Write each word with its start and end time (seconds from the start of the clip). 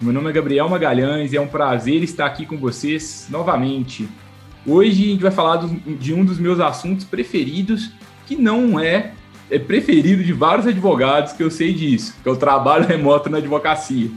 Meu 0.00 0.14
nome 0.14 0.30
é 0.30 0.32
Gabriel 0.32 0.66
Magalhães 0.66 1.30
e 1.30 1.36
é 1.36 1.40
um 1.42 1.46
prazer 1.46 2.02
estar 2.02 2.24
aqui 2.24 2.46
com 2.46 2.56
vocês 2.56 3.26
novamente. 3.28 4.08
Hoje 4.66 5.04
a 5.04 5.06
gente 5.08 5.22
vai 5.22 5.30
falar 5.30 5.58
de 5.84 6.14
um 6.14 6.24
dos 6.24 6.38
meus 6.38 6.58
assuntos 6.58 7.04
preferidos, 7.04 7.90
que 8.26 8.34
não 8.34 8.80
é, 8.80 9.12
é 9.50 9.58
preferido 9.58 10.24
de 10.24 10.32
vários 10.32 10.66
advogados, 10.66 11.34
que 11.34 11.42
eu 11.42 11.50
sei 11.50 11.74
disso, 11.74 12.16
que 12.22 12.26
é 12.26 12.32
o 12.32 12.36
trabalho 12.36 12.86
remoto 12.86 13.28
na 13.28 13.36
advocacia. 13.36 14.10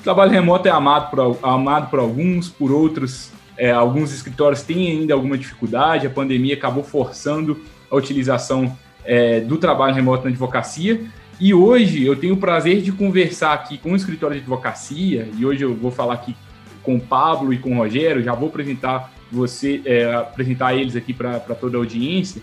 O 0.00 0.02
trabalho 0.02 0.30
remoto 0.30 0.68
é 0.68 0.70
amado 0.70 1.08
por, 1.08 1.38
amado 1.42 1.88
por 1.88 1.98
alguns, 1.98 2.50
por 2.50 2.70
outros, 2.70 3.30
é, 3.56 3.70
alguns 3.70 4.12
escritórios 4.12 4.60
têm 4.60 4.90
ainda 4.90 5.14
alguma 5.14 5.38
dificuldade, 5.38 6.06
a 6.06 6.10
pandemia 6.10 6.52
acabou 6.52 6.84
forçando 6.84 7.58
a 7.90 7.96
utilização 7.96 8.76
é, 9.02 9.40
do 9.40 9.56
trabalho 9.56 9.94
remoto 9.94 10.24
na 10.24 10.28
advocacia, 10.28 11.00
e 11.42 11.52
hoje 11.52 12.06
eu 12.06 12.14
tenho 12.14 12.34
o 12.34 12.36
prazer 12.36 12.80
de 12.82 12.92
conversar 12.92 13.52
aqui 13.52 13.76
com 13.76 13.90
o 13.90 13.96
escritório 13.96 14.36
de 14.36 14.42
advocacia, 14.42 15.28
e 15.36 15.44
hoje 15.44 15.64
eu 15.64 15.74
vou 15.74 15.90
falar 15.90 16.14
aqui 16.14 16.36
com 16.84 16.94
o 16.94 17.00
Pablo 17.00 17.52
e 17.52 17.58
com 17.58 17.72
o 17.72 17.78
Rogério, 17.78 18.22
já 18.22 18.32
vou 18.32 18.48
apresentar 18.48 19.12
você, 19.28 19.82
é, 19.84 20.14
apresentar 20.14 20.76
eles 20.76 20.94
aqui 20.94 21.12
para 21.12 21.40
toda 21.40 21.76
a 21.76 21.80
audiência, 21.80 22.40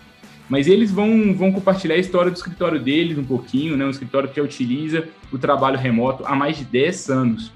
mas 0.50 0.68
eles 0.68 0.92
vão, 0.92 1.34
vão 1.34 1.50
compartilhar 1.50 1.96
a 1.96 1.98
história 1.98 2.30
do 2.30 2.36
escritório 2.36 2.78
deles 2.78 3.18
um 3.18 3.24
pouquinho, 3.24 3.78
né? 3.78 3.86
Um 3.86 3.90
escritório 3.90 4.28
que 4.28 4.42
utiliza 4.42 5.08
o 5.32 5.38
trabalho 5.38 5.78
remoto 5.78 6.26
há 6.26 6.36
mais 6.36 6.58
de 6.58 6.66
10 6.66 7.10
anos. 7.10 7.54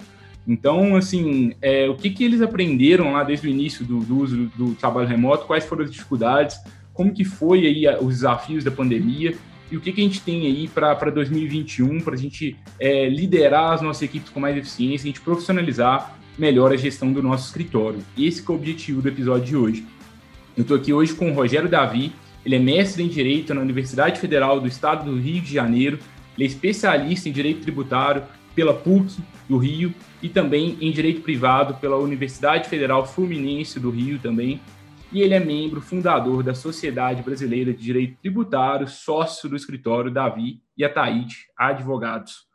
Então, 0.47 0.95
assim, 0.95 1.52
é, 1.61 1.89
o 1.89 1.95
que, 1.95 2.09
que 2.09 2.23
eles 2.23 2.41
aprenderam 2.41 3.11
lá 3.11 3.22
desde 3.22 3.47
o 3.47 3.50
início 3.50 3.83
do, 3.83 4.00
do 4.00 4.17
uso 4.17 4.38
do, 4.38 4.45
do 4.45 4.75
trabalho 4.75 5.09
remoto, 5.09 5.45
quais 5.45 5.66
foram 5.66 5.83
as 5.83 5.91
dificuldades, 5.91 6.57
como 6.94 7.11
que 7.11 7.25
foi 7.25 7.66
aí 7.66 7.85
os 8.00 8.16
desafios 8.16 8.63
da 8.63 8.72
pandemia 8.72 9.35
e 9.73 9.77
o 9.77 9.81
que, 9.81 9.91
que 9.91 10.02
a 10.02 10.03
gente 10.03 10.21
tem 10.21 10.45
aí 10.45 10.67
para 10.67 11.09
2021 11.09 12.02
para 12.02 12.13
a 12.13 12.17
gente 12.17 12.55
é, 12.79 13.09
liderar 13.09 13.71
as 13.71 13.81
nossas 13.81 14.03
equipes 14.03 14.29
com 14.29 14.39
mais 14.39 14.55
eficiência, 14.55 15.05
a 15.05 15.07
gente 15.07 15.19
profissionalizar 15.19 16.16
melhor 16.38 16.71
a 16.71 16.77
gestão 16.77 17.11
do 17.11 17.23
nosso 17.23 17.47
escritório. 17.47 17.99
Esse 18.16 18.41
é 18.47 18.51
o 18.51 18.55
objetivo 18.55 19.01
do 19.01 19.07
episódio 19.07 19.45
de 19.45 19.55
hoje. 19.57 19.85
Eu 20.55 20.61
estou 20.61 20.77
aqui 20.77 20.94
hoje 20.94 21.16
com 21.16 21.31
o 21.31 21.33
Rogério 21.33 21.67
Davi, 21.67 22.13
ele 22.45 22.55
é 22.55 22.59
mestre 22.59 23.01
em 23.01 23.07
Direito 23.07 23.51
na 23.51 23.61
Universidade 23.61 24.19
Federal 24.19 24.59
do 24.59 24.67
Estado 24.67 25.09
do 25.09 25.17
Rio 25.17 25.41
de 25.41 25.51
Janeiro, 25.51 25.97
ele 26.38 26.45
é 26.45 26.47
especialista 26.47 27.27
em 27.27 27.31
Direito 27.31 27.61
Tributário 27.61 28.21
pela 28.53 28.75
PUC 28.75 29.23
do 29.49 29.57
Rio 29.57 29.91
e 30.21 30.29
também 30.29 30.77
em 30.81 30.91
Direito 30.91 31.21
Privado 31.21 31.73
pela 31.81 31.97
Universidade 31.97 32.69
Federal 32.69 33.07
Fluminense 33.07 33.79
do 33.79 33.89
Rio 33.89 34.19
também 34.19 34.61
e 35.14 35.22
ele 35.22 35.36
é 35.36 35.39
membro 35.39 35.80
fundador 35.80 36.42
da 36.42 36.56
Sociedade 36.56 37.22
Brasileira 37.22 37.72
de 37.72 37.83
Direito 37.83 38.17
Tributário, 38.19 38.88
sócio 38.88 39.47
do 39.47 39.56
escritório 39.56 40.09
Davi 40.09 40.59
e 40.75 40.83
Ataíde 40.83 41.45
Advogados. 41.56 42.47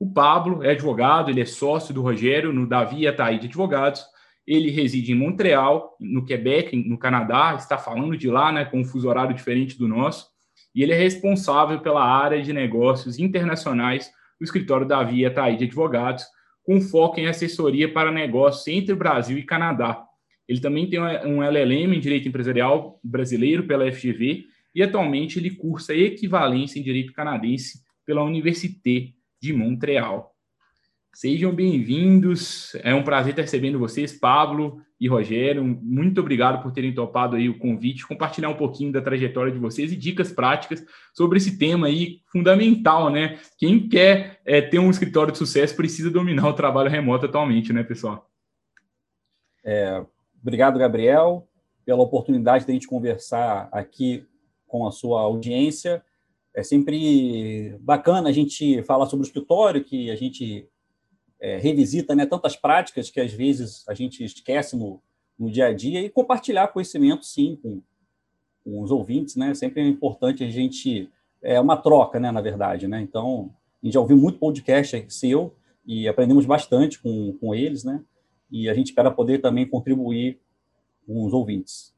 O 0.00 0.10
Pablo 0.10 0.64
é 0.64 0.70
advogado, 0.70 1.30
ele 1.30 1.42
é 1.42 1.44
sócio 1.44 1.92
do 1.92 2.00
Rogério 2.00 2.50
no 2.50 2.66
Davi 2.66 3.00
e 3.00 3.06
Ataíde 3.06 3.46
Advogados. 3.46 4.02
Ele 4.46 4.70
reside 4.70 5.12
em 5.12 5.14
Montreal, 5.14 5.98
no 6.00 6.24
Quebec, 6.24 6.74
no 6.74 6.96
Canadá, 6.96 7.54
está 7.58 7.76
falando 7.76 8.16
de 8.16 8.30
lá, 8.30 8.50
né, 8.50 8.64
com 8.64 8.80
um 8.80 8.84
fuso 8.84 9.06
horário 9.06 9.34
diferente 9.34 9.76
do 9.76 9.86
nosso. 9.86 10.28
E 10.74 10.82
ele 10.82 10.92
é 10.92 10.98
responsável 10.98 11.80
pela 11.80 12.02
área 12.02 12.42
de 12.42 12.54
negócios 12.54 13.18
internacionais 13.18 14.10
do 14.40 14.44
escritório 14.44 14.86
Davi 14.86 15.18
e 15.18 15.26
Ataíde 15.26 15.64
Advogados, 15.64 16.24
com 16.64 16.80
foco 16.80 17.20
em 17.20 17.26
assessoria 17.26 17.92
para 17.92 18.10
negócios 18.10 18.66
entre 18.66 18.94
Brasil 18.94 19.36
e 19.36 19.42
Canadá 19.42 20.07
ele 20.48 20.60
também 20.60 20.88
tem 20.88 20.98
um 20.98 21.42
LLM 21.42 21.94
em 21.94 22.00
Direito 22.00 22.26
Empresarial 22.26 22.98
Brasileiro 23.04 23.64
pela 23.64 23.90
FGV 23.92 24.46
e 24.74 24.82
atualmente 24.82 25.38
ele 25.38 25.50
cursa 25.50 25.94
equivalência 25.94 26.80
em 26.80 26.82
Direito 26.82 27.12
Canadense 27.12 27.82
pela 28.06 28.24
Université 28.24 29.10
de 29.40 29.52
Montreal. 29.52 30.34
Sejam 31.12 31.52
bem-vindos, 31.54 32.74
é 32.76 32.94
um 32.94 33.02
prazer 33.02 33.30
estar 33.30 33.42
recebendo 33.42 33.78
vocês, 33.78 34.12
Pablo 34.12 34.80
e 35.00 35.08
Rogério. 35.08 35.64
Muito 35.64 36.20
obrigado 36.20 36.62
por 36.62 36.72
terem 36.72 36.94
topado 36.94 37.36
aí 37.36 37.48
o 37.48 37.58
convite, 37.58 38.06
compartilhar 38.06 38.48
um 38.48 38.56
pouquinho 38.56 38.92
da 38.92 39.02
trajetória 39.02 39.52
de 39.52 39.58
vocês 39.58 39.92
e 39.92 39.96
dicas 39.96 40.32
práticas 40.32 40.84
sobre 41.12 41.38
esse 41.38 41.58
tema 41.58 41.88
aí 41.88 42.20
fundamental, 42.30 43.10
né? 43.10 43.38
Quem 43.58 43.88
quer 43.88 44.40
é, 44.46 44.60
ter 44.60 44.78
um 44.78 44.90
escritório 44.90 45.32
de 45.32 45.38
sucesso 45.38 45.74
precisa 45.74 46.10
dominar 46.10 46.48
o 46.48 46.54
trabalho 46.54 46.88
remoto 46.88 47.26
atualmente, 47.26 47.72
né, 47.72 47.82
pessoal? 47.82 48.30
É, 49.64 50.04
Obrigado, 50.40 50.78
Gabriel, 50.78 51.46
pela 51.84 52.02
oportunidade 52.02 52.64
de 52.64 52.70
a 52.70 52.74
gente 52.74 52.86
conversar 52.86 53.68
aqui 53.72 54.26
com 54.66 54.86
a 54.86 54.92
sua 54.92 55.20
audiência. 55.22 56.02
É 56.54 56.62
sempre 56.62 57.76
bacana 57.80 58.28
a 58.28 58.32
gente 58.32 58.82
falar 58.82 59.06
sobre 59.06 59.24
o 59.24 59.26
escritório, 59.26 59.84
que 59.84 60.10
a 60.10 60.16
gente 60.16 60.68
é, 61.40 61.56
revisita 61.58 62.14
né, 62.14 62.26
tantas 62.26 62.56
práticas 62.56 63.10
que 63.10 63.20
às 63.20 63.32
vezes 63.32 63.84
a 63.88 63.94
gente 63.94 64.24
esquece 64.24 64.76
no, 64.76 65.00
no 65.38 65.50
dia 65.50 65.66
a 65.66 65.72
dia 65.72 66.00
e 66.00 66.10
compartilhar 66.10 66.68
conhecimento, 66.68 67.24
sim, 67.24 67.58
com, 67.62 67.80
com 68.64 68.82
os 68.82 68.90
ouvintes. 68.90 69.36
Né? 69.36 69.54
Sempre 69.54 69.82
é 69.82 69.86
importante 69.86 70.44
a 70.44 70.50
gente. 70.50 71.08
É 71.40 71.60
uma 71.60 71.76
troca, 71.76 72.18
né, 72.18 72.32
na 72.32 72.40
verdade. 72.40 72.88
Né? 72.88 73.00
Então, 73.00 73.54
a 73.80 73.86
gente 73.86 73.94
já 73.94 74.00
ouviu 74.00 74.16
muito 74.16 74.38
podcast 74.38 75.06
seu 75.08 75.54
e 75.86 76.08
aprendemos 76.08 76.44
bastante 76.44 76.98
com, 77.00 77.32
com 77.40 77.54
eles, 77.54 77.84
né? 77.84 78.02
E 78.50 78.68
a 78.68 78.74
gente 78.74 78.88
espera 78.88 79.10
poder 79.10 79.38
também 79.38 79.66
contribuir 79.66 80.40
com 81.06 81.24
os 81.24 81.32
ouvintes. 81.32 81.94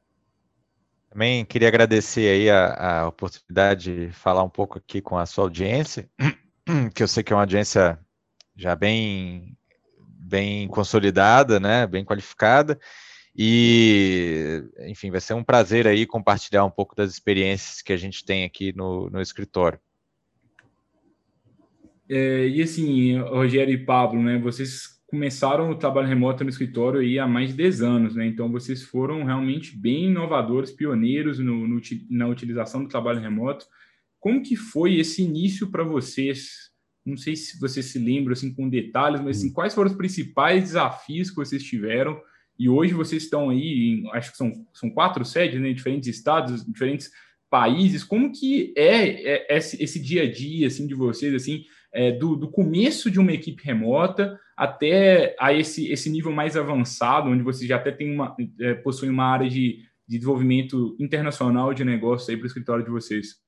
Também 1.10 1.44
queria 1.44 1.68
agradecer 1.68 2.28
aí 2.30 2.48
a, 2.48 3.00
a 3.00 3.08
oportunidade 3.08 4.06
de 4.06 4.12
falar 4.12 4.44
um 4.44 4.48
pouco 4.48 4.78
aqui 4.78 5.00
com 5.00 5.18
a 5.18 5.26
sua 5.26 5.44
audiência, 5.44 6.08
que 6.94 7.02
eu 7.02 7.08
sei 7.08 7.24
que 7.24 7.32
é 7.32 7.36
uma 7.36 7.42
audiência 7.42 7.98
já 8.54 8.76
bem, 8.76 9.56
bem 9.98 10.68
consolidada, 10.68 11.58
né, 11.58 11.86
bem 11.86 12.04
qualificada, 12.04 12.78
e, 13.36 14.62
enfim, 14.86 15.10
vai 15.10 15.20
ser 15.20 15.34
um 15.34 15.42
prazer 15.42 15.86
aí 15.86 16.06
compartilhar 16.06 16.64
um 16.64 16.70
pouco 16.70 16.94
das 16.94 17.10
experiências 17.10 17.82
que 17.82 17.92
a 17.92 17.96
gente 17.96 18.24
tem 18.24 18.44
aqui 18.44 18.72
no, 18.72 19.10
no 19.10 19.20
escritório. 19.20 19.80
É, 22.08 22.46
e 22.46 22.62
assim, 22.62 23.18
Rogério 23.18 23.72
e 23.72 23.84
Pablo, 23.84 24.22
né, 24.22 24.38
vocês 24.38 24.99
começaram 25.10 25.68
o 25.70 25.74
trabalho 25.74 26.06
remoto 26.06 26.44
no 26.44 26.50
escritório 26.50 27.00
aí 27.00 27.18
há 27.18 27.26
mais 27.26 27.50
de 27.50 27.56
10 27.56 27.82
anos, 27.82 28.14
né? 28.14 28.26
Então 28.26 28.50
vocês 28.50 28.84
foram 28.84 29.24
realmente 29.24 29.76
bem 29.76 30.04
inovadores, 30.04 30.70
pioneiros 30.70 31.40
no, 31.40 31.66
no, 31.66 31.80
na 32.08 32.28
utilização 32.28 32.84
do 32.84 32.88
trabalho 32.88 33.20
remoto. 33.20 33.66
Como 34.20 34.40
que 34.40 34.54
foi 34.54 34.94
esse 35.00 35.22
início 35.22 35.68
para 35.68 35.82
vocês? 35.82 36.70
Não 37.04 37.16
sei 37.16 37.34
se 37.34 37.58
vocês 37.58 37.86
se 37.86 37.98
lembram 37.98 38.34
assim 38.34 38.54
com 38.54 38.68
detalhes, 38.68 39.20
mas 39.20 39.38
assim, 39.38 39.48
hum. 39.48 39.52
quais 39.52 39.74
foram 39.74 39.90
os 39.90 39.96
principais 39.96 40.62
desafios 40.62 41.28
que 41.28 41.36
vocês 41.36 41.64
tiveram? 41.64 42.20
E 42.56 42.68
hoje 42.68 42.94
vocês 42.94 43.24
estão 43.24 43.50
aí, 43.50 44.04
em, 44.04 44.10
acho 44.12 44.30
que 44.30 44.36
são, 44.36 44.52
são 44.72 44.90
quatro 44.90 45.24
sedes, 45.24 45.60
né? 45.60 45.72
Diferentes 45.72 46.08
estados, 46.08 46.64
diferentes 46.64 47.10
países. 47.50 48.04
Como 48.04 48.30
que 48.30 48.72
é, 48.76 49.54
é 49.54 49.56
esse, 49.56 49.82
esse 49.82 50.00
dia 50.00 50.22
a 50.22 50.30
dia 50.30 50.68
assim 50.68 50.86
de 50.86 50.94
vocês 50.94 51.34
assim? 51.34 51.64
é, 51.92 52.12
do, 52.12 52.36
do, 52.36 52.48
começo 52.50 53.10
de 53.10 53.18
uma 53.18 53.32
equipe 53.32 53.62
remota 53.64 54.38
até 54.60 55.34
a 55.40 55.54
esse, 55.54 55.90
esse 55.90 56.10
nível 56.10 56.30
mais 56.30 56.54
avançado, 56.54 57.30
onde 57.30 57.42
você 57.42 57.66
já 57.66 57.76
até 57.76 57.90
tem 57.90 58.12
uma, 58.14 58.36
é, 58.60 58.74
possui 58.74 59.08
uma 59.08 59.24
área 59.24 59.48
de, 59.48 59.78
de 60.06 60.18
desenvolvimento 60.18 60.94
internacional 61.00 61.72
de 61.72 61.82
negócios 61.82 62.28
aí 62.28 62.36
para 62.36 62.44
o 62.44 62.46
escritório 62.46 62.84
de 62.84 62.90
vocês? 62.90 63.40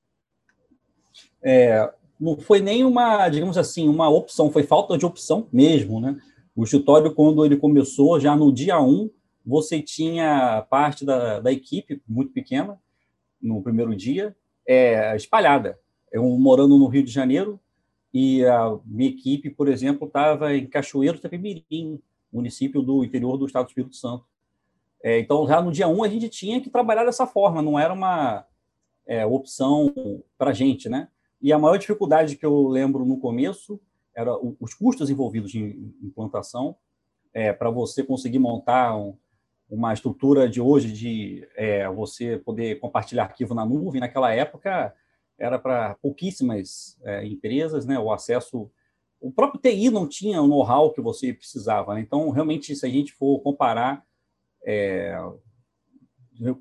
É, 1.44 1.92
não 2.18 2.40
foi 2.40 2.60
nem 2.60 2.82
uma, 2.82 3.28
digamos 3.28 3.58
assim, 3.58 3.86
uma 3.90 4.08
opção, 4.08 4.50
foi 4.50 4.62
falta 4.62 4.96
de 4.96 5.04
opção 5.04 5.46
mesmo, 5.52 6.00
né? 6.00 6.18
O 6.56 6.64
escritório, 6.64 7.14
quando 7.14 7.44
ele 7.44 7.58
começou, 7.58 8.18
já 8.18 8.34
no 8.34 8.50
dia 8.50 8.80
1, 8.80 9.10
você 9.44 9.82
tinha 9.82 10.66
parte 10.70 11.04
da, 11.04 11.40
da 11.40 11.52
equipe, 11.52 12.00
muito 12.08 12.32
pequena, 12.32 12.80
no 13.38 13.62
primeiro 13.62 13.94
dia, 13.94 14.34
é, 14.66 15.14
espalhada. 15.14 15.78
Eu 16.10 16.24
morando 16.38 16.78
no 16.78 16.86
Rio 16.86 17.04
de 17.04 17.12
Janeiro, 17.12 17.60
e 18.12 18.44
a 18.44 18.78
minha 18.84 19.10
equipe, 19.10 19.48
por 19.50 19.68
exemplo, 19.68 20.06
estava 20.06 20.54
em 20.54 20.66
Cachoeiro 20.66 21.16
Itapemirim, 21.16 22.00
município 22.32 22.82
do 22.82 23.04
interior 23.04 23.36
do 23.36 23.46
estado 23.46 23.64
do 23.64 23.68
Espírito 23.68 23.96
Santo. 23.96 24.26
É, 25.02 25.18
então, 25.18 25.46
já 25.46 25.60
no 25.60 25.72
dia 25.72 25.88
1, 25.88 26.04
a 26.04 26.08
gente 26.08 26.28
tinha 26.28 26.60
que 26.60 26.70
trabalhar 26.70 27.04
dessa 27.04 27.26
forma, 27.26 27.62
não 27.62 27.78
era 27.78 27.92
uma 27.92 28.46
é, 29.06 29.26
opção 29.26 29.92
para 30.38 30.50
a 30.50 30.54
gente, 30.54 30.88
né? 30.88 31.08
E 31.40 31.52
a 31.52 31.58
maior 31.58 31.76
dificuldade 31.76 32.36
que 32.36 32.46
eu 32.46 32.68
lembro 32.68 33.04
no 33.04 33.18
começo 33.18 33.80
era 34.14 34.36
os 34.60 34.74
custos 34.74 35.10
envolvidos 35.10 35.54
em 35.54 35.94
implantação, 36.02 36.76
é, 37.32 37.52
para 37.52 37.70
você 37.70 38.04
conseguir 38.04 38.38
montar 38.38 38.94
um, 38.94 39.16
uma 39.68 39.92
estrutura 39.92 40.48
de 40.48 40.60
hoje 40.60 40.92
de 40.92 41.48
é, 41.56 41.88
você 41.88 42.36
poder 42.36 42.78
compartilhar 42.78 43.24
arquivo 43.24 43.54
na 43.54 43.64
nuvem, 43.64 44.00
naquela 44.00 44.32
época 44.32 44.94
era 45.38 45.58
para 45.58 45.94
pouquíssimas 45.96 46.98
é, 47.02 47.26
empresas, 47.26 47.86
né? 47.86 47.98
O 47.98 48.12
acesso, 48.12 48.70
o 49.20 49.30
próprio 49.30 49.60
TI 49.60 49.90
não 49.90 50.06
tinha 50.06 50.40
o 50.40 50.46
know-how 50.46 50.92
que 50.92 51.00
você 51.00 51.32
precisava. 51.32 51.94
Né? 51.94 52.00
Então, 52.00 52.30
realmente, 52.30 52.74
se 52.74 52.86
a 52.86 52.88
gente 52.88 53.12
for 53.12 53.40
comparar, 53.40 54.04
é, 54.64 55.16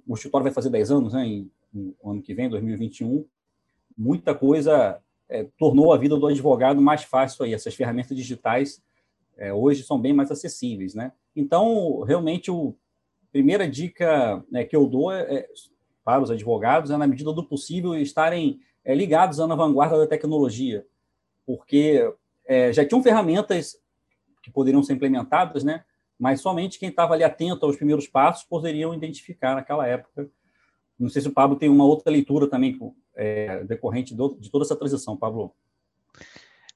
o 0.08 0.14
escritório 0.14 0.44
vai 0.44 0.54
fazer 0.54 0.70
10 0.70 0.92
anos, 0.92 1.14
né? 1.14 1.26
Em, 1.26 1.52
ano 2.04 2.22
que 2.22 2.34
vem, 2.34 2.50
2021, 2.50 3.26
muita 3.98 4.36
coisa 4.36 5.02
é, 5.30 5.48
tornou 5.58 5.94
a 5.94 5.98
vida 5.98 6.18
do 6.18 6.28
advogado 6.28 6.82
mais 6.82 7.04
fácil 7.04 7.46
aí. 7.46 7.54
Essas 7.54 7.74
ferramentas 7.74 8.16
digitais 8.16 8.84
é, 9.38 9.54
hoje 9.54 9.84
são 9.84 10.00
bem 10.00 10.14
mais 10.14 10.30
acessíveis, 10.30 10.94
né? 10.94 11.14
Então, 11.36 12.02
realmente, 12.02 12.52
a 12.52 12.54
primeira 13.32 13.68
dica 13.68 14.44
né, 14.52 14.66
que 14.66 14.76
eu 14.76 14.86
dou 14.86 15.12
é, 15.12 15.22
é, 15.22 15.50
para 16.04 16.22
os 16.22 16.32
advogados 16.32 16.92
é, 16.92 16.98
na 16.98 17.08
medida 17.08 17.32
do 17.34 17.44
possível, 17.44 17.96
estarem 17.96 18.60
é, 18.84 18.94
ligados 18.96 19.38
na 19.38 19.56
vanguarda 19.56 19.98
da 19.98 20.08
tecnologia, 20.08 20.86
porque 21.46 22.12
é, 22.46 22.74
já 22.74 22.86
tinham 22.86 23.04
ferramentas 23.04 23.76
que 24.42 24.52
poderiam 24.52 24.84
ser 24.84 24.94
implementadas, 24.94 25.64
né? 25.64 25.84
Mas 26.20 26.42
somente 26.42 26.80
quem 26.80 26.90
estava 26.90 27.14
ali 27.14 27.24
atento 27.24 27.66
aos 27.66 27.76
primeiros 27.76 28.08
passos 28.08 28.44
poderiam 28.44 28.94
identificar 28.94 29.56
naquela 29.56 29.88
época. 29.88 30.30
Não 31.00 31.10
sei 31.10 31.22
se 31.22 31.28
o 31.28 31.34
Pablo 31.34 31.58
tem 31.58 31.70
uma 31.70 31.86
outra 31.86 32.12
leitura 32.12 32.48
também 32.48 32.78
é, 33.16 33.64
decorrente 33.64 34.14
do, 34.14 34.38
de 34.40 34.52
toda 34.52 34.64
essa 34.64 34.76
transição, 34.76 35.18
Pablo. 35.18 35.54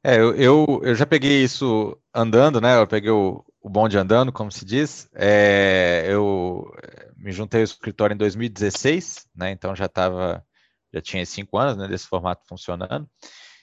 É, 0.04 0.18
eu, 0.18 0.82
eu, 0.84 0.96
já 0.96 1.06
peguei 1.06 1.44
isso 1.44 1.98
andando, 2.14 2.62
né? 2.62 2.80
Eu 2.80 2.88
peguei 2.88 3.10
o, 3.10 3.44
o 3.60 3.70
bonde 3.70 3.98
andando, 3.98 4.32
como 4.32 4.52
se 4.52 4.64
diz. 4.64 5.10
É, 5.14 6.06
eu 6.08 6.72
me 7.26 7.32
juntei 7.32 7.62
ao 7.62 7.66
escritório 7.66 8.14
em 8.14 8.18
2016, 8.18 9.28
né? 9.36 9.50
Então 9.50 9.76
já 9.76 9.86
estava 9.86 10.46
já 10.94 11.02
tinha 11.02 11.26
cinco 11.26 11.58
anos 11.58 11.76
né, 11.76 11.88
desse 11.88 12.08
formato 12.08 12.46
funcionando. 12.48 13.10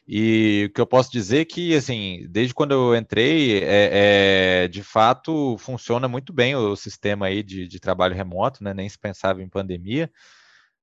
E 0.07 0.67
o 0.69 0.75
que 0.75 0.81
eu 0.81 0.87
posso 0.87 1.13
dizer 1.13 1.43
é 1.43 1.45
que, 1.45 1.75
assim, 1.77 2.27
desde 2.29 2.53
quando 2.53 2.73
eu 2.73 2.97
entrei, 2.97 3.63
é, 3.63 4.65
é, 4.65 4.69
de 4.69 4.83
fato 4.83 5.57
funciona 5.59 6.09
muito 6.09 6.33
bem 6.33 6.57
o 6.57 6.75
sistema 6.75 7.27
aí 7.27 7.41
de, 7.41 7.69
de 7.69 7.79
trabalho 7.79 8.17
remoto, 8.17 8.65
né? 8.65 8.75
Nem 8.75 8.89
se 8.89 8.99
pensava 8.99 9.41
em 9.41 9.49
pandemia, 9.49 10.11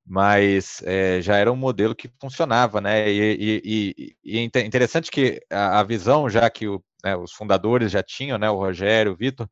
mas 0.05 0.81
é, 0.85 1.21
já 1.21 1.35
era 1.35 1.51
um 1.51 1.57
modelo 1.57 1.93
que 1.93 2.09
funcionava, 2.19 2.79
né? 2.79 3.11
E, 3.11 4.15
é 4.25 4.65
interessante 4.65 5.11
que 5.11 5.41
a, 5.51 5.81
a, 5.81 5.83
visão, 5.83 6.29
já 6.29 6.49
que 6.49 6.65
o, 6.67 6.81
né, 7.03 7.15
os 7.17 7.33
fundadores 7.33 7.91
já 7.91 8.01
tinham, 8.01 8.37
né? 8.37 8.49
O 8.49 8.55
Rogério, 8.55 9.11
o 9.11 9.17
Vitor, 9.17 9.49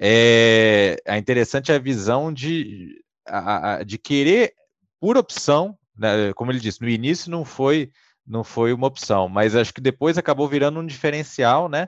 é, 0.00 0.96
é 1.04 1.18
interessante 1.18 1.72
a 1.72 1.78
visão 1.78 2.32
de, 2.32 3.02
a, 3.26 3.82
de 3.84 3.98
querer, 3.98 4.54
por 5.00 5.16
opção, 5.16 5.76
né, 5.96 6.32
como 6.34 6.52
ele 6.52 6.60
disse, 6.60 6.80
no 6.80 6.88
início 6.88 7.30
não 7.30 7.44
foi 7.44 7.90
não 8.30 8.44
foi 8.44 8.74
uma 8.74 8.86
opção, 8.86 9.26
mas 9.26 9.56
acho 9.56 9.72
que 9.72 9.80
depois 9.80 10.18
acabou 10.18 10.46
virando 10.46 10.78
um 10.78 10.86
diferencial, 10.86 11.66
né, 11.66 11.86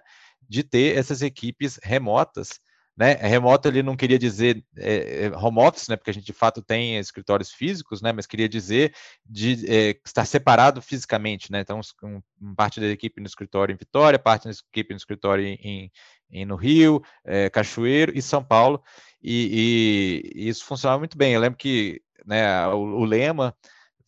de 0.49 0.65
ter 0.65 0.97
essas 0.97 1.21
equipes 1.21 1.79
remotas, 1.83 2.59
né, 2.97 3.13
remoto 3.13 3.69
ele 3.69 3.83
não 3.83 3.95
queria 3.95 4.19
dizer 4.19 4.65
é, 4.77 5.27
é, 5.27 5.37
home 5.37 5.59
office, 5.61 5.89
né, 5.89 5.97
porque 5.97 6.11
a 6.11 6.15
gente 6.15 6.25
de 6.25 6.33
fato 6.33 6.63
tem 6.63 6.99
escritórios 6.99 7.51
físicos, 7.51 8.01
né, 8.01 8.11
mas 8.11 8.27
queria 8.27 8.49
dizer 8.49 8.95
de 9.25 9.67
é, 9.71 10.01
estar 10.05 10.25
separado 10.25 10.81
fisicamente, 10.81 11.53
né, 11.53 11.61
então 11.61 11.81
um, 12.03 12.55
parte 12.55 12.81
da 12.81 12.87
equipe 12.87 13.21
no 13.21 13.27
escritório 13.27 13.75
em 13.75 13.77
Vitória, 13.77 14.19
parte 14.19 14.45
da 14.45 14.55
equipe 14.73 14.95
no 14.95 14.99
escritório 14.99 15.45
em, 15.45 15.91
em 16.33 16.45
no 16.45 16.57
Rio, 16.57 17.03
é, 17.25 17.49
Cachoeiro 17.51 18.13
e 18.15 18.23
São 18.23 18.43
Paulo, 18.43 18.83
e, 19.23 20.33
e, 20.35 20.43
e, 20.43 20.49
isso 20.49 20.65
funcionava 20.65 20.99
muito 20.99 21.17
bem. 21.17 21.33
Eu 21.33 21.41
lembro 21.41 21.59
que 21.59 22.01
né, 22.27 22.67
o, 22.69 22.79
o 22.79 23.05
lema 23.05 23.55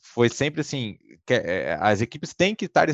foi 0.00 0.28
sempre 0.28 0.60
assim, 0.60 0.98
que, 1.24 1.34
é, 1.34 1.76
as 1.80 2.00
equipes 2.00 2.34
têm 2.34 2.54
que, 2.54 2.66
estar, 2.66 2.86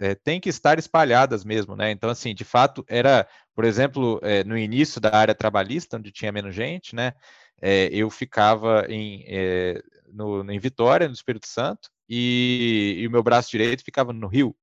é, 0.00 0.14
têm 0.14 0.40
que 0.40 0.48
estar 0.48 0.78
espalhadas 0.78 1.44
mesmo, 1.44 1.76
né? 1.76 1.90
Então, 1.90 2.10
assim, 2.10 2.34
de 2.34 2.44
fato, 2.44 2.84
era, 2.88 3.26
por 3.54 3.64
exemplo, 3.64 4.18
é, 4.22 4.42
no 4.44 4.56
início 4.56 5.00
da 5.00 5.14
área 5.14 5.34
trabalhista, 5.34 5.96
onde 5.96 6.10
tinha 6.10 6.32
menos 6.32 6.54
gente, 6.54 6.94
né? 6.94 7.12
eu 7.90 8.10
ficava 8.10 8.84
em, 8.86 9.24
no, 10.12 10.52
em 10.52 10.58
Vitória, 10.58 11.08
no 11.08 11.14
Espírito 11.14 11.46
Santo, 11.46 11.88
e, 12.08 12.96
e, 12.98 13.06
o 13.06 13.10
meu 13.10 13.22
braço 13.22 13.50
direito 13.50 13.82
ficava 13.82 14.12
no 14.12 14.26
Rio. 14.26 14.54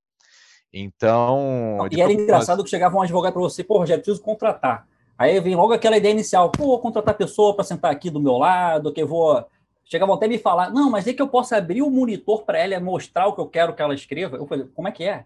Então. 0.74 1.88
E 1.92 2.02
era 2.02 2.12
engraçado 2.12 2.64
que 2.64 2.70
chegava 2.70 2.98
um 2.98 3.02
advogado 3.02 3.34
para 3.34 3.42
você, 3.42 3.64
pô, 3.64 3.78
Rogério, 3.78 4.04
preciso 4.04 4.24
contratar. 4.24 4.88
Aí 5.18 5.40
vem 5.40 5.56
logo 5.56 5.74
aquela 5.74 5.98
ideia 5.98 6.12
inicial, 6.12 6.50
pô, 6.50 6.66
vou 6.66 6.80
contratar 6.80 7.16
pessoa 7.16 7.54
para 7.54 7.64
sentar 7.64 7.92
aqui 7.92 8.10
do 8.10 8.20
meu 8.20 8.38
lado, 8.38 8.92
que 8.92 9.02
eu 9.02 9.08
vou 9.08 9.46
chegavam 9.86 10.16
até 10.16 10.28
me 10.28 10.38
falar, 10.38 10.72
não, 10.72 10.90
mas 10.90 11.08
é 11.08 11.14
que 11.14 11.22
eu 11.22 11.28
posso 11.28 11.54
abrir 11.54 11.82
o 11.82 11.90
monitor 11.90 12.44
para 12.44 12.58
ela 12.58 12.80
mostrar 12.80 13.28
o 13.28 13.34
que 13.34 13.42
eu 13.42 13.48
quero 13.48 13.76
que 13.76 13.82
ela 13.82 13.94
escreva. 13.94 14.38
Eu 14.38 14.48
falei, 14.48 14.66
como 14.74 14.88
é 14.88 14.92
que 14.92 15.04
é? 15.04 15.26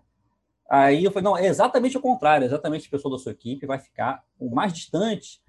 Aí 0.69 1.05
eu 1.05 1.11
falei, 1.11 1.23
não, 1.23 1.37
é 1.37 1.45
exatamente 1.45 1.97
o 1.97 2.01
contrário, 2.01 2.45
exatamente 2.45 2.87
a 2.87 2.91
pessoa 2.91 3.15
da 3.15 3.23
sua 3.23 3.31
equipe 3.31 3.65
vai 3.65 3.79
ficar 3.79 4.23
o 4.37 4.53
mais 4.53 4.73
distante, 4.73 5.39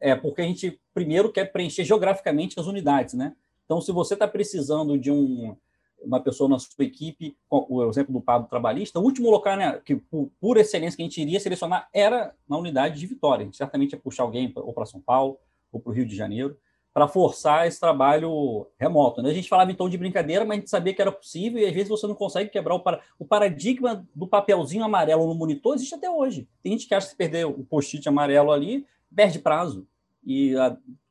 é, 0.00 0.14
porque 0.14 0.42
a 0.42 0.44
gente 0.44 0.80
primeiro 0.94 1.32
quer 1.32 1.46
preencher 1.46 1.84
geograficamente 1.84 2.60
as 2.60 2.66
unidades, 2.66 3.14
né? 3.14 3.34
Então, 3.64 3.80
se 3.80 3.90
você 3.90 4.14
está 4.14 4.28
precisando 4.28 4.96
de 4.96 5.10
um, 5.10 5.56
uma 6.02 6.20
pessoa 6.20 6.48
na 6.48 6.58
sua 6.58 6.84
equipe, 6.84 7.36
o 7.50 7.84
exemplo 7.88 8.12
do 8.12 8.20
Pablo 8.20 8.48
Trabalhista, 8.48 8.98
o 8.98 9.02
último 9.02 9.30
local 9.30 9.56
né, 9.56 9.80
que, 9.84 9.96
por, 9.96 10.30
por, 10.40 10.56
excelência, 10.56 10.96
que 10.96 11.02
a 11.02 11.06
gente 11.06 11.20
iria 11.20 11.40
selecionar 11.40 11.88
era 11.92 12.34
na 12.48 12.56
unidade 12.56 12.98
de 12.98 13.06
Vitória. 13.06 13.42
A 13.42 13.44
gente 13.44 13.56
certamente 13.56 13.92
ia 13.92 13.98
puxar 13.98 14.22
alguém 14.22 14.52
ou 14.54 14.72
para 14.72 14.86
São 14.86 15.00
Paulo 15.00 15.38
ou 15.72 15.80
para 15.80 15.90
o 15.90 15.94
Rio 15.94 16.06
de 16.06 16.16
Janeiro 16.16 16.56
para 16.92 17.06
forçar 17.06 17.66
esse 17.66 17.78
trabalho 17.78 18.66
remoto. 18.76 19.22
Né? 19.22 19.30
A 19.30 19.34
gente 19.34 19.48
falava 19.48 19.72
tom 19.74 19.88
de 19.88 19.96
brincadeira, 19.96 20.44
mas 20.44 20.56
a 20.56 20.60
gente 20.60 20.70
sabia 20.70 20.92
que 20.92 21.00
era 21.00 21.12
possível 21.12 21.60
e 21.60 21.66
às 21.66 21.72
vezes 21.72 21.88
você 21.88 22.06
não 22.06 22.14
consegue 22.14 22.50
quebrar 22.50 22.74
o, 22.74 22.80
para... 22.80 23.00
o 23.18 23.24
paradigma 23.24 24.04
do 24.14 24.26
papelzinho 24.26 24.84
amarelo 24.84 25.26
no 25.26 25.34
monitor, 25.34 25.74
existe 25.74 25.94
até 25.94 26.10
hoje. 26.10 26.48
Tem 26.62 26.72
gente 26.72 26.88
que 26.88 26.94
acha 26.94 27.06
que 27.06 27.12
se 27.12 27.16
perder 27.16 27.46
o 27.46 27.64
post-it 27.64 28.08
amarelo 28.08 28.50
ali, 28.50 28.84
perde 29.14 29.38
prazo. 29.38 29.86
E 30.26 30.54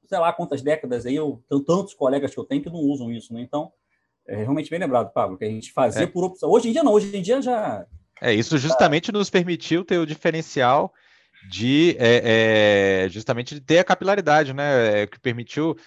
sei 0.07 0.19
lá 0.19 0.33
quantas 0.33 0.61
décadas 0.61 1.05
aí, 1.05 1.15
eu 1.15 1.41
tantos 1.65 1.93
colegas 1.93 2.33
que 2.33 2.39
eu 2.39 2.45
tenho 2.45 2.61
que 2.61 2.69
não 2.69 2.79
usam 2.79 3.11
isso, 3.11 3.33
né? 3.33 3.41
Então, 3.41 3.71
é 4.27 4.35
realmente 4.35 4.69
bem 4.69 4.79
lembrado, 4.79 5.11
Pablo, 5.13 5.37
que 5.37 5.45
a 5.45 5.49
gente 5.49 5.71
fazia 5.71 6.03
é. 6.03 6.07
por 6.07 6.23
opção. 6.23 6.49
Hoje 6.49 6.69
em 6.69 6.71
dia 6.73 6.83
não, 6.83 6.93
hoje 6.93 7.15
em 7.15 7.21
dia 7.21 7.41
já. 7.41 7.85
É, 8.21 8.33
isso 8.33 8.57
justamente 8.57 9.11
nos 9.11 9.29
permitiu 9.29 9.85
ter 9.85 9.97
o 9.99 10.05
diferencial 10.05 10.93
de 11.49 11.95
é, 11.99 13.03
é, 13.05 13.09
justamente 13.09 13.55
de 13.55 13.61
ter 13.61 13.79
a 13.79 13.83
capilaridade, 13.83 14.53
né? 14.53 15.03
É, 15.03 15.07
que 15.07 15.19
permitiu 15.19 15.77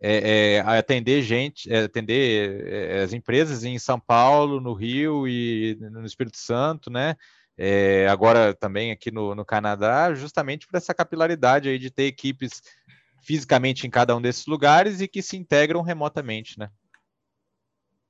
é, 0.00 0.56
é, 0.56 0.60
atender 0.60 1.22
gente, 1.22 1.72
é, 1.72 1.84
atender 1.84 3.02
as 3.02 3.12
empresas 3.12 3.64
em 3.64 3.78
São 3.78 3.98
Paulo, 3.98 4.60
no 4.60 4.74
Rio 4.74 5.26
e 5.26 5.78
no 5.80 6.04
Espírito 6.04 6.36
Santo, 6.36 6.90
né? 6.90 7.16
agora 8.10 8.52
também 8.52 8.90
aqui 8.90 9.10
no, 9.10 9.34
no 9.34 9.42
Canadá, 9.42 10.12
justamente 10.12 10.66
por 10.66 10.76
essa 10.76 10.92
capilaridade 10.92 11.70
aí 11.70 11.78
de 11.78 11.90
ter 11.90 12.02
equipes 12.02 12.62
fisicamente 13.22 13.86
em 13.86 13.90
cada 13.90 14.14
um 14.14 14.20
desses 14.20 14.44
lugares 14.44 15.00
e 15.00 15.08
que 15.08 15.22
se 15.22 15.38
integram 15.38 15.80
remotamente, 15.80 16.58
né? 16.58 16.68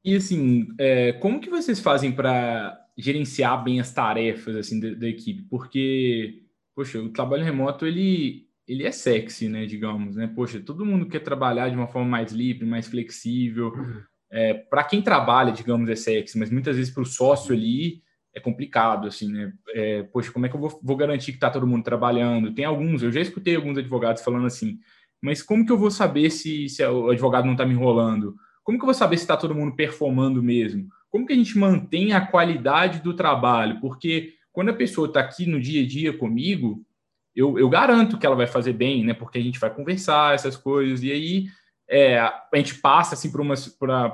E 0.07 0.15
assim, 0.15 0.69
é, 0.79 1.15
como 1.15 1.41
que 1.41 1.51
vocês 1.51 1.81
fazem 1.81 2.13
para 2.13 2.81
gerenciar 2.97 3.65
bem 3.65 3.81
as 3.81 3.93
tarefas 3.93 4.55
assim 4.55 4.79
da, 4.79 4.95
da, 4.95 5.09
equipe? 5.09 5.43
Porque 5.51 6.45
poxa, 6.77 7.01
o 7.01 7.09
trabalho 7.09 7.43
remoto 7.43 7.85
ele, 7.85 8.47
ele 8.69 8.85
é 8.85 8.93
sexy, 8.93 9.49
né? 9.49 9.67
Digamos, 9.67 10.15
né? 10.15 10.29
Poxa, 10.29 10.61
todo 10.61 10.87
mundo 10.87 11.09
quer 11.09 11.19
trabalhar 11.19 11.71
de 11.71 11.75
uma 11.75 11.89
forma 11.89 12.09
mais 12.09 12.31
livre, 12.31 12.65
mais 12.65 12.87
flexível. 12.87 13.73
Uhum. 13.73 14.01
É, 14.31 14.55
para 14.55 14.85
quem 14.85 15.03
trabalha, 15.03 15.51
digamos, 15.51 15.91
é 15.91 15.97
sexy, 15.97 16.39
mas 16.39 16.51
muitas 16.53 16.77
vezes 16.77 16.95
para 16.95 17.03
o 17.03 17.07
sócio 17.07 17.53
ali 17.53 18.01
é 18.33 18.39
complicado, 18.39 19.09
assim, 19.09 19.33
né? 19.33 19.53
É, 19.71 20.05
poxa, 20.05 20.31
como 20.31 20.47
é 20.47 20.49
que 20.49 20.55
eu 20.55 20.61
vou, 20.61 20.81
vou 20.85 20.97
garantir 20.97 21.33
que 21.33 21.39
está 21.39 21.51
todo 21.51 21.67
mundo 21.67 21.83
trabalhando? 21.83 22.55
Tem 22.55 22.65
alguns, 22.65 23.03
eu 23.03 23.11
já 23.11 23.21
escutei 23.21 23.57
alguns 23.57 23.77
advogados 23.77 24.23
falando 24.23 24.47
assim, 24.47 24.79
mas 25.21 25.43
como 25.43 25.67
que 25.67 25.73
eu 25.73 25.79
vou 25.79 25.91
saber 25.91 26.31
se, 26.31 26.69
se 26.69 26.85
o 26.87 27.11
advogado 27.11 27.45
não 27.45 27.55
está 27.55 27.67
me 27.67 27.75
enrolando? 27.75 28.37
Como 28.67 28.79
que 28.79 28.83
eu 28.83 28.87
vou 28.87 28.95
saber 28.95 29.17
se 29.17 29.23
está 29.23 29.37
todo 29.37 29.55
mundo 29.55 29.77
performando 29.77 30.43
mesmo? 30.43 30.89
Como 31.09 31.25
que 31.25 31.33
a 31.33 31.37
gente 31.37 31.57
mantém 31.57 32.13
a 32.13 32.21
qualidade 32.21 33.01
do 33.01 33.15
trabalho? 33.15 33.81
Porque 33.81 34.33
quando 34.53 34.71
a 34.71 34.75
pessoa 34.75 35.07
está 35.07 35.21
aqui 35.21 35.47
no 35.47 35.61
dia 35.61 35.85
a 35.85 35.87
dia 35.87 36.13
comigo, 36.13 36.85
eu, 37.33 37.57
eu, 37.61 37.69
garanto 37.69 38.19
que 38.19 38.27
ela 38.27 38.35
vai 38.35 38.49
fazer 38.49 38.73
bem, 38.73 39.05
né? 39.05 39.15
Porque 39.15 39.39
a 39.39 39.41
gente 39.41 39.61
vai 39.61 39.73
conversar 39.73 40.35
essas 40.35 40.57
coisas, 40.57 41.05
e 41.05 41.13
aí 41.13 41.47
é, 41.89 42.19
a 42.19 42.57
gente 42.57 42.75
passa 42.75 43.15
assim 43.15 43.31
por 43.31 43.41
uma, 43.41 43.55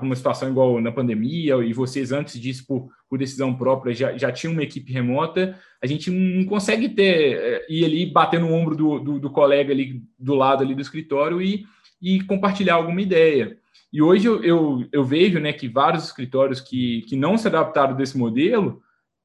uma 0.02 0.16
situação 0.16 0.50
igual 0.50 0.82
na 0.82 0.92
pandemia, 0.92 1.54
e 1.64 1.73
vocês 1.73 2.12
antes 2.12 2.38
disso, 2.38 2.66
por, 2.66 2.90
por 3.09 3.18
decisão 3.18 3.54
própria, 3.54 3.94
já, 3.94 4.18
já 4.18 4.30
tinham 4.30 4.52
uma 4.52 4.62
equipe 4.62 4.92
remota, 4.92 5.59
a 5.80 5.87
gente 5.87 6.11
não 6.11 6.44
consegue 6.44 6.90
ter, 6.90 7.38
é, 7.38 7.66
ir 7.71 7.87
ali 7.87 8.04
bater 8.04 8.38
no 8.38 8.52
ombro 8.52 8.76
do, 8.76 8.99
do, 8.99 9.18
do, 9.18 9.30
colega 9.30 9.73
ali 9.73 10.02
do 10.18 10.35
lado 10.35 10.62
ali 10.62 10.75
do 10.75 10.82
escritório 10.82 11.40
e, 11.40 11.64
e 12.02 12.21
compartilhar 12.25 12.75
alguma 12.75 13.00
ideia. 13.00 13.62
E 13.93 14.01
hoje 14.01 14.27
eu, 14.27 14.43
eu, 14.43 14.89
eu 14.91 15.05
vejo 15.05 15.39
né, 15.39 15.53
que 15.53 15.69
vários 15.69 16.05
escritórios 16.05 16.61
que, 16.61 17.03
que 17.03 17.17
não 17.17 17.37
se 17.37 17.47
adaptaram 17.47 17.95
desse 17.95 18.17
modelo 18.17 18.83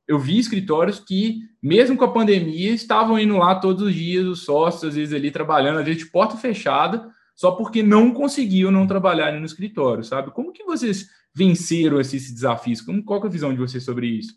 eu 0.07 0.17
vi 0.17 0.39
escritórios 0.39 0.99
que, 0.99 1.41
mesmo 1.61 1.97
com 1.97 2.05
a 2.05 2.11
pandemia, 2.11 2.71
estavam 2.71 3.19
indo 3.19 3.37
lá 3.37 3.59
todos 3.59 3.83
os 3.83 3.93
dias, 3.93 4.25
os 4.25 4.45
sócios, 4.45 4.85
às 4.85 4.95
vezes 4.95 5.13
ali 5.13 5.29
trabalhando, 5.29 5.79
às 5.79 5.85
vezes 5.85 6.03
de 6.03 6.09
porta 6.09 6.37
fechada, 6.37 7.11
só 7.35 7.51
porque 7.51 7.83
não 7.83 8.13
conseguiam 8.13 8.71
não 8.71 8.87
trabalhar 8.87 9.33
no 9.33 9.45
escritório, 9.45 10.03
sabe? 10.03 10.31
Como 10.31 10.53
que 10.53 10.63
vocês 10.63 11.09
venceram 11.35 11.99
esses 11.99 12.33
desafios? 12.33 12.81
Como, 12.81 13.03
qual 13.03 13.21
é 13.21 13.27
a 13.27 13.29
visão 13.29 13.53
de 13.53 13.59
vocês 13.59 13.83
sobre 13.83 14.07
isso? 14.07 14.33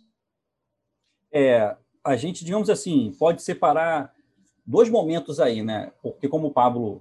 É, 1.32 1.76
a 2.04 2.16
gente, 2.16 2.44
digamos 2.44 2.68
assim, 2.68 3.14
pode 3.16 3.40
separar 3.40 4.12
dois 4.66 4.90
momentos 4.90 5.38
aí, 5.38 5.62
né? 5.62 5.92
Porque 6.02 6.28
como 6.28 6.48
o 6.48 6.52
Pablo 6.52 7.00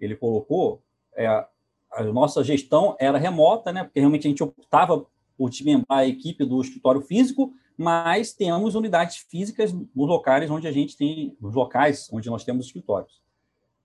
ele 0.00 0.16
colocou, 0.16 0.82
é, 1.14 1.46
a 1.96 2.04
nossa 2.04 2.44
gestão 2.44 2.94
era 3.00 3.18
remota, 3.18 3.72
né? 3.72 3.84
Porque 3.84 4.00
realmente 4.00 4.26
a 4.26 4.30
gente 4.30 4.42
optava 4.42 5.06
por 5.36 5.50
desmembrar 5.50 6.00
a 6.00 6.06
equipe 6.06 6.44
do 6.44 6.60
escritório 6.60 7.00
físico, 7.00 7.52
mas 7.76 8.32
temos 8.32 8.74
unidades 8.74 9.16
físicas 9.16 9.72
nos 9.72 10.08
locais 10.08 10.50
onde 10.50 10.68
a 10.68 10.72
gente 10.72 10.96
tem, 10.96 11.36
nos 11.40 11.54
locais 11.54 12.08
onde 12.12 12.28
nós 12.28 12.44
temos 12.44 12.66
escritórios. 12.66 13.20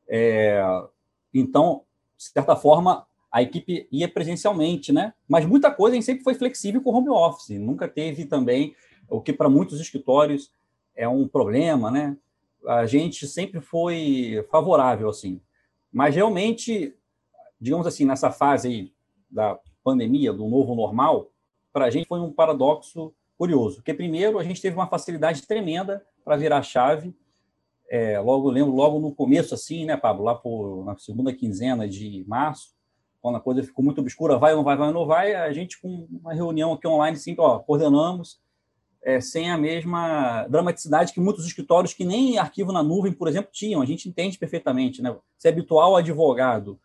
É, 0.08 0.62
então, 1.34 1.84
de 2.18 2.26
certa 2.26 2.56
forma, 2.56 3.06
a 3.32 3.42
equipe 3.42 3.88
ia 3.92 4.10
presencialmente, 4.10 4.92
né? 4.92 5.14
Mas 5.28 5.46
muita 5.46 5.72
coisa 5.72 5.94
a 5.94 5.96
gente 5.96 6.06
sempre 6.06 6.24
foi 6.24 6.36
flexível 6.36 6.82
com 6.82 6.94
home 6.94 7.10
office. 7.10 7.58
Nunca 7.60 7.88
teve 7.88 8.26
também 8.26 8.76
o 9.10 9.22
que 9.22 9.32
para 9.32 9.50
muitos 9.50 9.80
escritórios 9.80 10.52
é 10.96 11.08
um 11.08 11.28
problema, 11.28 11.90
né? 11.90 12.18
A 12.68 12.86
gente 12.86 13.26
sempre 13.26 13.62
foi 13.62 14.46
favorável 14.52 15.10
assim. 15.10 15.42
Mas 15.92 16.16
realmente, 16.16 16.94
digamos 17.62 17.86
assim, 17.86 18.04
nessa 18.04 18.32
fase 18.32 18.92
da 19.30 19.58
pandemia, 19.84 20.34
do 20.34 20.48
novo 20.48 20.76
normal, 20.76 21.30
para 21.72 21.86
a 21.86 21.90
gente 21.90 22.08
foi 22.08 22.20
um 22.20 22.34
paradoxo 22.34 23.14
curioso. 23.38 23.78
Porque 23.78 23.94
primeiro 23.94 24.40
a 24.40 24.44
gente 24.44 24.62
teve 24.62 24.76
uma 24.76 24.88
facilidade 24.88 25.44
tremenda 25.48 26.06
para 26.26 26.36
virar 26.36 26.58
a 26.58 26.64
chave 26.64 27.16
é, 27.92 28.18
logo 28.22 28.50
lembro 28.50 28.74
logo 28.74 29.00
no 29.00 29.14
começo 29.14 29.54
assim, 29.54 29.84
né, 29.84 29.98
Pablo, 29.98 30.24
lá 30.24 30.34
por, 30.34 30.86
na 30.86 30.98
segunda 30.98 31.34
quinzena 31.34 31.86
de 31.86 32.24
março, 32.26 32.70
quando 33.22 33.36
a 33.36 33.42
coisa 33.42 33.62
ficou 33.62 33.84
muito 33.84 34.00
obscura, 34.00 34.38
vai 34.38 34.54
ou 34.54 34.60
não 34.60 34.64
vai, 34.64 34.78
vai 34.78 34.88
ou 34.88 34.94
não 34.94 35.06
vai, 35.06 35.36
a 35.36 35.52
gente 35.52 35.80
com 35.82 36.08
uma 36.10 36.34
reunião 36.34 36.72
aqui 36.72 36.88
online, 36.88 37.18
assim, 37.18 37.36
ó, 37.38 37.60
coordenamos, 37.60 38.40
é, 39.04 39.20
sem 39.20 39.52
a 39.52 39.58
mesma 39.58 40.48
dramaticidade 40.48 41.12
que 41.12 41.20
muitos 41.20 41.46
escritórios 41.46 41.94
que 41.94 42.06
nem 42.06 42.38
arquivo 42.38 42.72
na 42.72 42.82
nuvem, 42.82 43.12
por 43.12 43.28
exemplo, 43.28 43.52
tinham. 43.52 43.82
A 43.82 43.86
gente 43.86 44.08
entende 44.08 44.38
perfeitamente, 44.38 45.02
né? 45.02 45.14
Se 45.38 45.50
é 45.50 45.52
habitual 45.52 45.98
advogado 45.98 46.80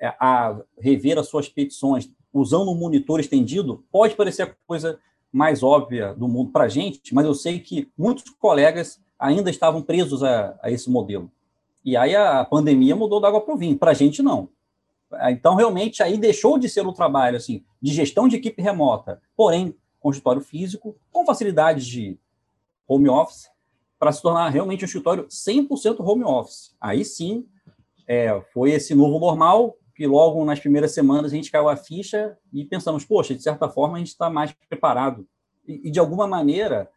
a 0.00 0.60
rever 0.78 1.18
as 1.18 1.28
suas 1.28 1.48
petições 1.48 2.10
usando 2.32 2.70
um 2.70 2.74
monitor 2.74 3.20
estendido, 3.20 3.84
pode 3.90 4.14
parecer 4.14 4.42
a 4.42 4.54
coisa 4.66 4.98
mais 5.32 5.62
óbvia 5.62 6.14
do 6.14 6.28
mundo 6.28 6.50
para 6.50 6.64
a 6.64 6.68
gente, 6.68 7.14
mas 7.14 7.26
eu 7.26 7.34
sei 7.34 7.58
que 7.58 7.90
muitos 7.96 8.24
colegas 8.38 9.00
ainda 9.18 9.50
estavam 9.50 9.82
presos 9.82 10.22
a, 10.22 10.58
a 10.62 10.70
esse 10.70 10.88
modelo. 10.90 11.30
E 11.84 11.96
aí 11.96 12.14
a 12.14 12.44
pandemia 12.44 12.94
mudou 12.94 13.20
da 13.20 13.28
água 13.28 13.40
para 13.40 13.54
o 13.54 13.56
vinho. 13.56 13.78
Para 13.78 13.92
a 13.92 13.94
gente, 13.94 14.22
não. 14.22 14.48
Então, 15.30 15.54
realmente, 15.54 16.02
aí 16.02 16.18
deixou 16.18 16.58
de 16.58 16.68
ser 16.68 16.86
um 16.86 16.92
trabalho 16.92 17.36
assim, 17.36 17.64
de 17.80 17.92
gestão 17.92 18.28
de 18.28 18.36
equipe 18.36 18.60
remota, 18.60 19.22
porém, 19.34 19.74
com 19.98 20.10
escritório 20.10 20.42
físico, 20.42 20.96
com 21.10 21.24
facilidades 21.24 21.86
de 21.86 22.18
home 22.86 23.08
office, 23.08 23.48
para 23.98 24.12
se 24.12 24.20
tornar 24.20 24.48
realmente 24.50 24.84
um 24.84 24.86
escritório 24.86 25.26
100% 25.26 26.00
home 26.00 26.24
office. 26.24 26.74
Aí 26.80 27.04
sim, 27.04 27.46
é, 28.06 28.38
foi 28.52 28.70
esse 28.72 28.94
novo 28.94 29.18
normal, 29.18 29.77
que 29.98 30.06
logo 30.06 30.44
nas 30.44 30.60
primeiras 30.60 30.92
semanas 30.92 31.32
a 31.32 31.34
gente 31.34 31.50
caiu 31.50 31.68
a 31.68 31.74
ficha 31.74 32.38
e 32.52 32.64
pensamos, 32.64 33.04
poxa, 33.04 33.34
de 33.34 33.42
certa 33.42 33.68
forma 33.68 33.96
a 33.96 33.98
gente 33.98 34.10
está 34.10 34.30
mais 34.30 34.52
preparado. 34.52 35.26
E, 35.66 35.88
e, 35.88 35.90
de 35.90 35.98
alguma 35.98 36.24
maneira, 36.24 36.88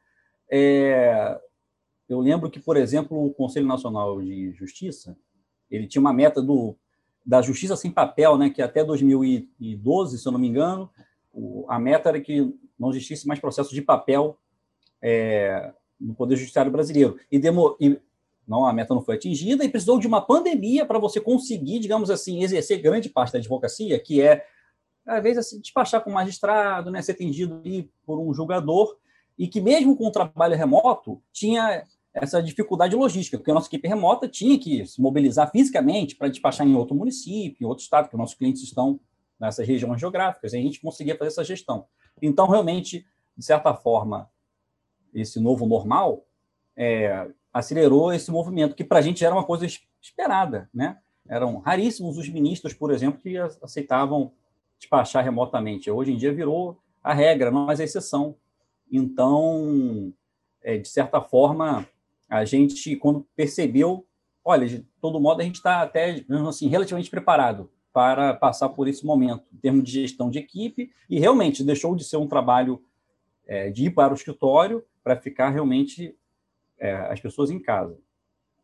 é, 0.47 1.35
eu 2.07 2.19
lembro 2.19 2.47
que, 2.47 2.59
por 2.59 2.77
exemplo, 2.77 3.25
o 3.25 3.33
Conselho 3.33 3.65
Nacional 3.65 4.21
de 4.21 4.51
Justiça, 4.51 5.17
ele 5.67 5.87
tinha 5.87 5.99
uma 5.99 6.13
meta 6.13 6.43
do, 6.43 6.75
da 7.25 7.41
justiça 7.41 7.75
sem 7.75 7.89
papel, 7.89 8.37
né, 8.37 8.51
que 8.51 8.61
até 8.61 8.83
2012, 8.83 10.19
se 10.19 10.27
eu 10.27 10.31
não 10.31 10.39
me 10.39 10.47
engano, 10.47 10.87
o, 11.33 11.65
a 11.69 11.79
meta 11.79 12.09
era 12.09 12.21
que 12.21 12.53
não 12.77 12.91
existisse 12.91 13.27
mais 13.27 13.39
processo 13.39 13.73
de 13.73 13.81
papel 13.81 14.37
é, 15.01 15.73
no 15.99 16.13
Poder 16.13 16.35
Judiciário 16.35 16.71
brasileiro. 16.71 17.17
E, 17.31 17.39
demo, 17.39 17.75
e 17.81 17.99
não, 18.51 18.65
a 18.65 18.73
meta 18.73 18.93
não 18.93 19.01
foi 19.01 19.15
atingida 19.15 19.63
e 19.63 19.69
precisou 19.69 19.97
de 19.97 20.05
uma 20.05 20.19
pandemia 20.19 20.85
para 20.85 20.99
você 20.99 21.21
conseguir, 21.21 21.79
digamos 21.79 22.11
assim, 22.11 22.43
exercer 22.43 22.81
grande 22.81 23.07
parte 23.07 23.31
da 23.31 23.39
advocacia, 23.39 23.97
que 23.97 24.21
é, 24.21 24.45
às 25.05 25.23
vezes, 25.23 25.37
assim, 25.37 25.61
despachar 25.61 26.03
com 26.03 26.09
o 26.09 26.13
magistrado, 26.13 26.91
né, 26.91 27.01
ser 27.01 27.13
atendido 27.13 27.61
por 28.05 28.19
um 28.19 28.33
julgador, 28.33 28.97
e 29.39 29.47
que 29.47 29.61
mesmo 29.61 29.95
com 29.95 30.07
o 30.07 30.11
trabalho 30.11 30.57
remoto, 30.57 31.23
tinha 31.31 31.83
essa 32.13 32.43
dificuldade 32.43 32.93
logística, 32.93 33.37
porque 33.37 33.51
a 33.51 33.53
nossa 33.53 33.69
equipe 33.69 33.87
remota 33.87 34.27
tinha 34.27 34.59
que 34.59 34.85
se 34.85 35.01
mobilizar 35.01 35.49
fisicamente 35.49 36.17
para 36.17 36.27
despachar 36.27 36.67
em 36.67 36.75
outro 36.75 36.93
município, 36.93 37.63
em 37.63 37.67
outro 37.67 37.83
estado, 37.83 38.05
porque 38.05 38.17
nossos 38.17 38.35
clientes 38.35 38.61
estão 38.61 38.99
nessas 39.39 39.65
regiões 39.65 39.99
geográficas, 39.99 40.51
e 40.51 40.57
a 40.57 40.61
gente 40.61 40.81
conseguia 40.81 41.17
fazer 41.17 41.29
essa 41.29 41.43
gestão. 41.43 41.85
Então, 42.21 42.47
realmente, 42.47 43.05
de 43.35 43.45
certa 43.45 43.73
forma, 43.73 44.29
esse 45.13 45.39
novo 45.39 45.65
normal 45.65 46.25
é, 46.75 47.27
acelerou 47.53 48.13
esse 48.13 48.31
movimento, 48.31 48.75
que 48.75 48.83
para 48.83 48.99
a 48.99 49.01
gente 49.01 49.23
era 49.23 49.35
uma 49.35 49.43
coisa 49.43 49.65
esperada. 50.01 50.69
Né? 50.73 50.97
Eram 51.27 51.59
raríssimos 51.59 52.17
os 52.17 52.29
ministros, 52.29 52.73
por 52.73 52.91
exemplo, 52.91 53.19
que 53.19 53.37
aceitavam 53.37 54.31
despachar 54.79 55.23
remotamente. 55.23 55.91
Hoje 55.91 56.11
em 56.11 56.17
dia 56.17 56.33
virou 56.33 56.79
a 57.03 57.13
regra, 57.13 57.51
não 57.51 57.65
mais 57.65 57.79
a 57.79 57.83
exceção. 57.83 58.35
Então, 58.91 60.13
é, 60.61 60.77
de 60.77 60.87
certa 60.87 61.21
forma, 61.21 61.87
a 62.29 62.45
gente, 62.45 62.95
quando 62.95 63.27
percebeu, 63.35 64.05
olha, 64.43 64.67
de 64.67 64.85
todo 64.99 65.19
modo, 65.19 65.41
a 65.41 65.43
gente 65.43 65.55
está 65.55 65.81
até, 65.81 66.23
assim, 66.47 66.67
relativamente 66.67 67.09
preparado 67.09 67.69
para 67.93 68.33
passar 68.33 68.69
por 68.69 68.87
esse 68.87 69.05
momento, 69.05 69.43
em 69.53 69.57
termos 69.57 69.83
de 69.83 69.91
gestão 69.91 70.29
de 70.29 70.39
equipe, 70.39 70.91
e 71.09 71.19
realmente 71.19 71.63
deixou 71.63 71.95
de 71.95 72.03
ser 72.03 72.17
um 72.17 72.27
trabalho 72.27 72.81
é, 73.45 73.69
de 73.69 73.85
ir 73.85 73.91
para 73.91 74.13
o 74.13 74.15
escritório 74.15 74.83
para 75.03 75.17
ficar 75.17 75.49
realmente 75.49 76.15
é, 76.81 76.93
as 76.93 77.19
pessoas 77.19 77.51
em 77.51 77.59
casa. 77.59 77.97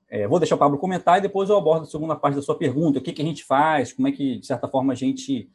É, 0.09 0.27
vou 0.27 0.39
deixar 0.39 0.55
o 0.55 0.57
Pablo 0.57 0.77
comentar 0.77 1.19
e 1.19 1.21
depois 1.21 1.49
eu 1.49 1.57
abordo 1.57 1.83
a 1.83 1.85
segunda 1.85 2.15
parte 2.15 2.35
da 2.35 2.41
sua 2.41 2.57
pergunta, 2.57 2.99
o 2.99 3.01
que, 3.01 3.13
que 3.13 3.21
a 3.21 3.25
gente 3.25 3.43
faz, 3.43 3.93
como 3.93 4.07
é 4.07 4.11
que, 4.11 4.39
de 4.39 4.45
certa 4.45 4.67
forma, 4.67 4.93
a 4.93 4.95
gente 4.95 5.49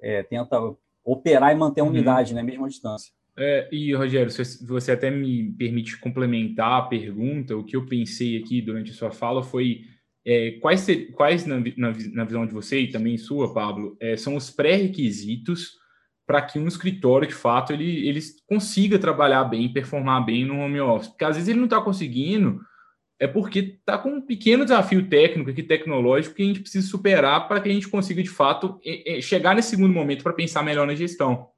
é, 0.00 0.22
tenta 0.22 0.58
operar 1.04 1.52
e 1.52 1.58
manter 1.58 1.80
a 1.80 1.84
uhum. 1.84 1.90
unidade, 1.90 2.32
uhum. 2.32 2.36
né, 2.36 2.42
mesmo 2.42 2.64
à 2.64 2.68
distância. 2.68 3.12
É, 3.36 3.68
e, 3.72 3.92
Rogério, 3.94 4.30
você 4.62 4.92
até 4.92 5.10
me 5.10 5.52
permite 5.54 5.98
complementar 5.98 6.80
a 6.80 6.82
pergunta, 6.82 7.56
o 7.56 7.64
que 7.64 7.74
eu 7.74 7.84
pensei 7.86 8.38
aqui 8.38 8.62
durante 8.62 8.92
a 8.92 8.94
sua 8.94 9.10
fala 9.10 9.42
foi 9.42 9.82
é, 10.24 10.52
quais, 10.60 10.86
quais 11.14 11.44
na, 11.44 11.58
na, 11.58 11.92
na, 12.12 12.24
visão 12.24 12.46
de 12.46 12.52
você 12.52 12.80
e 12.80 12.90
também 12.90 13.18
sua, 13.18 13.52
Pablo, 13.52 13.96
é, 14.00 14.16
são 14.16 14.36
os 14.36 14.50
pré-requisitos 14.50 15.78
para 16.26 16.42
que 16.42 16.58
um 16.58 16.66
escritório, 16.66 17.28
de 17.28 17.34
fato, 17.34 17.72
ele, 17.72 18.08
ele 18.08 18.20
consiga 18.46 18.98
trabalhar 18.98 19.44
bem, 19.44 19.72
performar 19.72 20.24
bem 20.24 20.44
no 20.44 20.58
home 20.58 20.80
office. 20.80 21.08
Porque 21.08 21.24
às 21.24 21.36
vezes 21.36 21.48
ele 21.48 21.58
não 21.58 21.66
está 21.66 21.80
conseguindo, 21.80 22.60
é 23.18 23.26
porque 23.26 23.58
está 23.58 23.98
com 23.98 24.10
um 24.10 24.20
pequeno 24.20 24.64
desafio 24.64 25.08
técnico 25.08 25.50
aqui, 25.50 25.62
tecnológico, 25.62 26.34
que 26.34 26.42
a 26.42 26.46
gente 26.46 26.60
precisa 26.60 26.86
superar 26.86 27.46
para 27.46 27.60
que 27.60 27.68
a 27.68 27.72
gente 27.72 27.88
consiga, 27.88 28.22
de 28.22 28.30
fato, 28.30 28.80
chegar 29.20 29.54
nesse 29.54 29.70
segundo 29.70 29.92
momento 29.92 30.22
para 30.22 30.32
pensar 30.32 30.62
melhor 30.62 30.86
na 30.86 30.94
gestão. 30.94 31.48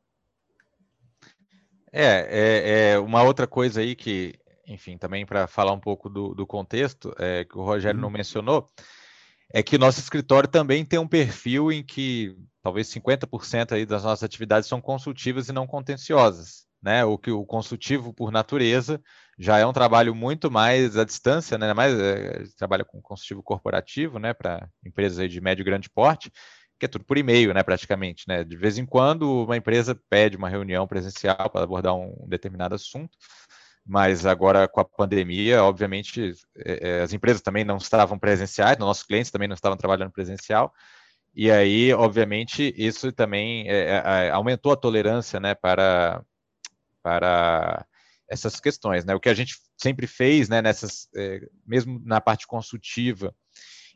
É, 1.92 2.28
é, 2.30 2.90
é, 2.92 2.98
uma 2.98 3.22
outra 3.22 3.46
coisa 3.46 3.80
aí 3.80 3.94
que, 3.94 4.34
enfim, 4.68 4.98
também 4.98 5.24
para 5.24 5.46
falar 5.46 5.72
um 5.72 5.80
pouco 5.80 6.10
do, 6.10 6.34
do 6.34 6.46
contexto, 6.46 7.14
é, 7.18 7.44
que 7.44 7.56
o 7.56 7.62
Rogério 7.62 7.98
não 7.98 8.08
uhum. 8.08 8.14
mencionou, 8.14 8.68
é 9.50 9.62
que 9.62 9.76
o 9.76 9.78
nosso 9.78 10.00
escritório 10.00 10.48
também 10.48 10.84
tem 10.84 10.98
um 10.98 11.08
perfil 11.08 11.72
em 11.72 11.82
que 11.82 12.36
talvez 12.66 12.88
50% 12.88 13.72
aí 13.72 13.86
das 13.86 14.02
nossas 14.02 14.24
atividades 14.24 14.68
são 14.68 14.80
consultivas 14.80 15.48
e 15.48 15.52
não 15.52 15.68
contenciosas, 15.68 16.66
né? 16.82 17.04
O 17.04 17.16
que 17.16 17.30
o 17.30 17.46
consultivo 17.46 18.12
por 18.12 18.32
natureza 18.32 19.00
já 19.38 19.56
é 19.56 19.64
um 19.64 19.72
trabalho 19.72 20.16
muito 20.16 20.50
mais 20.50 20.96
à 20.96 21.04
distância, 21.04 21.56
né? 21.56 21.72
Mais 21.72 21.96
é, 21.96 22.42
trabalha 22.58 22.84
com 22.84 23.00
consultivo 23.00 23.40
corporativo, 23.40 24.18
né? 24.18 24.34
Para 24.34 24.68
empresas 24.84 25.30
de 25.30 25.40
médio 25.40 25.62
e 25.62 25.64
grande 25.64 25.88
porte 25.88 26.32
que 26.78 26.86
é 26.86 26.88
tudo 26.88 27.04
por 27.06 27.16
e-mail, 27.16 27.54
né, 27.54 27.62
praticamente, 27.62 28.24
né? 28.28 28.44
De 28.44 28.54
vez 28.54 28.76
em 28.76 28.84
quando 28.84 29.44
uma 29.44 29.56
empresa 29.56 29.98
pede 30.10 30.36
uma 30.36 30.48
reunião 30.48 30.86
presencial 30.86 31.48
para 31.48 31.62
abordar 31.62 31.94
um 31.94 32.26
determinado 32.28 32.74
assunto, 32.74 33.16
mas 33.82 34.26
agora 34.26 34.68
com 34.68 34.80
a 34.80 34.84
pandemia, 34.84 35.62
obviamente, 35.62 36.32
é, 36.56 36.98
é, 36.98 37.00
as 37.00 37.14
empresas 37.14 37.40
também 37.40 37.64
não 37.64 37.78
estavam 37.78 38.18
presenciais, 38.18 38.76
nossos 38.76 39.04
clientes 39.04 39.30
também 39.30 39.48
não 39.48 39.54
estavam 39.54 39.78
trabalhando 39.78 40.12
presencial, 40.12 40.70
e 41.36 41.50
aí, 41.50 41.92
obviamente, 41.92 42.74
isso 42.78 43.12
também 43.12 43.68
é, 43.68 43.74
é, 43.76 44.26
é 44.26 44.30
aumentou 44.30 44.72
a 44.72 44.76
tolerância, 44.76 45.38
né, 45.38 45.54
para, 45.54 46.24
para 47.02 47.86
essas 48.26 48.58
questões, 48.58 49.04
né? 49.04 49.14
O 49.14 49.20
que 49.20 49.28
a 49.28 49.34
gente 49.34 49.54
sempre 49.76 50.06
fez, 50.06 50.48
né, 50.48 50.62
nessas, 50.62 51.10
é, 51.14 51.46
mesmo 51.66 52.00
na 52.06 52.22
parte 52.22 52.46
consultiva, 52.46 53.34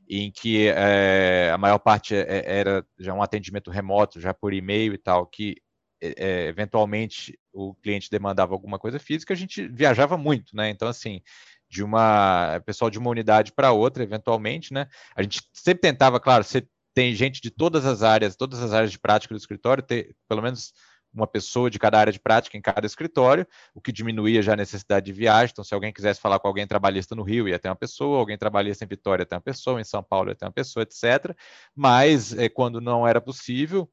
em 0.06 0.30
que 0.30 0.68
é, 0.68 1.50
a 1.50 1.56
maior 1.56 1.78
parte 1.78 2.14
é, 2.14 2.44
era 2.47 2.87
já 2.99 3.14
um 3.14 3.23
atendimento 3.23 3.70
remoto, 3.70 4.20
já 4.20 4.35
por 4.35 4.52
e-mail 4.52 4.92
e 4.92 4.99
tal, 4.99 5.26
que 5.26 5.56
eventualmente 6.02 7.38
o 7.52 7.75
cliente 7.75 8.11
demandava 8.11 8.54
alguma 8.54 8.78
coisa 8.78 8.99
física, 8.99 9.35
a 9.35 9.37
gente 9.37 9.66
viajava 9.68 10.16
muito, 10.16 10.54
né? 10.54 10.68
Então, 10.68 10.88
assim, 10.88 11.23
de 11.70 11.82
uma 11.82 12.61
pessoal 12.66 12.90
de 12.90 12.99
uma 12.99 13.11
unidade 13.11 13.52
para 13.52 13.73
outra, 13.73 14.02
eventualmente, 14.02 14.75
né? 14.75 14.88
A 15.14 15.23
gente 15.23 15.42
sempre 15.54 15.82
tentava, 15.82 16.18
claro, 16.20 16.44
ser 16.44 16.68
tem 16.94 17.14
gente 17.14 17.40
de 17.40 17.50
todas 17.50 17.85
as 17.87 18.02
áreas, 18.02 18.37
todas 18.37 18.62
as 18.62 18.73
áreas 18.73 18.90
de 18.90 18.99
prática 18.99 19.35
do 19.35 19.38
escritório, 19.38 19.82
ter 19.82 20.14
pelo 20.28 20.42
menos 20.42 20.73
uma 21.12 21.26
pessoa 21.26 21.68
de 21.68 21.78
cada 21.78 21.99
área 21.99 22.12
de 22.12 22.20
prática 22.20 22.56
em 22.56 22.61
cada 22.61 22.87
escritório, 22.87 23.47
o 23.75 23.80
que 23.80 23.92
diminuía 23.92 24.42
já 24.42 24.52
a 24.52 24.56
necessidade 24.56 25.06
de 25.06 25.12
viagem. 25.12 25.50
Então, 25.52 25.64
se 25.64 25.75
alguém 25.75 25.92
quisesse 25.92 26.20
falar 26.20 26.38
com 26.38 26.49
alguém 26.49 26.66
trabalhista 26.66 27.14
no 27.14 27.23
Rio, 27.23 27.49
ia 27.49 27.59
ter 27.59 27.68
uma 27.68 27.76
pessoa, 27.76 28.18
alguém 28.18 28.38
trabalhista 28.38 28.85
em 28.85 28.88
Vitória, 28.88 29.23
ia 29.23 29.26
ter 29.26 29.35
uma 29.35 29.40
pessoa, 29.40 29.80
em 29.80 29.85
São 29.85 30.02
Paulo, 30.02 30.30
ia 30.30 30.37
ter 30.37 30.44
uma 30.44 30.52
pessoa, 30.52 30.85
etc. 30.85 31.37
Mas, 31.75 32.32
é, 32.32 32.49
quando 32.49 32.80
não 32.80 33.06
era 33.06 33.20
possível, 33.20 33.90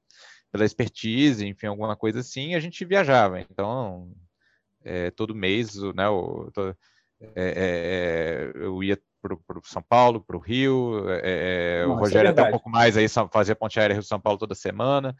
pela 0.51 0.65
expertise, 0.65 1.45
enfim, 1.45 1.67
alguma 1.67 1.95
coisa 1.95 2.19
assim, 2.19 2.55
a 2.55 2.59
gente 2.59 2.85
viajava. 2.85 3.39
Então, 3.41 4.11
é, 4.83 5.11
todo 5.11 5.35
mês, 5.35 5.75
né, 5.95 6.05
eu, 6.05 6.51
é, 7.35 8.51
eu 8.55 8.83
ia 8.83 8.97
para 9.35 9.59
São 9.63 9.81
Paulo, 9.81 10.21
para 10.21 10.37
o 10.37 10.39
Rio, 10.39 11.03
é, 11.09 11.83
Nossa, 11.85 11.93
o 11.93 11.99
Rogério 11.99 12.29
até 12.29 12.43
um 12.43 12.51
pouco 12.51 12.69
mais 12.69 12.95
aí, 12.95 13.07
fazia 13.31 13.55
ponte 13.55 13.79
aérea 13.79 13.95
Rio-São 13.95 14.19
Paulo 14.19 14.39
toda 14.39 14.55
semana. 14.55 15.15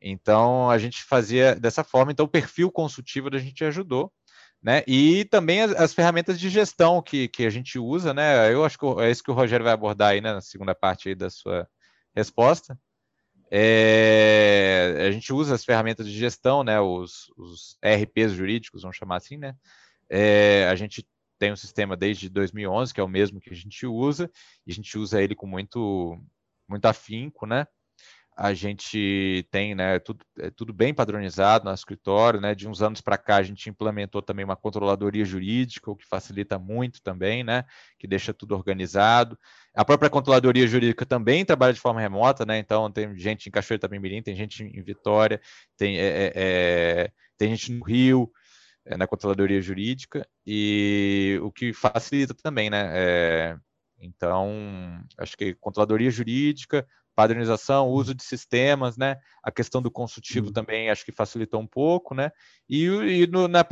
Então, 0.00 0.70
a 0.70 0.78
gente 0.78 1.02
fazia 1.02 1.54
dessa 1.56 1.82
forma. 1.82 2.12
Então, 2.12 2.26
o 2.26 2.28
perfil 2.28 2.70
consultivo 2.70 3.30
da 3.30 3.38
gente 3.38 3.64
ajudou. 3.64 4.12
Né? 4.60 4.82
E 4.88 5.24
também 5.26 5.62
as, 5.62 5.72
as, 5.72 5.94
ferramentas 5.94 6.38
de 6.38 6.48
gestão 6.48 7.00
que, 7.00 7.28
que 7.28 7.46
a 7.46 7.50
gente 7.50 7.78
usa, 7.78 8.12
né? 8.12 8.52
Eu 8.52 8.64
acho 8.64 8.76
que 8.76 8.84
é 9.00 9.08
isso 9.08 9.22
que 9.22 9.30
o 9.30 9.34
Rogério 9.34 9.62
vai 9.62 9.72
abordar 9.72 10.10
aí 10.10 10.20
né, 10.20 10.32
na 10.32 10.40
segunda 10.40 10.74
parte 10.74 11.14
da 11.14 11.30
sua 11.30 11.68
resposta. 12.12 12.76
É, 13.50 15.06
a 15.06 15.10
gente 15.12 15.32
usa 15.32 15.54
as 15.54 15.64
ferramentas 15.64 16.06
de 16.08 16.18
gestão, 16.18 16.64
né? 16.64 16.80
Os, 16.80 17.32
os 17.36 17.78
ERPs 17.82 18.32
jurídicos, 18.32 18.82
vamos 18.82 18.96
chamar 18.96 19.18
assim, 19.18 19.36
né? 19.36 19.54
É, 20.10 20.66
a 20.68 20.74
gente 20.74 21.06
tem 21.38 21.52
um 21.52 21.56
sistema 21.56 21.96
desde 21.96 22.28
2011 22.28 22.92
que 22.92 23.00
é 23.00 23.04
o 23.04 23.08
mesmo 23.08 23.40
que 23.40 23.50
a 23.50 23.56
gente 23.56 23.86
usa 23.86 24.30
e 24.66 24.72
a 24.72 24.74
gente 24.74 24.98
usa 24.98 25.22
ele 25.22 25.34
com 25.34 25.46
muito 25.46 26.18
muito 26.68 26.84
afinco, 26.86 27.46
né? 27.46 27.66
a 28.38 28.54
gente 28.54 29.44
tem, 29.50 29.74
né, 29.74 29.98
tudo, 29.98 30.24
é 30.38 30.48
tudo 30.48 30.72
bem 30.72 30.94
padronizado 30.94 31.64
no 31.64 31.74
escritório, 31.74 32.40
né, 32.40 32.54
de 32.54 32.68
uns 32.68 32.80
anos 32.80 33.00
para 33.00 33.18
cá 33.18 33.38
a 33.38 33.42
gente 33.42 33.68
implementou 33.68 34.22
também 34.22 34.44
uma 34.44 34.54
controladoria 34.54 35.24
jurídica, 35.24 35.90
o 35.90 35.96
que 35.96 36.06
facilita 36.06 36.56
muito 36.56 37.02
também, 37.02 37.42
né, 37.42 37.64
que 37.98 38.06
deixa 38.06 38.32
tudo 38.32 38.54
organizado. 38.54 39.36
A 39.74 39.84
própria 39.84 40.08
controladoria 40.08 40.68
jurídica 40.68 41.04
também 41.04 41.44
trabalha 41.44 41.72
de 41.72 41.80
forma 41.80 42.00
remota, 42.00 42.46
né, 42.46 42.58
então 42.58 42.88
tem 42.92 43.12
gente 43.18 43.48
em 43.48 43.50
Cachoeira 43.50 43.80
também 43.80 44.22
tem 44.22 44.36
gente 44.36 44.62
em 44.62 44.82
Vitória, 44.84 45.40
tem, 45.76 45.98
é, 45.98 46.06
é, 46.06 46.32
é, 46.36 47.10
tem 47.36 47.48
gente 47.56 47.72
no 47.72 47.84
Rio, 47.84 48.30
na 48.96 49.06
controladoria 49.06 49.60
jurídica, 49.60 50.26
e 50.46 51.38
o 51.42 51.50
que 51.50 51.72
facilita 51.72 52.34
também, 52.34 52.70
né, 52.70 52.90
é, 52.94 53.58
então, 54.00 55.04
acho 55.18 55.36
que 55.36 55.54
controladoria 55.54 56.10
jurídica, 56.10 56.86
padronização, 57.18 57.88
uso 57.88 58.14
de 58.14 58.22
sistemas, 58.22 58.96
né? 58.96 59.16
A 59.42 59.50
questão 59.50 59.82
do 59.82 59.90
consultivo 59.90 60.46
uhum. 60.46 60.52
também 60.52 60.88
acho 60.88 61.04
que 61.04 61.10
facilitou 61.10 61.60
um 61.60 61.66
pouco, 61.66 62.14
né? 62.14 62.30
E, 62.68 62.84
e 62.84 63.26
no, 63.26 63.48
na, 63.48 63.66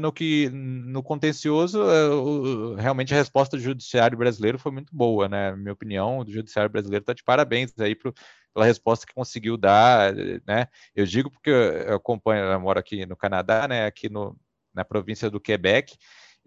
no 0.00 0.12
que 0.12 0.48
no 0.50 1.00
contencioso, 1.00 1.80
eh, 1.80 2.82
realmente 2.82 3.14
a 3.14 3.16
resposta 3.16 3.56
do 3.56 3.62
judiciário 3.62 4.18
brasileiro 4.18 4.58
foi 4.58 4.72
muito 4.72 4.92
boa, 4.92 5.28
né? 5.28 5.52
Na 5.52 5.56
minha 5.56 5.72
opinião, 5.72 6.18
o 6.18 6.28
judiciário 6.28 6.68
brasileiro 6.68 7.04
está 7.04 7.12
de 7.12 7.22
parabéns 7.22 7.72
aí 7.78 7.94
pro, 7.94 8.12
pela 8.52 8.66
resposta 8.66 9.06
que 9.06 9.14
conseguiu 9.14 9.56
dar, 9.56 10.12
né? 10.44 10.66
Eu 10.92 11.06
digo 11.06 11.30
porque 11.30 11.50
eu 11.50 11.94
acompanho, 11.94 12.46
eu 12.46 12.60
moro 12.60 12.80
aqui 12.80 13.06
no 13.06 13.16
Canadá, 13.16 13.68
né? 13.68 13.86
Aqui 13.86 14.08
no, 14.08 14.36
na 14.74 14.84
província 14.84 15.30
do 15.30 15.40
Quebec 15.40 15.96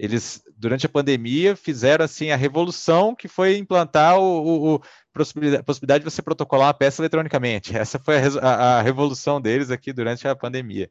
eles 0.01 0.41
durante 0.57 0.87
a 0.87 0.89
pandemia 0.89 1.55
fizeram 1.55 2.03
assim 2.03 2.31
a 2.31 2.35
revolução 2.35 3.15
que 3.15 3.27
foi 3.27 3.57
implantar 3.57 4.17
o, 4.17 4.75
o, 4.75 4.81
possibilidade, 5.13 5.63
possibilidade, 5.63 6.03
de 6.03 6.09
você 6.09 6.23
protocolar 6.23 6.67
uma 6.67 6.73
peça 6.73 7.01
eletronicamente. 7.01 7.75
Essa 7.77 7.99
foi 7.99 8.15
a, 8.41 8.79
a 8.79 8.81
revolução 8.81 9.39
deles 9.39 9.69
aqui 9.69 9.93
durante 9.93 10.27
a 10.27 10.35
pandemia. 10.35 10.89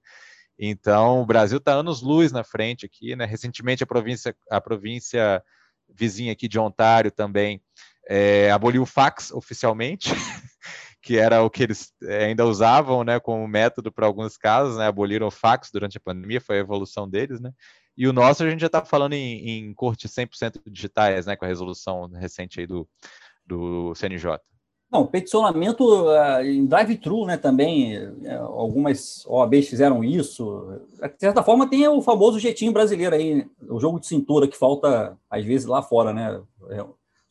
Então, 0.57 1.23
o 1.23 1.27
Brasil 1.27 1.59
está 1.59 1.73
anos 1.73 2.03
luz 2.03 2.31
na 2.31 2.45
frente 2.45 2.87
aqui, 2.87 3.17
né? 3.17 3.25
Recentemente 3.25 3.83
a 3.83 3.87
província, 3.87 4.37
a 4.49 4.61
província 4.61 5.43
vizinha 5.89 6.33
aqui 6.33 6.47
de 6.47 6.59
Ontário 6.61 7.11
também 7.11 7.61
é, 8.09 8.51
aboliu 8.53 8.83
o 8.83 8.87
fax 8.87 9.33
oficialmente, 9.33 10.11
que 11.03 11.17
era 11.17 11.43
o 11.43 11.51
que 11.51 11.63
eles 11.63 11.93
é, 12.03 12.27
ainda 12.27 12.47
usavam, 12.47 13.03
né, 13.03 13.19
como 13.19 13.47
método 13.49 13.91
para 13.91 14.07
alguns 14.07 14.37
casos, 14.37 14.77
né? 14.77 14.87
Aboliram 14.87 15.27
o 15.27 15.31
fax 15.31 15.71
durante 15.73 15.97
a 15.97 16.01
pandemia, 16.01 16.41
foi 16.41 16.57
a 16.57 16.61
evolução 16.61 17.09
deles, 17.09 17.41
né? 17.41 17.53
E 17.97 18.07
o 18.07 18.13
nosso 18.13 18.43
a 18.43 18.51
gente 18.51 18.61
já 18.61 18.67
está 18.67 18.85
falando 18.85 19.15
em, 19.15 19.49
em 19.49 19.75
cortes 19.75 20.11
100% 20.11 20.61
digitais, 20.67 21.27
né, 21.27 21.37
com 21.37 21.45
a 21.45 21.49
resolução 21.49 22.07
recente 22.09 22.61
aí 22.61 22.67
do, 22.67 22.89
do 23.47 23.95
CNJ. 23.95 24.39
Não, 24.91 25.07
peticionamento 25.07 25.85
uh, 25.85 26.43
em 26.43 26.67
drive-thru, 26.67 27.25
né, 27.25 27.37
também, 27.37 27.97
uh, 27.99 28.43
algumas 28.43 29.25
OABs 29.27 29.69
fizeram 29.69 30.03
isso. 30.03 30.81
De 31.01 31.21
certa 31.21 31.43
forma, 31.43 31.69
tem 31.69 31.87
o 31.87 32.03
famoso 32.03 32.41
jeitinho 32.41 32.73
brasileiro 32.73 33.15
aí, 33.15 33.47
o 33.69 33.79
jogo 33.79 34.01
de 34.01 34.07
cintura 34.07 34.49
que 34.49 34.57
falta, 34.57 35.17
às 35.29 35.45
vezes, 35.45 35.67
lá 35.67 35.81
fora, 35.81 36.13
né? 36.13 36.43
É, 36.71 36.85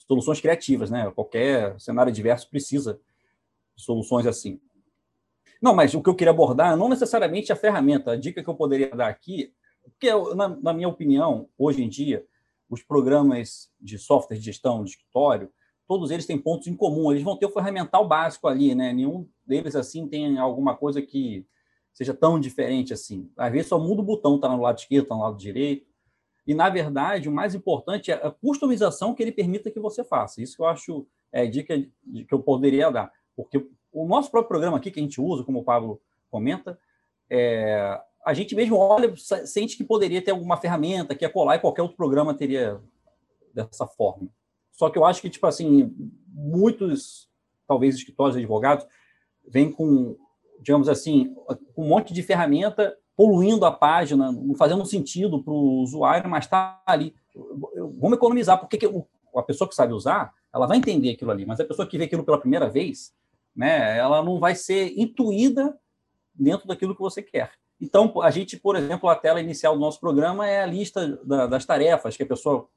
soluções 0.08 0.39
criativas, 0.39 0.89
né? 0.89 1.12
Qualquer 1.13 1.77
cenário 1.79 2.13
diverso 2.13 2.49
precisa 2.49 2.99
soluções 3.82 4.26
assim. 4.26 4.60
Não, 5.62 5.74
mas 5.74 5.94
o 5.94 6.02
que 6.02 6.10
eu 6.10 6.15
queria 6.15 6.32
abordar, 6.32 6.78
não 6.78 6.89
necessariamente 6.89 7.52
a 7.52 7.56
ferramenta, 7.56 8.12
a 8.12 8.15
dica 8.15 8.44
que 8.44 8.50
eu 8.50 8.56
poderia 8.56 8.89
dar 8.89 9.08
aqui 9.08 9.54
porque, 9.89 10.12
na, 10.36 10.48
na 10.48 10.74
minha 10.74 10.88
opinião, 10.88 11.50
hoje 11.58 11.84
em 11.84 11.89
dia, 11.89 12.26
os 12.70 12.84
programas 12.84 13.70
de 13.80 13.98
software 13.98 14.38
de 14.38 14.44
gestão 14.44 14.84
de 14.84 14.92
escritório, 14.92 15.52
todos 15.88 16.12
eles 16.12 16.26
têm 16.26 16.38
pontos 16.38 16.68
em 16.68 16.76
comum. 16.76 17.12
Eles 17.12 17.24
vão 17.24 17.36
ter 17.36 17.46
o 17.46 17.52
ferramental 17.52 18.08
básico 18.08 18.48
ali, 18.48 18.76
né? 18.76 18.94
Nenhum 18.94 19.28
deles, 19.46 19.76
assim, 19.76 20.08
tem 20.08 20.38
alguma 20.38 20.76
coisa 20.76 21.02
que 21.02 21.46
seja 21.94 22.13
tão 22.13 22.39
diferente 22.39 22.94
assim. 22.94 23.30
Às 23.36 23.52
vezes 23.52 23.68
só 23.68 23.80
muda 23.80 24.02
o 24.02 24.06
botão, 24.06 24.36
está 24.36 24.48
no 24.48 24.62
lado 24.62 24.78
esquerdo, 24.78 25.04
está 25.04 25.15
no 25.15 25.22
lado 25.22 25.38
direito. 25.38 25.88
E, 26.46 26.54
na 26.54 26.70
verdade, 26.70 27.28
o 27.28 27.32
mais 27.32 27.54
importante 27.54 28.12
é 28.12 28.15
a 28.15 28.32
customização 28.32 29.13
que 29.13 29.22
ele 29.22 29.32
permita 29.32 29.72
que 29.72 29.80
você 29.80 30.04
faça. 30.04 30.42
Isso 30.42 30.56
que 30.56 30.62
eu 30.62 30.68
acho 30.68 31.08
é 31.32 31.46
dica 31.46 31.78
que 31.78 32.34
eu 32.34 32.39
poderia 32.39 32.89
dar. 32.92 33.12
Porque 33.43 33.65
o 33.93 34.06
nosso 34.06 34.30
próprio 34.30 34.49
programa 34.49 34.78
aqui, 34.78 34.91
que 34.91 34.99
a 34.99 35.04
gente 35.04 35.21
usa, 35.21 35.45
como 35.45 35.60
o 35.60 35.63
Pablo 35.63 36.02
comenta, 36.30 36.78
é, 37.30 37.97
a 38.25 38.34
gente 38.34 38.54
mesmo 38.54 38.75
olha, 38.75 39.13
sente 39.45 39.78
que 39.78 39.84
poderia 39.84 40.21
ter 40.21 40.32
alguma 40.32 40.58
ferramenta 40.58 41.15
que 41.15 41.23
ia 41.23 41.30
colar 41.30 41.56
e 41.56 41.60
qualquer 41.60 41.82
outro 41.82 41.95
programa 41.95 42.34
teria 42.34 42.82
dessa 43.54 43.88
forma. 43.88 44.28
Só 44.71 44.89
que 44.89 44.97
eu 44.97 45.06
acho 45.06 45.21
que, 45.21 45.30
tipo 45.30 45.47
assim, 45.47 45.95
muitos, 46.28 47.30
talvez, 47.65 47.95
escritórios 47.95 48.36
advogados 48.36 48.86
vêm 49.47 49.71
com, 49.71 50.17
digamos 50.62 50.89
assim, 50.89 51.34
um 51.78 51.88
monte 51.88 52.13
de 52.13 52.21
ferramenta 52.21 52.95
poluindo 53.15 53.65
a 53.65 53.71
página, 53.71 54.32
não 54.32 54.54
fazendo 54.56 54.86
sentido 54.86 55.41
para 55.41 55.54
o 55.54 55.82
usuário, 55.82 56.30
mas 56.30 56.45
está 56.45 56.82
ali. 56.86 57.15
Vamos 57.99 58.17
economizar, 58.17 58.60
porque 58.60 58.80
a 59.36 59.43
pessoa 59.43 59.67
que 59.67 59.75
sabe 59.75 59.93
usar, 59.93 60.34
ela 60.54 60.67
vai 60.67 60.78
entender 60.78 61.12
aquilo 61.12 61.32
ali, 61.32 61.45
mas 61.45 61.60
a 61.60 61.65
pessoa 61.65 61.88
que 61.88 61.97
vê 61.97 62.04
aquilo 62.04 62.23
pela 62.23 62.39
primeira 62.39 62.69
vez, 62.69 63.13
né, 63.56 63.98
ela 63.98 64.24
não 64.24 64.40
vai 64.40 64.56
ser 64.56 64.94
intuída 64.98 65.78
dentro 66.34 66.68
daquilo 66.68 66.96
que 66.96 67.02
você 67.02 67.22
quer. 67.22 67.52
Então, 67.82 68.22
a 68.22 68.30
gente, 68.30 68.58
por 68.58 68.76
exemplo, 68.76 69.10
a 69.10 69.16
tela 69.16 69.40
inicial 69.40 69.74
do 69.74 69.80
nosso 69.80 70.00
programa 70.00 70.48
é 70.48 70.62
a 70.62 70.66
lista 70.66 71.18
da, 71.24 71.48
das 71.48 71.66
tarefas 71.66 72.18
que 72.18 72.24
a 72.24 72.28
pessoa 72.28 72.68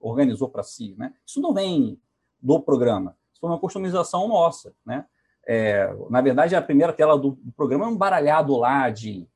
organizou 0.00 0.48
para 0.48 0.62
si. 0.62 0.94
Né? 0.98 1.12
Isso 1.26 1.40
não 1.40 1.54
vem 1.54 2.00
do 2.40 2.60
programa, 2.60 3.16
isso 3.32 3.40
foi 3.40 3.50
uma 3.50 3.58
customização 3.58 4.26
nossa. 4.28 4.74
Né? 4.84 5.04
É, 5.46 5.92
na 6.10 6.20
verdade, 6.20 6.56
a 6.56 6.62
primeira 6.62 6.92
tela 6.92 7.16
do, 7.16 7.32
do, 7.32 7.52
programa 7.52 7.84
é 7.84 7.88
um 7.88 7.96
baralhado 7.96 8.56
lá 8.56 8.90
de 8.90 9.28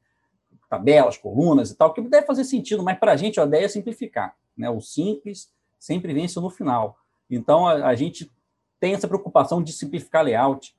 tabelas, 0.68 1.16
colunas 1.16 1.70
e 1.70 1.76
tal, 1.76 1.92
que 1.92 2.00
deve 2.00 2.26
fazer 2.26 2.44
sentido, 2.44 2.82
mas 2.82 2.98
para 2.98 3.12
a 3.12 3.16
gente 3.16 3.40
a 3.40 3.44
ideia 3.44 3.66
é 3.66 3.68
simplificar. 3.68 4.34
Né? 4.56 4.68
O 4.70 4.80
simples 4.80 5.52
sempre 5.78 6.12
vence 6.12 6.38
no 6.40 6.50
final. 6.50 6.96
Então, 7.30 7.66
a, 7.66 7.86
a 7.86 7.94
gente 7.94 8.30
tem 8.80 8.94
essa 8.94 9.06
preocupação 9.06 9.62
de 9.62 9.72
simplificar 9.72 10.24
layout, 10.24 10.74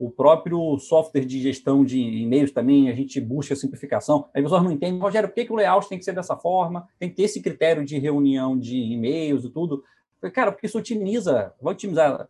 o 0.00 0.10
próprio 0.10 0.78
software 0.78 1.26
de 1.26 1.42
gestão 1.42 1.84
de 1.84 2.00
e-mails 2.00 2.50
também, 2.50 2.88
a 2.88 2.94
gente 2.94 3.20
busca 3.20 3.54
simplificação. 3.54 4.30
As 4.34 4.42
pessoas 4.42 4.62
não 4.62 4.72
entendem, 4.72 4.98
Rogério, 4.98 5.28
por 5.28 5.34
que, 5.34 5.44
que 5.44 5.52
o 5.52 5.56
layout 5.56 5.90
tem 5.90 5.98
que 5.98 6.04
ser 6.06 6.14
dessa 6.14 6.34
forma? 6.34 6.88
Tem 6.98 7.10
que 7.10 7.16
ter 7.16 7.24
esse 7.24 7.42
critério 7.42 7.84
de 7.84 7.98
reunião 7.98 8.58
de 8.58 8.78
e-mails 8.78 9.44
e 9.44 9.50
tudo. 9.50 9.84
Cara, 10.32 10.52
porque 10.52 10.66
isso 10.66 10.78
otimiza, 10.78 11.52
vai 11.60 11.74
otimizar. 11.74 12.26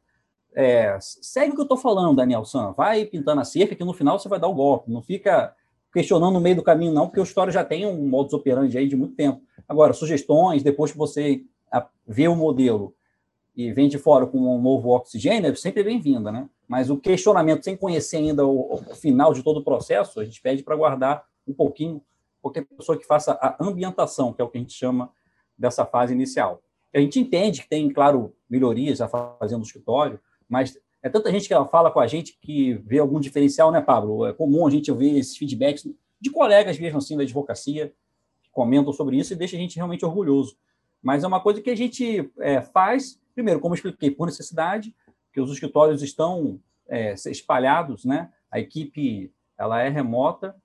É, 0.52 0.98
segue 1.00 1.52
o 1.52 1.54
que 1.54 1.60
eu 1.60 1.62
estou 1.62 1.78
falando, 1.78 2.16
Daniel 2.16 2.44
San. 2.44 2.72
Vai 2.72 3.04
pintando 3.04 3.40
a 3.40 3.44
cerca 3.44 3.76
que 3.76 3.84
no 3.84 3.94
final 3.94 4.18
você 4.18 4.28
vai 4.28 4.40
dar 4.40 4.48
o 4.48 4.54
golpe. 4.54 4.90
Não 4.90 5.00
fica 5.00 5.54
questionando 5.94 6.34
no 6.34 6.40
meio 6.40 6.56
do 6.56 6.64
caminho, 6.64 6.92
não, 6.92 7.06
porque 7.06 7.20
o 7.20 7.22
história 7.22 7.52
já 7.52 7.64
tem 7.64 7.86
um 7.86 8.08
modus 8.08 8.32
operandi 8.32 8.76
aí 8.76 8.88
de 8.88 8.96
muito 8.96 9.14
tempo. 9.14 9.42
Agora, 9.68 9.92
sugestões, 9.92 10.64
depois 10.64 10.90
que 10.90 10.98
você 10.98 11.44
vê 12.04 12.26
o 12.26 12.34
modelo 12.34 12.92
e 13.56 13.72
vem 13.72 13.88
de 13.88 13.96
fora 13.96 14.26
com 14.26 14.38
um 14.38 14.60
novo 14.60 14.88
oxigênio, 14.88 15.52
é 15.52 15.54
sempre 15.54 15.84
bem-vinda, 15.84 16.32
né? 16.32 16.48
Mas 16.70 16.88
o 16.88 16.96
questionamento, 16.96 17.64
sem 17.64 17.76
conhecer 17.76 18.18
ainda 18.18 18.46
o, 18.46 18.74
o 18.74 18.94
final 18.94 19.34
de 19.34 19.42
todo 19.42 19.56
o 19.56 19.64
processo, 19.64 20.20
a 20.20 20.24
gente 20.24 20.40
pede 20.40 20.62
para 20.62 20.76
guardar 20.76 21.24
um 21.44 21.52
pouquinho, 21.52 22.00
qualquer 22.40 22.64
pessoa 22.64 22.96
que 22.96 23.04
faça 23.04 23.32
a 23.32 23.56
ambientação, 23.58 24.32
que 24.32 24.40
é 24.40 24.44
o 24.44 24.48
que 24.48 24.56
a 24.56 24.60
gente 24.60 24.72
chama 24.72 25.10
dessa 25.58 25.84
fase 25.84 26.14
inicial. 26.14 26.62
A 26.94 27.00
gente 27.00 27.18
entende 27.18 27.62
que 27.62 27.68
tem, 27.68 27.90
claro, 27.90 28.36
melhorias 28.48 29.00
a 29.00 29.08
fazer 29.08 29.56
no 29.56 29.64
escritório, 29.64 30.20
mas 30.48 30.78
É 31.02 31.08
tanta 31.08 31.30
gente 31.30 31.48
que 31.48 31.54
fala 31.70 31.90
com 31.90 31.98
a 31.98 32.06
gente 32.06 32.38
que 32.40 32.74
vê 32.74 32.98
algum 32.98 33.18
diferencial, 33.18 33.72
né, 33.72 33.80
Pablo? 33.80 34.26
É 34.26 34.32
comum 34.32 34.66
a 34.66 34.70
gente 34.70 34.90
ouvir 34.90 35.16
esses 35.18 35.36
feedbacks 35.36 35.88
de 36.20 36.30
colegas 36.30 36.78
mesmo 36.78 36.98
assim 36.98 37.16
da 37.16 37.22
advocacia 37.22 37.94
que 38.42 38.50
comentam 38.50 38.92
sobre 38.92 39.16
isso 39.16 39.32
e 39.32 39.36
deixa 39.36 39.56
a 39.56 39.58
gente 39.58 39.76
realmente 39.76 40.04
orgulhoso. 40.04 40.56
Mas 41.02 41.24
é 41.24 41.26
uma 41.26 41.40
coisa 41.40 41.62
que 41.62 41.70
a 41.70 41.74
gente 41.74 42.30
é, 42.38 42.60
faz, 42.60 43.18
primeiro, 43.34 43.60
como 43.60 43.74
expliquei, 43.74 44.10
por 44.10 44.26
necessidade, 44.26 44.94
que 45.32 45.40
os 45.40 45.50
escritórios 45.50 46.02
estão 46.02 46.60
é, 46.88 47.14
espalhados, 47.26 48.04
né? 48.04 48.30
A 48.50 48.58
equipe 48.58 49.32
ela 49.56 49.80
é 49.82 49.88
remota 49.88 50.56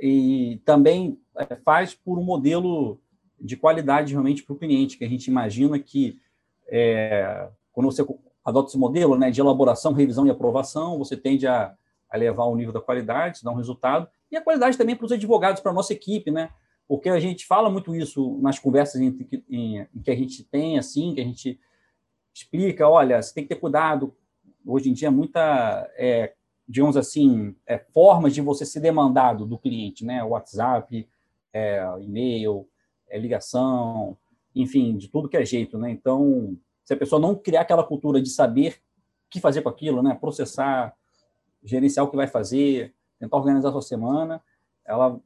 e 0.00 0.60
também 0.64 1.18
é, 1.36 1.56
faz 1.56 1.94
por 1.94 2.18
um 2.18 2.24
modelo 2.24 2.98
de 3.40 3.56
qualidade 3.56 4.12
realmente 4.12 4.42
para 4.42 4.54
o 4.54 4.58
cliente, 4.58 4.96
que 4.96 5.04
a 5.04 5.08
gente 5.08 5.26
imagina 5.26 5.78
que 5.78 6.20
é, 6.68 7.48
quando 7.72 7.90
você 7.90 8.04
adota 8.44 8.68
esse 8.68 8.78
modelo 8.78 9.16
né, 9.16 9.30
de 9.30 9.40
elaboração, 9.40 9.92
revisão 9.92 10.26
e 10.26 10.30
aprovação, 10.30 10.98
você 10.98 11.16
tende 11.16 11.46
a, 11.46 11.74
a 12.10 12.16
levar 12.16 12.44
o 12.44 12.56
nível 12.56 12.72
da 12.72 12.80
qualidade, 12.80 13.44
dar 13.44 13.52
um 13.52 13.56
resultado, 13.56 14.08
e 14.30 14.36
a 14.36 14.42
qualidade 14.42 14.76
também 14.76 14.96
para 14.96 15.06
os 15.06 15.12
advogados, 15.12 15.60
para 15.60 15.70
a 15.70 15.74
nossa 15.74 15.92
equipe, 15.92 16.30
né? 16.30 16.50
Porque 16.86 17.08
a 17.08 17.20
gente 17.20 17.46
fala 17.46 17.68
muito 17.68 17.94
isso 17.94 18.38
nas 18.40 18.58
conversas 18.58 19.00
em, 19.00 19.14
em, 19.48 19.86
em 19.94 20.02
que 20.02 20.10
a 20.10 20.16
gente 20.16 20.42
tem, 20.44 20.78
assim, 20.78 21.14
que 21.14 21.20
a 21.20 21.24
gente 21.24 21.60
explica, 22.38 22.88
olha, 22.88 23.20
você 23.20 23.34
tem 23.34 23.44
que 23.44 23.54
ter 23.54 23.60
cuidado. 23.60 24.14
Hoje 24.64 24.90
em 24.90 24.92
dia, 24.92 25.10
muita, 25.10 25.90
é, 25.96 26.34
digamos 26.68 26.96
assim, 26.96 27.54
é, 27.66 27.78
formas 27.78 28.34
de 28.34 28.40
você 28.40 28.64
ser 28.64 28.80
demandado 28.80 29.44
do 29.44 29.58
cliente, 29.58 30.04
né? 30.04 30.22
WhatsApp, 30.22 31.08
é, 31.52 31.82
e-mail, 32.00 32.68
é, 33.08 33.18
ligação, 33.18 34.16
enfim, 34.54 34.96
de 34.96 35.08
tudo 35.08 35.28
que 35.28 35.36
é 35.36 35.44
jeito, 35.44 35.78
né? 35.78 35.90
Então, 35.90 36.56
se 36.84 36.94
a 36.94 36.96
pessoa 36.96 37.20
não 37.20 37.34
criar 37.34 37.62
aquela 37.62 37.84
cultura 37.84 38.20
de 38.20 38.30
saber 38.30 38.80
o 39.26 39.30
que 39.30 39.40
fazer 39.40 39.62
com 39.62 39.68
aquilo, 39.68 40.02
né? 40.02 40.14
Processar, 40.14 40.94
gerenciar 41.64 42.06
o 42.06 42.10
que 42.10 42.16
vai 42.16 42.26
fazer, 42.26 42.94
tentar 43.18 43.36
organizar 43.36 43.70
a 43.70 43.72
sua 43.72 43.82
semana, 43.82 44.40
ela 44.84 45.20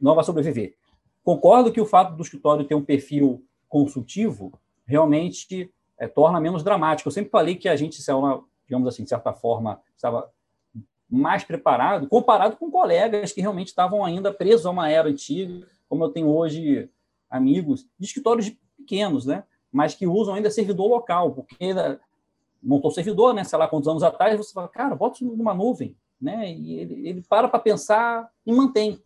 não 0.00 0.14
vai 0.14 0.24
sobreviver. 0.24 0.76
Concordo 1.22 1.72
que 1.72 1.80
o 1.80 1.86
fato 1.86 2.16
do 2.16 2.22
escritório 2.22 2.64
ter 2.64 2.74
um 2.74 2.84
perfil 2.84 3.44
consultivo 3.68 4.52
realmente 4.86 5.70
é, 5.98 6.06
torna 6.06 6.40
menos 6.40 6.62
dramático. 6.62 7.08
Eu 7.08 7.12
sempre 7.12 7.30
falei 7.30 7.56
que 7.56 7.68
a 7.68 7.76
gente, 7.76 8.00
digamos 8.66 8.88
assim, 8.88 9.02
de 9.02 9.08
certa 9.08 9.32
forma, 9.32 9.80
estava 9.96 10.30
mais 11.10 11.42
preparado, 11.42 12.06
comparado 12.06 12.56
com 12.56 12.70
colegas 12.70 13.32
que 13.32 13.40
realmente 13.40 13.68
estavam 13.68 14.04
ainda 14.04 14.32
presos 14.32 14.66
a 14.66 14.70
uma 14.70 14.90
era 14.90 15.08
antiga, 15.08 15.66
como 15.88 16.04
eu 16.04 16.10
tenho 16.10 16.28
hoje 16.28 16.90
amigos 17.30 17.86
de 17.98 18.06
escritórios 18.06 18.52
pequenos, 18.76 19.24
né? 19.24 19.44
mas 19.72 19.94
que 19.94 20.06
usam 20.06 20.34
ainda 20.34 20.50
servidor 20.50 20.88
local, 20.88 21.32
porque 21.32 21.74
montou 22.62 22.90
servidor, 22.90 23.34
né, 23.34 23.44
sei 23.44 23.58
lá 23.58 23.68
quantos 23.68 23.88
anos 23.88 24.02
atrás, 24.02 24.36
você 24.36 24.52
fala, 24.52 24.68
cara, 24.68 24.94
bota 24.94 25.16
isso 25.16 25.24
numa 25.24 25.54
nuvem, 25.54 25.96
né, 26.20 26.52
e 26.52 26.74
ele, 26.74 27.08
ele 27.08 27.22
para 27.22 27.48
para 27.48 27.60
pensar 27.60 28.30
e 28.44 28.52
mantém. 28.52 29.00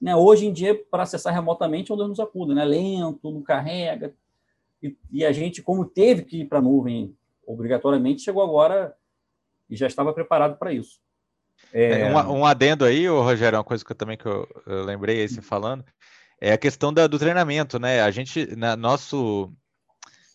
Né, 0.00 0.14
hoje 0.14 0.46
em 0.46 0.52
dia, 0.52 0.80
para 0.90 1.02
acessar 1.02 1.34
remotamente, 1.34 1.90
é 1.90 1.94
onde 1.94 2.06
nos 2.06 2.20
acuda, 2.20 2.54
né, 2.54 2.64
lento, 2.64 3.30
não 3.30 3.42
carrega, 3.42 4.14
e, 4.82 4.96
e 5.10 5.24
a 5.24 5.32
gente, 5.32 5.62
como 5.62 5.84
teve 5.84 6.22
que 6.22 6.40
ir 6.40 6.46
para 6.46 6.58
a 6.58 6.62
nuvem 6.62 7.16
obrigatoriamente, 7.46 8.22
chegou 8.22 8.42
agora 8.42 8.94
e 9.68 9.76
já 9.76 9.86
estava 9.86 10.12
preparado 10.12 10.58
para 10.58 10.72
isso. 10.72 11.00
É... 11.72 12.02
é 12.02 12.10
um, 12.10 12.38
um, 12.38 12.44
adendo 12.44 12.84
aí, 12.84 13.08
Rogério, 13.08 13.58
uma 13.58 13.64
coisa 13.64 13.84
que 13.84 13.90
eu 13.90 13.96
também 13.96 14.16
que 14.16 14.26
eu, 14.26 14.46
eu 14.66 14.84
lembrei 14.84 15.20
aí 15.20 15.28
você 15.28 15.42
falando, 15.42 15.84
é 16.40 16.52
a 16.52 16.58
questão 16.58 16.92
da, 16.92 17.06
do 17.06 17.18
treinamento, 17.18 17.78
né? 17.78 18.00
A 18.02 18.10
gente, 18.10 18.54
na, 18.54 18.76
nosso 18.76 19.52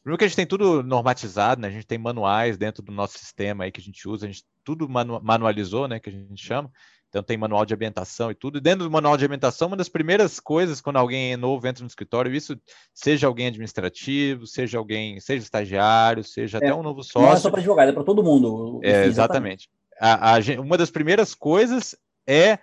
Primeiro 0.04 0.18
que 0.18 0.26
a 0.26 0.28
gente 0.28 0.36
tem 0.36 0.46
tudo 0.46 0.84
normatizado, 0.84 1.62
né? 1.62 1.70
A 1.70 1.72
gente 1.72 1.88
tem 1.88 1.98
manuais 1.98 2.58
dentro 2.58 2.84
do 2.84 2.92
nosso 2.92 3.18
sistema 3.18 3.64
aí 3.64 3.72
que 3.72 3.80
a 3.80 3.84
gente 3.84 4.06
usa, 4.06 4.26
a 4.26 4.30
gente 4.30 4.44
tudo 4.62 4.88
manu 4.90 5.22
manualizou, 5.24 5.88
né? 5.88 5.98
Que 5.98 6.10
a 6.10 6.12
gente 6.12 6.46
chama. 6.46 6.70
Então 7.14 7.22
tem 7.22 7.38
manual 7.38 7.64
de 7.64 7.76
ambientação 7.76 8.32
e 8.32 8.34
tudo. 8.34 8.58
E 8.58 8.62
dentro 8.62 8.86
do 8.86 8.90
manual 8.90 9.16
de 9.16 9.24
ambientação, 9.24 9.68
uma 9.68 9.78
das 9.78 9.88
primeiras 9.88 10.40
coisas 10.40 10.82
quando 10.82 10.98
alguém 10.98 11.34
é 11.34 11.38
novo 11.38 11.68
entra 11.68 11.84
no 11.84 11.88
escritório, 11.88 12.34
isso 12.34 12.60
seja 12.92 13.28
alguém 13.28 13.46
administrativo, 13.46 14.48
seja 14.48 14.80
alguém, 14.80 15.20
seja 15.20 15.44
estagiário, 15.44 16.24
seja 16.24 16.58
é, 16.58 16.66
até 16.66 16.74
um 16.74 16.82
novo 16.82 17.04
sócio. 17.04 17.22
Não 17.22 17.32
é 17.32 17.38
só 17.38 17.52
para 17.52 17.60
advogado, 17.60 17.90
é 17.90 17.92
para 17.92 18.04
todo 18.04 18.24
mundo. 18.24 18.80
É, 18.82 19.06
exatamente. 19.06 19.70
A, 20.02 20.38
a, 20.38 20.40
uma 20.60 20.76
das 20.76 20.90
primeiras 20.90 21.36
coisas 21.36 21.96
é 22.26 22.58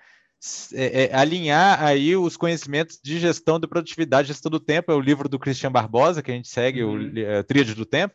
é, 0.72 1.04
é, 1.04 1.14
alinhar 1.14 1.84
aí 1.84 2.16
os 2.16 2.36
conhecimentos 2.36 2.98
de 3.02 3.20
gestão 3.20 3.60
de 3.60 3.68
produtividade, 3.68 4.28
gestão 4.28 4.50
do 4.50 4.58
tempo, 4.58 4.90
é 4.90 4.94
o 4.94 5.00
livro 5.00 5.28
do 5.28 5.38
Christian 5.38 5.70
Barbosa, 5.70 6.22
que 6.22 6.30
a 6.30 6.34
gente 6.34 6.48
segue, 6.48 6.82
uhum. 6.82 7.12
o 7.12 7.18
é, 7.18 7.42
Tríade 7.42 7.74
do 7.74 7.84
Tempo, 7.84 8.14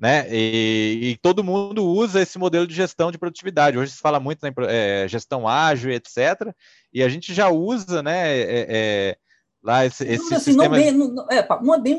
né? 0.00 0.26
E, 0.30 1.10
e, 1.10 1.16
todo 1.18 1.44
mundo 1.44 1.84
usa 1.84 2.22
esse 2.22 2.38
modelo 2.38 2.66
de 2.66 2.74
gestão 2.74 3.12
de 3.12 3.18
produtividade. 3.18 3.76
Hoje 3.76 3.92
se 3.92 4.00
fala 4.00 4.18
muito 4.18 4.42
em 4.46 4.52
é, 4.66 5.06
gestão 5.06 5.46
ágil, 5.46 5.90
etc. 5.90 6.54
E 6.90 7.02
a 7.02 7.08
gente 7.10 7.34
já 7.34 7.50
usa, 7.50 8.02
né? 8.02 8.30
É, 8.38 8.66
é 8.68 9.16
lá 9.62 9.84
esse, 9.84 10.04
esse 10.04 10.34
assim, 10.34 10.52
sistema... 10.52 10.64
não, 10.64 10.70
bem, 10.70 10.92
não, 10.92 11.26
é, 11.30 11.46
não 11.62 11.74
é 11.74 11.78
bem, 11.78 11.98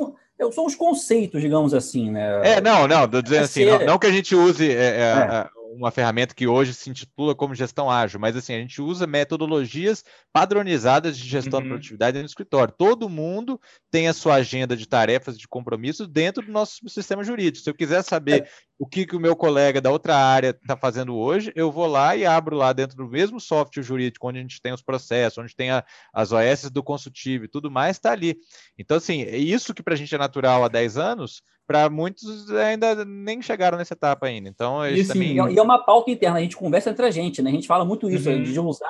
são 0.51 0.65
os 0.65 0.73
conceitos, 0.73 1.39
digamos 1.39 1.75
assim, 1.75 2.09
né? 2.09 2.55
É, 2.55 2.59
não, 2.59 2.87
não, 2.87 3.07
dizendo 3.21 3.43
assim, 3.43 3.65
ser... 3.65 3.79
não, 3.79 3.85
não, 3.85 3.99
que 3.99 4.07
a 4.07 4.11
gente 4.11 4.35
use 4.35 4.67
é, 4.67 5.47
uma 5.75 5.91
ferramenta 5.91 6.35
que 6.35 6.47
hoje 6.47 6.73
se 6.73 6.89
intitula 6.89 7.33
como 7.33 7.55
gestão 7.55 7.89
ágil, 7.89 8.19
mas 8.19 8.35
assim, 8.35 8.53
a 8.53 8.59
gente 8.59 8.81
usa 8.81 9.07
metodologias 9.07 10.03
padronizadas 10.31 11.17
de 11.17 11.27
gestão 11.27 11.59
uhum. 11.59 11.63
de 11.63 11.69
produtividade 11.69 12.19
no 12.19 12.25
escritório. 12.25 12.73
Todo 12.77 13.09
mundo 13.09 13.59
tem 13.89 14.07
a 14.07 14.13
sua 14.13 14.35
agenda 14.35 14.75
de 14.75 14.87
tarefas, 14.87 15.37
de 15.37 15.47
compromissos 15.47 16.07
dentro 16.07 16.45
do 16.45 16.51
nosso 16.51 16.87
sistema 16.89 17.23
jurídico. 17.23 17.63
Se 17.63 17.69
eu 17.69 17.75
quiser 17.75 18.03
saber 18.03 18.43
é. 18.43 18.47
O 18.81 18.87
que, 18.87 19.05
que 19.05 19.15
o 19.15 19.19
meu 19.19 19.35
colega 19.35 19.79
da 19.79 19.91
outra 19.91 20.15
área 20.15 20.57
está 20.59 20.75
fazendo 20.75 21.15
hoje, 21.15 21.53
eu 21.55 21.71
vou 21.71 21.85
lá 21.85 22.15
e 22.15 22.25
abro 22.25 22.55
lá 22.55 22.73
dentro 22.73 22.97
do 22.97 23.07
mesmo 23.07 23.39
software 23.39 23.83
jurídico, 23.83 24.27
onde 24.27 24.39
a 24.39 24.41
gente 24.41 24.59
tem 24.59 24.73
os 24.73 24.81
processos, 24.81 25.37
onde 25.37 25.55
tem 25.55 25.69
a, 25.69 25.85
as 26.11 26.31
OS 26.31 26.67
do 26.71 26.81
consultivo 26.81 27.45
e 27.45 27.47
tudo 27.47 27.69
mais, 27.69 27.97
está 27.97 28.11
ali. 28.11 28.37
Então, 28.79 28.97
assim, 28.97 29.21
isso 29.21 29.71
que 29.75 29.83
para 29.83 29.93
a 29.93 29.95
gente 29.95 30.15
é 30.15 30.17
natural 30.17 30.63
há 30.63 30.67
10 30.67 30.97
anos, 30.97 31.43
para 31.67 31.91
muitos 31.91 32.49
ainda 32.49 33.05
nem 33.05 33.39
chegaram 33.39 33.77
nessa 33.77 33.93
etapa 33.93 34.25
ainda. 34.25 34.49
Então, 34.49 34.83
e, 34.87 35.05
também... 35.05 35.35
e 35.35 35.59
é 35.59 35.61
uma 35.61 35.85
pauta 35.85 36.09
interna, 36.09 36.39
a 36.39 36.41
gente 36.41 36.57
conversa 36.57 36.89
entre 36.89 37.05
a 37.05 37.11
gente, 37.11 37.39
né? 37.39 37.51
A 37.51 37.53
gente 37.53 37.67
fala 37.67 37.85
muito 37.85 38.09
isso, 38.09 38.31
uhum. 38.31 38.41
de 38.41 38.59
usar 38.59 38.89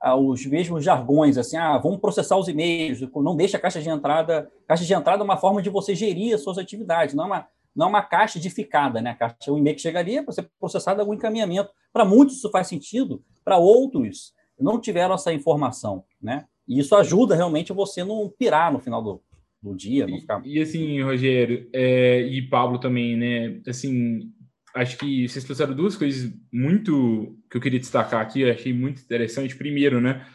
ah, 0.00 0.16
os 0.16 0.44
mesmos 0.46 0.82
jargões, 0.82 1.38
assim, 1.38 1.56
ah, 1.56 1.78
vamos 1.78 2.00
processar 2.00 2.36
os 2.36 2.48
e-mails, 2.48 2.98
não 3.14 3.36
deixa 3.36 3.56
a 3.56 3.60
caixa 3.60 3.80
de 3.80 3.88
entrada. 3.88 4.50
Caixa 4.66 4.84
de 4.84 4.92
entrada 4.92 5.22
é 5.22 5.24
uma 5.24 5.36
forma 5.36 5.62
de 5.62 5.70
você 5.70 5.94
gerir 5.94 6.34
as 6.34 6.42
suas 6.42 6.58
atividades, 6.58 7.14
não 7.14 7.22
é 7.22 7.26
uma, 7.28 7.46
não 7.78 7.86
é 7.86 7.88
uma 7.90 8.02
caixa 8.02 8.38
edificada, 8.38 9.00
né? 9.00 9.10
A 9.10 9.14
caixa, 9.14 9.52
o 9.52 9.56
e-mail 9.56 9.76
que 9.76 9.82
chegaria 9.82 10.20
para 10.20 10.32
ser 10.32 10.50
processado 10.58 11.00
algum 11.00 11.14
encaminhamento. 11.14 11.70
Para 11.92 12.04
muitos 12.04 12.38
isso 12.38 12.50
faz 12.50 12.66
sentido, 12.66 13.22
para 13.44 13.56
outros 13.56 14.32
não 14.58 14.80
tiveram 14.80 15.14
essa 15.14 15.32
informação, 15.32 16.04
né? 16.20 16.46
E 16.66 16.80
isso 16.80 16.96
ajuda 16.96 17.36
realmente 17.36 17.72
você 17.72 18.02
não 18.02 18.28
pirar 18.36 18.72
no 18.72 18.80
final 18.80 19.00
do, 19.00 19.22
do 19.62 19.76
dia, 19.76 20.08
não 20.08 20.18
ficar... 20.18 20.44
E, 20.44 20.58
e 20.58 20.60
assim, 20.60 21.00
Rogério, 21.00 21.70
é, 21.72 22.20
e 22.22 22.42
Pablo 22.42 22.80
também, 22.80 23.16
né? 23.16 23.60
Assim, 23.68 24.32
acho 24.74 24.98
que 24.98 25.28
vocês 25.28 25.44
trouxeram 25.44 25.72
duas 25.72 25.96
coisas 25.96 26.32
muito 26.52 27.38
que 27.48 27.58
eu 27.58 27.60
queria 27.60 27.78
destacar 27.78 28.20
aqui, 28.20 28.40
eu 28.40 28.50
achei 28.50 28.72
muito 28.72 29.00
interessante. 29.00 29.54
Primeiro, 29.54 30.00
né? 30.00 30.26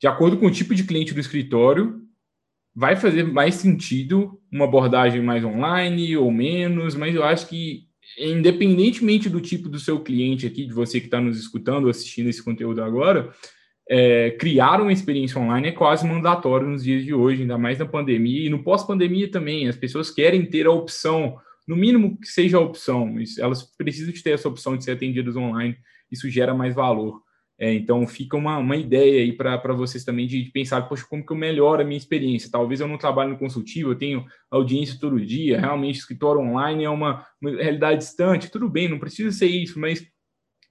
De 0.00 0.08
acordo 0.08 0.38
com 0.38 0.46
o 0.46 0.50
tipo 0.50 0.74
de 0.74 0.84
cliente 0.84 1.12
do 1.12 1.20
escritório, 1.20 2.05
vai 2.76 2.94
fazer 2.94 3.24
mais 3.24 3.54
sentido 3.54 4.38
uma 4.52 4.66
abordagem 4.66 5.22
mais 5.22 5.42
online 5.42 6.14
ou 6.14 6.30
menos, 6.30 6.94
mas 6.94 7.14
eu 7.14 7.24
acho 7.24 7.48
que 7.48 7.86
independentemente 8.18 9.30
do 9.30 9.40
tipo 9.40 9.68
do 9.68 9.78
seu 9.78 9.98
cliente 10.00 10.46
aqui, 10.46 10.66
de 10.66 10.74
você 10.74 11.00
que 11.00 11.06
está 11.06 11.20
nos 11.20 11.38
escutando 11.38 11.88
assistindo 11.88 12.28
esse 12.28 12.44
conteúdo 12.44 12.82
agora, 12.82 13.32
é, 13.88 14.32
criar 14.32 14.80
uma 14.80 14.92
experiência 14.92 15.40
online 15.40 15.68
é 15.68 15.72
quase 15.72 16.06
mandatório 16.06 16.68
nos 16.68 16.84
dias 16.84 17.02
de 17.02 17.14
hoje, 17.14 17.42
ainda 17.42 17.56
mais 17.56 17.78
na 17.78 17.86
pandemia 17.86 18.46
e 18.46 18.50
no 18.50 18.62
pós-pandemia 18.62 19.30
também. 19.30 19.68
As 19.68 19.76
pessoas 19.76 20.10
querem 20.10 20.44
ter 20.44 20.66
a 20.66 20.70
opção, 20.70 21.36
no 21.66 21.76
mínimo 21.76 22.18
que 22.18 22.28
seja 22.28 22.58
a 22.58 22.60
opção, 22.60 23.14
elas 23.38 23.62
precisam 23.76 24.12
de 24.12 24.22
ter 24.22 24.30
essa 24.30 24.48
opção 24.48 24.76
de 24.76 24.84
ser 24.84 24.92
atendidas 24.92 25.34
online. 25.34 25.76
Isso 26.10 26.28
gera 26.28 26.54
mais 26.54 26.74
valor. 26.74 27.22
É, 27.58 27.72
então 27.72 28.06
fica 28.06 28.36
uma, 28.36 28.58
uma 28.58 28.76
ideia 28.76 29.22
aí 29.22 29.32
para 29.32 29.72
vocês 29.72 30.04
também 30.04 30.26
de, 30.26 30.42
de, 30.42 30.50
pensar, 30.50 30.82
poxa, 30.82 31.06
como 31.08 31.24
que 31.24 31.32
eu 31.32 31.36
melhoro 31.36 31.80
a 31.80 31.84
minha 31.84 31.96
experiência? 31.96 32.50
Talvez 32.50 32.80
eu 32.80 32.88
não 32.88 32.98
trabalhe 32.98 33.30
no 33.30 33.38
consultivo, 33.38 33.92
eu 33.92 33.98
tenho 33.98 34.26
audiência 34.50 34.98
todo 35.00 35.24
dia, 35.24 35.58
realmente 35.58 35.98
escritório 35.98 36.42
online 36.42 36.84
é 36.84 36.90
uma, 36.90 37.26
uma 37.40 37.50
realidade 37.50 38.00
distante, 38.00 38.50
tudo 38.50 38.68
bem, 38.68 38.88
não 38.88 38.98
precisa 38.98 39.32
ser 39.32 39.46
isso, 39.46 39.80
mas 39.80 40.00
o 40.00 40.04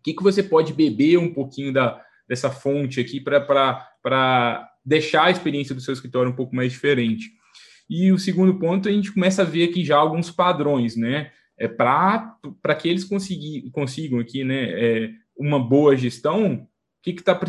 que, 0.04 0.14
que 0.14 0.22
você 0.22 0.44
pode 0.44 0.74
beber 0.74 1.18
um 1.18 1.34
pouquinho 1.34 1.74
da, 1.74 2.00
dessa 2.28 2.52
fonte 2.52 3.00
aqui 3.00 3.20
para 3.20 4.70
deixar 4.86 5.26
a 5.26 5.32
experiência 5.32 5.74
do 5.74 5.82
seu 5.82 5.94
escritório 5.94 6.32
um 6.32 6.36
pouco 6.36 6.56
mais 6.56 6.72
diferente. 6.72 7.32
E 7.90 8.12
o 8.12 8.20
segundo 8.20 8.60
ponto, 8.60 8.88
a 8.88 8.92
gente 8.92 9.12
começa 9.12 9.42
a 9.42 9.46
ver 9.46 9.70
aqui 9.70 9.84
já 9.84 9.98
alguns 9.98 10.30
padrões, 10.32 10.96
né? 10.96 11.32
É, 11.58 11.68
para 11.68 12.76
que 12.78 12.90
eles 12.90 13.06
consigam 13.72 14.20
aqui 14.20 14.44
né, 14.44 14.72
é, 14.72 15.10
uma 15.38 15.58
boa 15.58 15.96
gestão, 15.96 16.68
que, 17.06 17.14
que, 17.14 17.24
tá, 17.24 17.40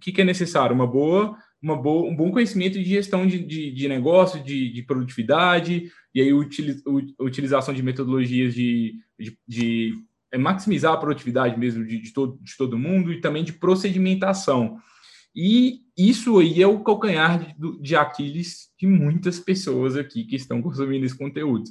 que, 0.00 0.12
que 0.12 0.20
é 0.20 0.24
necessário? 0.24 0.72
Uma 0.72 0.86
boa, 0.86 1.36
uma 1.60 1.76
boa, 1.76 2.08
um 2.08 2.14
bom 2.14 2.30
conhecimento 2.30 2.74
de 2.78 2.84
gestão 2.84 3.26
de, 3.26 3.40
de, 3.40 3.72
de 3.72 3.88
negócio, 3.88 4.40
de, 4.40 4.72
de, 4.72 4.82
produtividade, 4.84 5.90
e 6.14 6.20
aí 6.20 6.32
utiliz, 6.32 6.80
utilização 7.18 7.74
de 7.74 7.82
metodologias 7.82 8.54
de, 8.54 8.94
de, 9.48 9.94
é 10.30 10.38
maximizar 10.38 10.92
a 10.92 10.96
produtividade 10.96 11.58
mesmo 11.58 11.84
de, 11.84 12.12
todo, 12.12 12.38
de 12.40 12.56
todo 12.56 12.78
mundo 12.78 13.12
e 13.12 13.20
também 13.20 13.42
de 13.42 13.52
procedimentação. 13.52 14.78
E 15.34 15.80
isso 15.98 16.38
aí 16.38 16.62
é 16.62 16.66
o 16.68 16.84
calcanhar 16.84 17.56
de, 17.58 17.82
de 17.82 17.96
Aquiles 17.96 18.68
de 18.78 18.86
muitas 18.86 19.40
pessoas 19.40 19.96
aqui 19.96 20.22
que 20.22 20.36
estão 20.36 20.62
consumindo 20.62 21.04
esse 21.04 21.18
conteúdo. 21.18 21.64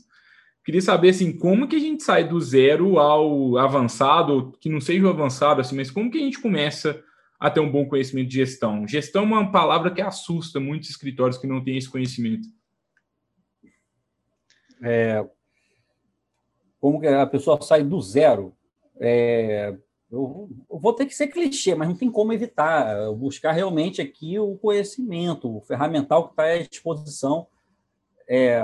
Queria 0.65 0.81
saber 0.81 1.11
assim, 1.11 1.31
como 1.31 1.69
que 1.69 1.77
a 1.77 1.79
gente 1.79 2.03
sai 2.03 2.27
do 2.27 2.39
zero 2.41 2.99
ao 2.99 3.57
avançado, 3.57 4.51
que 4.59 4.67
não 4.67 4.81
seja 4.81 5.07
o 5.07 5.09
avançado 5.09 5.61
assim, 5.61 5.77
mas 5.77 5.89
como 5.89 6.11
que 6.11 6.17
a 6.17 6.21
gente 6.21 6.39
começa 6.39 7.01
a 7.39 7.49
ter 7.49 7.59
um 7.59 7.71
bom 7.71 7.87
conhecimento 7.87 8.29
de 8.29 8.35
gestão? 8.35 8.87
Gestão 8.87 9.23
é 9.23 9.25
uma 9.25 9.51
palavra 9.51 9.91
que 9.91 10.01
assusta 10.01 10.59
muitos 10.59 10.89
escritórios 10.89 11.37
que 11.37 11.47
não 11.47 11.63
têm 11.63 11.77
esse 11.77 11.89
conhecimento. 11.89 12.47
É, 14.81 15.25
como 16.79 17.05
a 17.07 17.25
pessoa 17.25 17.61
sai 17.61 17.83
do 17.83 18.01
zero? 18.01 18.55
É, 18.99 19.75
eu, 20.11 20.49
eu, 20.69 20.79
vou 20.79 20.93
ter 20.93 21.05
que 21.05 21.15
ser 21.15 21.27
clichê, 21.27 21.75
mas 21.75 21.87
não 21.87 21.95
tem 21.95 22.11
como 22.11 22.33
evitar. 22.33 23.11
Buscar 23.13 23.51
realmente 23.51 24.01
aqui 24.01 24.39
o 24.39 24.57
conhecimento, 24.57 25.57
o 25.57 25.61
ferramental 25.61 26.25
que 26.25 26.33
está 26.33 26.43
à 26.43 26.57
disposição. 26.57 27.47
É, 28.27 28.61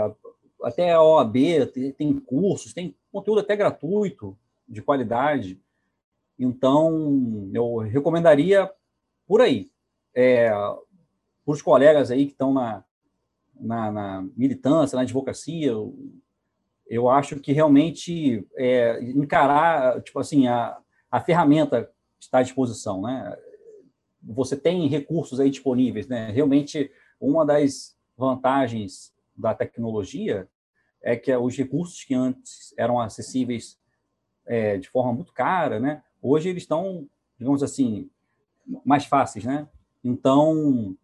até 0.64 0.92
a 0.92 1.02
OAB 1.02 1.36
tem, 1.74 1.92
tem 1.92 2.20
cursos, 2.20 2.74
tem 2.74 2.96
conteúdo 3.12 3.42
até 3.42 3.56
gratuito, 3.56 4.38
de 4.68 4.82
qualidade. 4.82 5.62
Então, 6.38 7.50
eu 7.54 7.78
recomendaria 7.78 8.70
por 9.28 9.42
aí. 9.42 9.72
É, 10.14 10.50
para 10.50 11.52
os 11.52 11.62
colegas 11.62 12.12
aí 12.12 12.26
que 12.26 12.32
estão 12.32 12.54
na, 12.54 12.84
na, 13.60 13.92
na, 13.92 14.28
militância, 14.36 14.96
na 14.96 15.04
advocacia, 15.04 15.68
eu, 15.68 15.96
eu 16.88 17.10
acho 17.10 17.40
que 17.40 17.52
realmente 17.52 18.46
é, 18.56 19.02
encarar, 19.04 20.02
tipo 20.02 20.20
assim, 20.20 20.48
a, 20.48 20.78
a 21.10 21.22
ferramenta 21.22 21.90
está 22.20 22.40
à 22.40 22.44
disposição, 22.44 23.02
né? 23.02 23.38
Você 24.22 24.58
tem 24.58 24.88
recursos 24.88 25.40
aí 25.40 25.50
disponíveis, 25.50 26.08
né? 26.08 26.32
Realmente, 26.32 26.92
uma 27.20 27.46
das 27.46 27.96
vantagens 28.18 29.14
da 29.36 29.54
tecnologia 29.54 30.50
é 31.02 31.16
que 31.16 31.34
os 31.36 31.56
recursos 31.56 32.04
que 32.04 32.16
antes 32.16 32.74
eram 32.78 33.00
acessíveis 33.00 33.78
é, 34.46 34.78
de 34.78 34.90
forma 34.90 35.14
muito 35.14 35.34
cara, 35.34 35.80
né? 35.80 36.04
Hoje 36.28 36.50
eles 36.50 36.64
estão, 36.64 37.08
digamos 37.38 37.62
assim, 37.62 38.10
mais 38.84 39.06
fáceis, 39.06 39.46
né? 39.46 39.68
Então, 40.04 40.98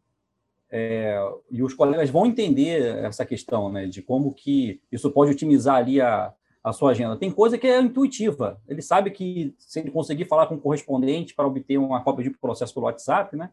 é, 0.67 1.15
e 1.51 1.61
os 1.61 1.75
colegas 1.75 2.09
vão 2.09 2.25
entender 2.25 2.97
essa 3.05 3.23
questão, 3.23 3.71
né? 3.71 3.85
De 3.85 4.01
como 4.01 4.33
que 4.33 4.81
isso 4.91 5.11
pode 5.11 5.29
otimizar 5.29 5.75
ali 5.75 6.01
a, 6.01 6.33
a 6.63 6.73
sua 6.73 6.89
agenda. 6.89 7.15
Tem 7.15 7.29
coisa 7.29 7.55
que 7.55 7.67
é 7.67 7.79
intuitiva. 7.79 8.59
Ele 8.67 8.81
sabe 8.81 9.11
que 9.11 9.53
se 9.59 9.79
ele 9.79 9.91
conseguir 9.91 10.25
falar 10.25 10.47
com 10.47 10.55
o 10.55 10.59
correspondente 10.59 11.35
para 11.35 11.45
obter 11.45 11.77
uma 11.77 12.03
cópia 12.03 12.23
de 12.23 12.31
processo 12.31 12.73
pelo 12.73 12.87
WhatsApp, 12.87 13.35
né? 13.35 13.51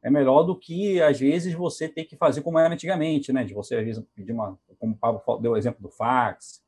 É 0.00 0.08
melhor 0.08 0.44
do 0.44 0.54
que, 0.54 1.02
às 1.02 1.18
vezes, 1.18 1.52
você 1.52 1.88
ter 1.88 2.04
que 2.04 2.14
fazer 2.14 2.42
como 2.42 2.60
era 2.60 2.72
antigamente, 2.72 3.32
né? 3.32 3.42
De 3.42 3.52
você, 3.52 3.74
às 3.74 3.84
vezes, 3.84 4.04
pedir 4.14 4.30
uma... 4.30 4.56
Como 4.78 4.92
o 4.92 4.96
Pablo 4.96 5.40
deu 5.40 5.50
o 5.50 5.56
exemplo 5.56 5.82
do 5.82 5.88
fax. 5.88 6.62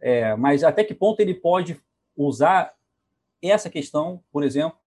É, 0.00 0.34
mas 0.34 0.64
até 0.64 0.82
que 0.82 0.94
ponto 0.94 1.20
ele 1.20 1.34
pode 1.34 1.78
usar 2.16 2.72
essa 3.50 3.68
questão, 3.68 4.22
por 4.30 4.44
exemplo, 4.44 4.78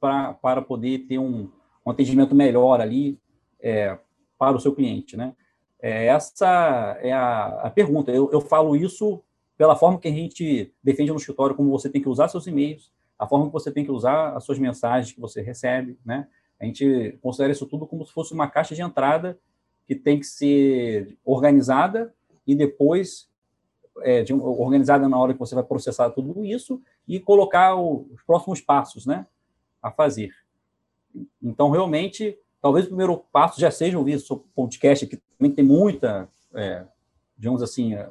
pra, 0.00 0.34
para 0.34 0.62
poder 0.62 1.00
ter 1.00 1.18
um, 1.18 1.50
um 1.84 1.90
atendimento 1.90 2.34
melhor 2.34 2.80
ali 2.80 3.18
é, 3.60 3.98
para 4.38 4.56
o 4.56 4.60
seu 4.60 4.74
cliente, 4.74 5.16
né? 5.16 5.34
É, 5.82 6.06
essa 6.06 6.98
é 7.00 7.12
a, 7.12 7.46
a 7.62 7.70
pergunta. 7.70 8.10
Eu, 8.10 8.30
eu, 8.32 8.40
falo 8.40 8.76
isso 8.76 9.22
pela 9.56 9.76
forma 9.76 9.98
que 9.98 10.08
a 10.08 10.12
gente 10.12 10.74
defende 10.82 11.10
no 11.10 11.16
escritório, 11.16 11.54
como 11.54 11.70
você 11.70 11.88
tem 11.88 12.02
que 12.02 12.08
usar 12.08 12.28
seus 12.28 12.46
e-mails, 12.46 12.92
a 13.18 13.26
forma 13.26 13.46
que 13.46 13.52
você 13.52 13.70
tem 13.70 13.84
que 13.84 13.90
usar 13.90 14.36
as 14.36 14.44
suas 14.44 14.58
mensagens 14.58 15.12
que 15.12 15.20
você 15.20 15.40
recebe, 15.40 15.98
né? 16.04 16.26
A 16.58 16.66
gente 16.66 17.18
considera 17.22 17.52
isso 17.52 17.66
tudo 17.66 17.86
como 17.86 18.04
se 18.04 18.12
fosse 18.12 18.34
uma 18.34 18.48
caixa 18.48 18.74
de 18.74 18.82
entrada 18.82 19.38
que 19.86 19.94
tem 19.94 20.18
que 20.18 20.26
ser 20.26 21.18
organizada 21.24 22.14
e 22.46 22.54
depois 22.54 23.30
é, 24.02 24.22
de, 24.22 24.32
organizada 24.32 25.08
na 25.08 25.18
hora 25.18 25.32
que 25.32 25.38
você 25.38 25.54
vai 25.54 25.64
processar 25.64 26.10
tudo 26.10 26.44
isso 26.44 26.82
e 27.06 27.18
colocar 27.18 27.74
o, 27.74 28.06
os 28.12 28.22
próximos 28.22 28.60
passos 28.60 29.06
né, 29.06 29.26
a 29.82 29.90
fazer. 29.90 30.30
Então, 31.42 31.70
realmente, 31.70 32.38
talvez 32.60 32.84
o 32.86 32.88
primeiro 32.88 33.16
passo 33.32 33.60
já 33.60 33.70
seja 33.70 33.98
ouvir 33.98 34.22
o 34.30 34.36
podcast, 34.54 35.06
que 35.06 35.20
também 35.38 35.52
tem 35.52 35.64
muita, 35.64 36.28
é, 36.54 36.84
digamos 37.36 37.62
assim, 37.62 37.94
é, 37.94 38.10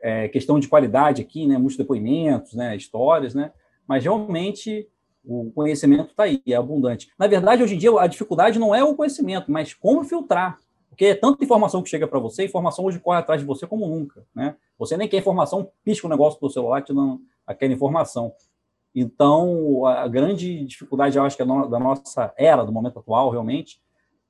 é, 0.00 0.28
questão 0.28 0.58
de 0.58 0.68
qualidade 0.68 1.22
aqui, 1.22 1.46
né, 1.46 1.56
muitos 1.58 1.76
depoimentos, 1.76 2.54
né, 2.54 2.76
histórias, 2.76 3.34
né, 3.34 3.52
mas 3.86 4.02
realmente 4.02 4.88
o 5.24 5.50
conhecimento 5.52 6.10
está 6.10 6.24
aí, 6.24 6.40
é 6.46 6.54
abundante. 6.54 7.08
Na 7.18 7.26
verdade, 7.26 7.62
hoje 7.62 7.74
em 7.74 7.78
dia, 7.78 7.90
a 8.00 8.06
dificuldade 8.06 8.58
não 8.58 8.74
é 8.74 8.82
o 8.84 8.94
conhecimento, 8.94 9.50
mas 9.50 9.74
como 9.74 10.04
filtrar. 10.04 10.58
Porque 10.88 11.06
é 11.06 11.14
tanta 11.14 11.44
informação 11.44 11.82
que 11.82 11.90
chega 11.90 12.06
para 12.06 12.18
você, 12.18 12.44
informação 12.44 12.84
hoje 12.84 12.98
corre 12.98 13.18
atrás 13.18 13.40
de 13.40 13.46
você 13.46 13.66
como 13.66 13.86
nunca. 13.86 14.24
Né? 14.34 14.56
Você 14.78 14.96
nem 14.96 15.08
quer 15.08 15.18
informação, 15.18 15.70
pisca 15.84 16.06
o 16.06 16.10
negócio 16.10 16.40
do 16.40 16.48
celular 16.48 16.82
te 16.82 16.94
dando 16.94 17.20
aquela 17.46 17.72
informação. 17.72 18.34
Então, 18.94 19.84
a 19.86 20.08
grande 20.08 20.64
dificuldade, 20.64 21.18
eu 21.18 21.22
acho 21.22 21.36
que 21.36 21.42
é 21.42 21.46
da 21.46 21.78
nossa 21.78 22.32
era, 22.36 22.64
do 22.64 22.72
momento 22.72 22.98
atual, 22.98 23.30
realmente, 23.30 23.80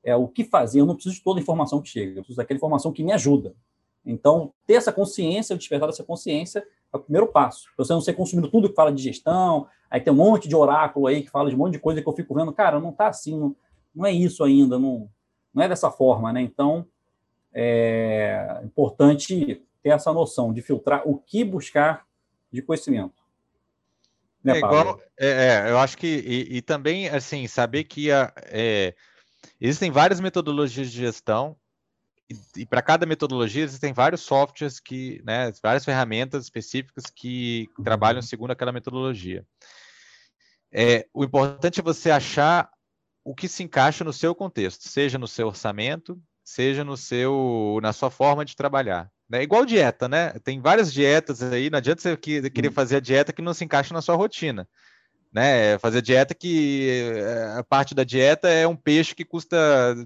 é 0.03 0.15
o 0.15 0.27
que 0.27 0.43
fazer. 0.43 0.81
Eu 0.81 0.85
não 0.85 0.93
preciso 0.93 1.15
de 1.15 1.23
toda 1.23 1.39
a 1.39 1.41
informação 1.41 1.81
que 1.81 1.89
chega, 1.89 2.11
eu 2.11 2.15
preciso 2.15 2.37
daquela 2.37 2.57
informação 2.57 2.91
que 2.91 3.03
me 3.03 3.13
ajuda. 3.13 3.55
Então, 4.05 4.53
ter 4.65 4.75
essa 4.75 4.91
consciência, 4.91 5.55
despertar 5.55 5.87
dessa 5.87 6.03
consciência, 6.03 6.65
é 6.93 6.97
o 6.97 6.99
primeiro 6.99 7.27
passo. 7.27 7.67
Você 7.77 7.93
não 7.93 8.01
ser 8.01 8.13
consumindo 8.13 8.49
tudo 8.49 8.69
que 8.69 8.75
fala 8.75 8.91
de 8.91 9.01
gestão, 9.01 9.67
aí 9.89 9.99
tem 9.99 10.11
um 10.11 10.17
monte 10.17 10.47
de 10.47 10.55
oráculo 10.55 11.07
aí 11.07 11.23
que 11.23 11.29
fala 11.29 11.49
de 11.49 11.55
um 11.55 11.59
monte 11.59 11.73
de 11.73 11.79
coisa 11.79 12.01
que 12.01 12.07
eu 12.07 12.13
fico 12.13 12.33
vendo, 12.33 12.53
cara, 12.53 12.79
não 12.79 12.89
está 12.89 13.07
assim, 13.07 13.37
não, 13.37 13.55
não 13.93 14.05
é 14.05 14.11
isso 14.11 14.43
ainda, 14.43 14.77
não, 14.77 15.09
não 15.53 15.63
é 15.63 15.67
dessa 15.67 15.91
forma, 15.91 16.31
né? 16.31 16.41
Então, 16.41 16.85
é 17.53 18.61
importante 18.63 19.61
ter 19.81 19.89
essa 19.89 20.13
noção 20.13 20.53
de 20.53 20.61
filtrar 20.61 21.07
o 21.07 21.17
que 21.17 21.43
buscar 21.43 22.05
de 22.51 22.61
conhecimento. 22.61 23.15
Né, 24.43 24.53
é 24.53 24.57
igual, 24.57 25.01
é, 25.19 25.27
é, 25.27 25.71
eu 25.71 25.77
acho 25.77 25.97
que, 25.97 26.07
e, 26.07 26.57
e, 26.57 26.61
também, 26.61 27.09
assim, 27.09 27.47
saber 27.47 27.83
que 27.83 28.11
a, 28.11 28.31
é, 28.43 28.95
existem 29.59 29.91
várias 29.91 30.19
metodologias 30.19 30.91
de 30.91 30.97
gestão, 30.97 31.57
e, 32.29 32.61
e 32.61 32.65
para 32.65 32.81
cada 32.81 33.05
metodologia 33.05 33.63
existem 33.63 33.93
vários 33.93 34.21
softwares 34.21 34.79
que, 34.79 35.21
né, 35.25 35.51
várias 35.61 35.83
ferramentas 35.83 36.43
específicas 36.43 37.05
que 37.05 37.67
trabalham 37.83 38.19
uhum. 38.19 38.27
segundo 38.27 38.51
aquela 38.51 38.71
metodologia. 38.71 39.45
É, 40.71 41.07
o 41.13 41.23
importante 41.23 41.79
é 41.79 41.83
você 41.83 42.11
achar 42.11 42.69
o 43.23 43.35
que 43.35 43.47
se 43.47 43.63
encaixa 43.63 44.03
no 44.03 44.13
seu 44.13 44.33
contexto, 44.33 44.87
seja 44.87 45.17
no 45.17 45.27
seu 45.27 45.47
orçamento, 45.47 46.21
seja 46.43 46.83
no 46.83 46.95
seu, 46.95 47.79
na 47.81 47.91
sua 47.91 48.09
forma 48.09 48.45
de 48.45 48.55
trabalhar. 48.55 49.11
É 49.31 49.41
igual 49.43 49.65
dieta, 49.65 50.07
né? 50.07 50.33
Tem 50.43 50.61
várias 50.61 50.91
dietas 50.93 51.43
aí, 51.43 51.69
não 51.69 51.77
adianta 51.77 52.01
você 52.01 52.15
querer 52.15 52.71
fazer 52.71 52.97
a 52.97 52.99
dieta 53.01 53.33
que 53.33 53.41
não 53.41 53.53
se 53.53 53.65
encaixa 53.65 53.93
na 53.93 54.01
sua 54.01 54.15
rotina. 54.15 54.67
Né? 55.33 55.77
Fazer 55.79 56.01
dieta 56.01 56.33
que 56.33 57.13
eh, 57.13 57.55
a 57.57 57.63
parte 57.63 57.93
da 57.93 58.03
dieta 58.03 58.47
é 58.47 58.65
um 58.65 58.75
peixe 58.75 59.13
que 59.13 59.25
custa 59.25 59.57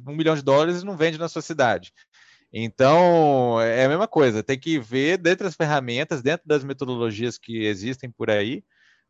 um 0.07 0.15
milhão 0.15 0.35
de 0.35 0.41
dólares 0.41 0.81
e 0.81 0.85
não 0.85 0.97
vende 0.97 1.19
na 1.19 1.29
sua 1.29 1.41
cidade. 1.41 1.93
Então, 2.51 3.61
é 3.61 3.85
a 3.85 3.89
mesma 3.89 4.07
coisa, 4.07 4.43
tem 4.43 4.59
que 4.59 4.77
ver 4.77 5.17
dentro 5.17 5.45
das 5.45 5.55
ferramentas, 5.55 6.21
dentro 6.21 6.45
das 6.45 6.63
metodologias 6.63 7.37
que 7.37 7.65
existem 7.65 8.11
por 8.11 8.29
aí, 8.29 8.63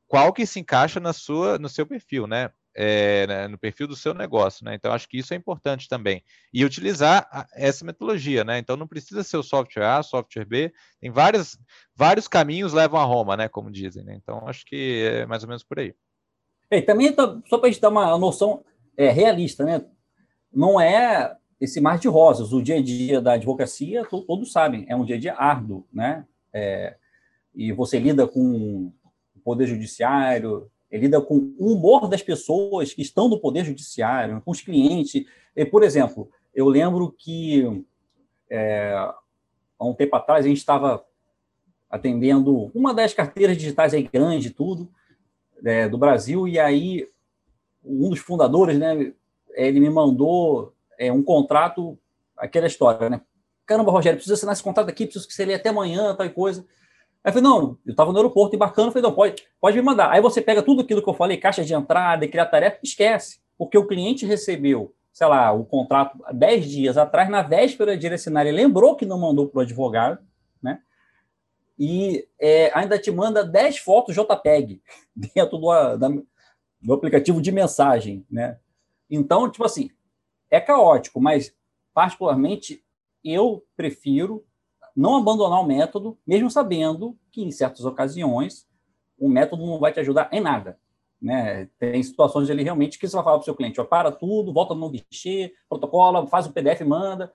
qual 0.08 0.32
que 0.32 0.46
se 0.46 0.60
encaixa 0.60 1.00
na 1.00 1.14
sua, 1.14 1.58
no 1.58 1.68
seu 1.70 1.86
perfil, 1.86 2.28
né? 2.28 2.52
É, 2.76 3.28
né, 3.28 3.48
no 3.48 3.58
perfil 3.58 3.88
do 3.88 3.96
seu 3.96 4.14
negócio, 4.14 4.64
né? 4.64 4.76
Então 4.76 4.94
acho 4.94 5.08
que 5.08 5.18
isso 5.18 5.34
é 5.34 5.38
importante 5.38 5.88
também 5.90 6.24
e 6.54 6.64
utilizar 6.64 7.28
a, 7.32 7.46
essa 7.56 7.86
metodologia, 7.86 8.44
né? 8.44 8.58
Então 8.58 8.78
não 8.78 8.88
precisa 8.88 9.24
ser 9.24 9.38
o 9.38 9.44
software 9.44 9.86
A, 9.86 10.04
software 10.04 10.46
B, 10.46 10.74
tem 11.00 11.12
vários 11.12 11.58
vários 11.96 12.28
caminhos 12.28 12.74
levam 12.74 13.00
a 13.00 13.04
Roma, 13.04 13.36
né? 13.36 13.50
Como 13.50 13.72
dizem, 13.72 14.04
né? 14.04 14.16
Então 14.16 14.48
acho 14.48 14.66
que 14.66 15.04
é 15.06 15.26
mais 15.26 15.44
ou 15.44 15.50
menos 15.50 15.64
por 15.64 15.80
aí. 15.80 15.94
E 16.70 16.82
também 16.82 17.14
só 17.48 17.58
para 17.58 17.68
a 17.68 17.72
gente 17.72 17.82
dar 17.82 17.90
uma 17.90 18.18
noção 18.18 18.64
é, 18.96 19.10
realista, 19.10 19.66
né? 19.66 19.84
Não 20.54 20.80
é 20.80 21.36
esse 21.60 21.82
mar 21.82 22.00
de 22.00 22.08
rosas. 22.08 22.54
O 22.54 22.62
dia 22.62 22.78
a 22.78 22.82
dia 22.82 23.20
da 23.20 23.34
advocacia, 23.34 24.06
todos 24.06 24.52
sabem, 24.52 24.86
é 24.88 24.96
um 24.96 25.04
dia 25.04 25.18
a 25.18 25.20
dia 25.20 25.36
árduo, 25.36 25.86
né? 25.94 26.26
É, 26.54 26.96
e 27.54 27.74
você 27.74 28.00
lida 28.00 28.26
com 28.26 28.92
o 29.36 29.40
poder 29.44 29.68
judiciário, 29.68 30.71
ele 30.92 31.04
lida 31.04 31.22
com 31.22 31.54
o 31.58 31.74
humor 31.74 32.08
das 32.10 32.22
pessoas 32.22 32.94
que 32.94 33.02
estão 33.02 33.30
no 33.30 33.40
Poder 33.40 33.64
Judiciário, 33.64 34.42
com 34.42 34.52
os 34.52 34.62
clientes. 34.62 35.26
E, 35.56 35.66
por 35.66 35.84
exemplo, 35.84 36.30
eu 36.54 36.68
lembro 36.68 37.12
que 37.12 37.86
é, 38.50 38.94
há 39.80 39.86
um 39.86 39.94
tempo 39.94 40.16
atrás 40.16 40.46
a 40.46 40.50
gente 40.50 40.58
estava 40.58 41.04
atendendo 41.90 42.72
uma 42.76 42.94
das 42.94 43.14
carteiras 43.14 43.58
digitais 43.58 43.94
aí 43.94 44.04
grande 44.04 44.50
tudo 44.50 44.90
é, 45.64 45.88
do 45.88 45.98
Brasil 45.98 46.48
e 46.48 46.60
aí 46.60 47.08
um 47.84 48.10
dos 48.10 48.20
fundadores, 48.20 48.78
né, 48.78 49.14
ele 49.54 49.80
me 49.80 49.90
mandou 49.90 50.74
é, 50.98 51.12
um 51.12 51.24
contrato, 51.24 51.98
aquela 52.38 52.68
história, 52.68 53.10
né? 53.10 53.22
Caramba, 53.66 53.92
Rogério, 53.92 54.18
precisa 54.18 54.36
assinar 54.36 54.54
esse 54.54 54.64
contrato 54.64 54.90
aqui, 54.90 55.06
preciso 55.06 55.28
que 55.28 55.46
lê 55.46 55.54
até 55.54 55.70
amanhã, 55.70 56.14
tal 56.16 56.30
coisa. 56.30 56.66
Aí 57.24 57.30
eu 57.30 57.34
falei, 57.34 57.50
não, 57.50 57.78
eu 57.86 57.92
estava 57.92 58.12
no 58.12 58.18
aeroporto 58.18 58.56
embarcando, 58.56 58.88
eu 58.88 58.92
falei, 58.92 59.08
não, 59.08 59.16
pode, 59.16 59.44
pode 59.60 59.78
me 59.78 59.84
mandar. 59.84 60.10
Aí 60.12 60.22
você 60.22 60.42
pega 60.42 60.64
tudo 60.64 60.82
aquilo 60.82 61.04
que 61.04 61.10
eu 61.10 61.14
falei, 61.14 61.38
caixa 61.38 61.64
de 61.64 61.74
entrada, 61.74 62.28
criar 62.28 62.48
tarefa, 62.48 62.80
esquece. 62.84 63.40
Porque 63.58 63.78
o 63.78 63.86
cliente 63.86 64.26
recebeu, 64.26 64.96
sei 65.14 65.28
lá, 65.28 65.52
o 65.52 65.64
contrato 65.64 66.18
10 66.34 66.66
dias 66.66 66.98
atrás, 66.98 67.30
na 67.30 67.44
véspera 67.44 67.96
de 67.96 68.08
assinar, 68.08 68.46
ele 68.46 68.58
lembrou 68.58 68.96
que 68.96 69.06
não 69.06 69.20
mandou 69.20 69.48
para 69.48 69.60
o 69.60 69.62
advogado, 69.62 70.20
né? 70.62 70.82
E 71.78 72.28
é, 72.40 72.72
ainda 72.74 72.98
te 72.98 73.12
manda 73.12 73.44
10 73.44 73.78
fotos 73.78 74.16
JPEG 74.16 74.82
dentro 75.16 75.60
do, 75.60 75.98
da, 75.98 76.10
do 76.82 76.94
aplicativo 76.94 77.40
de 77.40 77.52
mensagem, 77.52 78.26
né? 78.32 78.58
Então, 79.08 79.50
tipo 79.50 79.64
assim, 79.64 79.92
é 80.50 80.60
caótico, 80.60 81.22
mas 81.22 81.56
particularmente 81.94 82.84
eu 83.24 83.64
prefiro 83.76 84.44
não 84.96 85.18
abandonar 85.18 85.62
o 85.62 85.68
método, 85.68 86.18
mesmo 86.26 86.50
sabendo 86.50 87.18
que 87.32 87.44
em 87.44 87.52
certas 87.52 87.86
ocasiões 87.86 88.68
o 89.18 89.30
método 89.30 89.66
não 89.66 89.80
vai 89.80 89.94
te 89.94 90.00
ajudar 90.00 90.30
em 90.32 90.42
nada. 90.42 90.78
Né? 91.22 91.70
Tem 91.78 92.02
situações 92.02 92.50
ali 92.50 92.64
realmente 92.64 92.98
que 92.98 93.08
você 93.08 93.16
vai 93.16 93.24
falar 93.24 93.38
para 93.38 93.44
o 93.44 93.46
seu 93.46 93.56
cliente, 93.56 93.80
ó, 93.80 93.84
para 93.84 94.12
tudo, 94.12 94.52
volta 94.52 94.74
no 94.74 94.90
guichê, 94.90 95.54
protocola, 95.70 96.26
faz 96.26 96.48
o 96.48 96.52
PDF, 96.52 96.82
manda. 96.82 97.32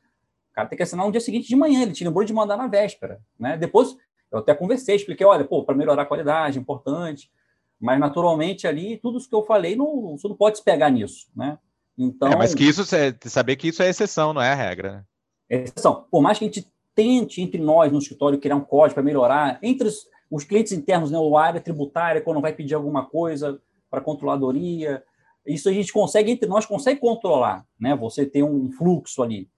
O 0.51 0.55
cara 0.55 0.69
tem 0.69 0.77
que 0.77 0.83
assinar 0.83 1.07
no 1.07 1.13
dia 1.13 1.21
seguinte 1.21 1.49
de 1.49 1.55
manhã, 1.55 1.83
ele 1.83 1.93
te 1.93 2.03
lembrou 2.03 2.25
de 2.25 2.33
mandar 2.33 2.57
na 2.57 2.67
véspera. 2.67 3.21
Né? 3.39 3.57
Depois, 3.57 3.97
eu 4.33 4.41
até 4.41 4.55
conversei, 4.55 4.97
expliquei, 4.97 5.25
olha, 5.25 5.45
pô, 5.45 5.63
para 5.65 5.77
melhorar 5.77 6.03
a 6.03 6.07
qualidade, 6.07 6.59
é 6.59 6.61
importante, 6.61 7.31
mas 7.79 8.01
naturalmente 8.01 8.67
ali, 8.67 8.97
tudo 8.97 9.19
isso 9.19 9.29
que 9.29 9.35
eu 9.35 9.45
falei, 9.45 9.77
não, 9.77 10.17
você 10.19 10.27
não 10.27 10.37
pode 10.37 10.59
se 10.59 10.65
pegar 10.65 10.91
nisso, 10.91 11.29
né? 11.37 11.59
Então, 11.97 12.31
é, 12.31 12.37
mas 12.37 12.55
que 12.55 12.65
isso, 12.65 12.85
saber 13.25 13.57
que 13.57 13.69
isso 13.69 13.83
é 13.83 13.89
exceção, 13.89 14.33
não 14.33 14.43
é 14.43 14.53
a 14.53 14.55
regra. 14.55 14.93
Né? 14.93 15.05
É 15.49 15.57
exceção. 15.63 16.07
Por 16.11 16.21
mais 16.21 16.39
que 16.39 16.45
a 16.45 16.49
gente 16.49 16.67
tente, 16.97 17.43
entre 17.43 17.61
nós, 17.61 17.93
no 17.93 17.99
escritório, 17.99 18.41
criar 18.41 18.57
um 18.57 18.65
código 18.65 18.95
para 18.95 19.03
melhorar, 19.03 19.59
entre 19.63 19.87
os, 19.87 20.09
os, 20.31 20.43
clientes 20.43 20.73
internos, 20.73 21.11
né, 21.11 21.19
a 21.19 21.41
área 21.41 21.61
tributária, 21.61 22.23
quando 22.23 22.41
vai 22.41 22.55
pedir 22.55 22.75
alguma 22.75 23.05
coisa 23.05 23.61
para 23.91 24.01
controladoria, 24.01 25.05
isso 25.47 25.69
a 25.69 25.73
gente 25.73 25.93
consegue, 25.93 26.33
entre 26.33 26.49
nós, 26.49 26.65
consegue 26.65 26.99
controlar, 26.99 27.65
né? 27.79 27.95
Você 27.95 28.27
tem 28.27 28.43
um 28.43 28.73
fluxo 28.73 29.23
ali. 29.23 29.49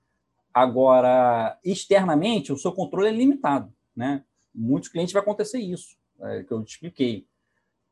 Agora, 0.52 1.56
externamente, 1.64 2.52
o 2.52 2.58
seu 2.58 2.72
controle 2.72 3.08
é 3.08 3.12
limitado, 3.12 3.72
né? 3.96 4.22
Muitos 4.54 4.90
clientes 4.90 5.12
vai 5.12 5.22
acontecer 5.22 5.60
isso, 5.60 5.96
é, 6.20 6.42
que 6.42 6.52
eu 6.52 6.62
te 6.64 6.74
expliquei. 6.74 7.26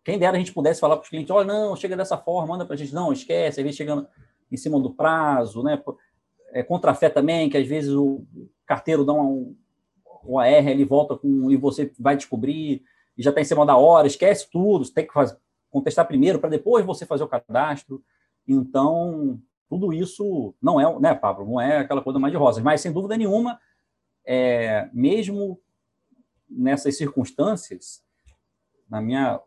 Quem 0.05 0.19
dera 0.19 0.37
a 0.37 0.39
gente 0.39 0.53
pudesse 0.53 0.81
falar 0.81 0.97
para 0.97 1.05
os 1.05 1.09
clientes, 1.09 1.31
olha, 1.31 1.47
não, 1.47 1.75
chega 1.77 1.97
dessa 1.97 2.19
forma, 2.19 2.49
manda 2.49 2.67
para 2.67 2.75
a 2.75 2.77
gente, 2.77 2.93
não, 2.93 3.13
esquece, 3.13 3.61
às 3.61 3.65
vezes 3.65 3.77
chegando 3.77 4.07
em 4.51 4.57
cima 4.57 4.79
do 4.81 4.93
prazo, 4.93 5.63
né? 5.63 5.81
É, 6.51 6.63
contrafé 6.63 7.09
também, 7.09 7.49
que 7.49 7.57
às 7.57 7.67
vezes 7.67 7.93
o 7.93 8.25
carteiro 8.67 9.05
dá 9.05 9.13
um, 9.13 9.57
o 10.25 10.39
AR, 10.39 10.67
ele 10.69 10.85
volta 10.85 11.17
com 11.17 11.51
e 11.51 11.57
você 11.57 11.93
vai 11.99 12.17
descobrir 12.17 12.83
e 13.17 13.23
já 13.23 13.31
está 13.31 13.41
em 13.41 13.45
cima 13.45 13.65
da 13.65 13.77
hora, 13.77 14.07
esquece 14.07 14.49
tudo, 14.51 14.85
você 14.85 14.93
tem 14.93 15.07
que 15.07 15.13
fazer, 15.13 15.39
contestar 15.71 16.07
primeiro 16.07 16.39
para 16.39 16.51
depois 16.51 16.85
você 16.85 17.07
fazer 17.07 17.25
o 17.25 17.29
cadastro. 17.29 18.03
Então, 18.47 19.41
tudo 19.69 19.93
isso 19.93 20.55
não 20.61 20.81
é, 20.81 21.01
né, 21.01 21.15
Pablo, 21.15 21.47
não 21.47 21.61
é 21.61 21.79
aquela 21.79 22.03
coisa 22.03 22.19
mais 22.19 22.33
de 22.33 22.39
rosas, 22.39 22.63
mas 22.63 22.81
sem 22.81 22.93
dúvida 22.93 23.17
nenhuma, 23.17 23.59
é, 24.25 24.89
mesmo 24.93 25.61
nessas 26.49 26.97
circunstâncias, 26.97 28.03
na 28.89 29.01
minha 29.01 29.41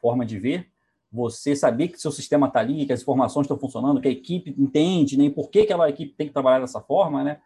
forma 0.00 0.24
de 0.26 0.38
ver, 0.38 0.70
você 1.12 1.56
saber 1.56 1.88
que 1.88 2.00
seu 2.00 2.12
sistema 2.12 2.46
está 2.46 2.60
ali, 2.60 2.86
que 2.86 2.92
as 2.92 3.02
informações 3.02 3.44
estão 3.44 3.58
funcionando, 3.58 4.00
que 4.00 4.08
a 4.08 4.12
equipe 4.12 4.54
entende, 4.58 5.16
né, 5.16 5.24
e 5.24 5.30
por 5.30 5.50
que 5.50 5.60
aquela 5.60 5.88
equipe 5.88 6.14
tem 6.14 6.26
que 6.26 6.32
trabalhar 6.32 6.60
dessa 6.60 6.80
forma, 6.80 7.22
né, 7.22 7.40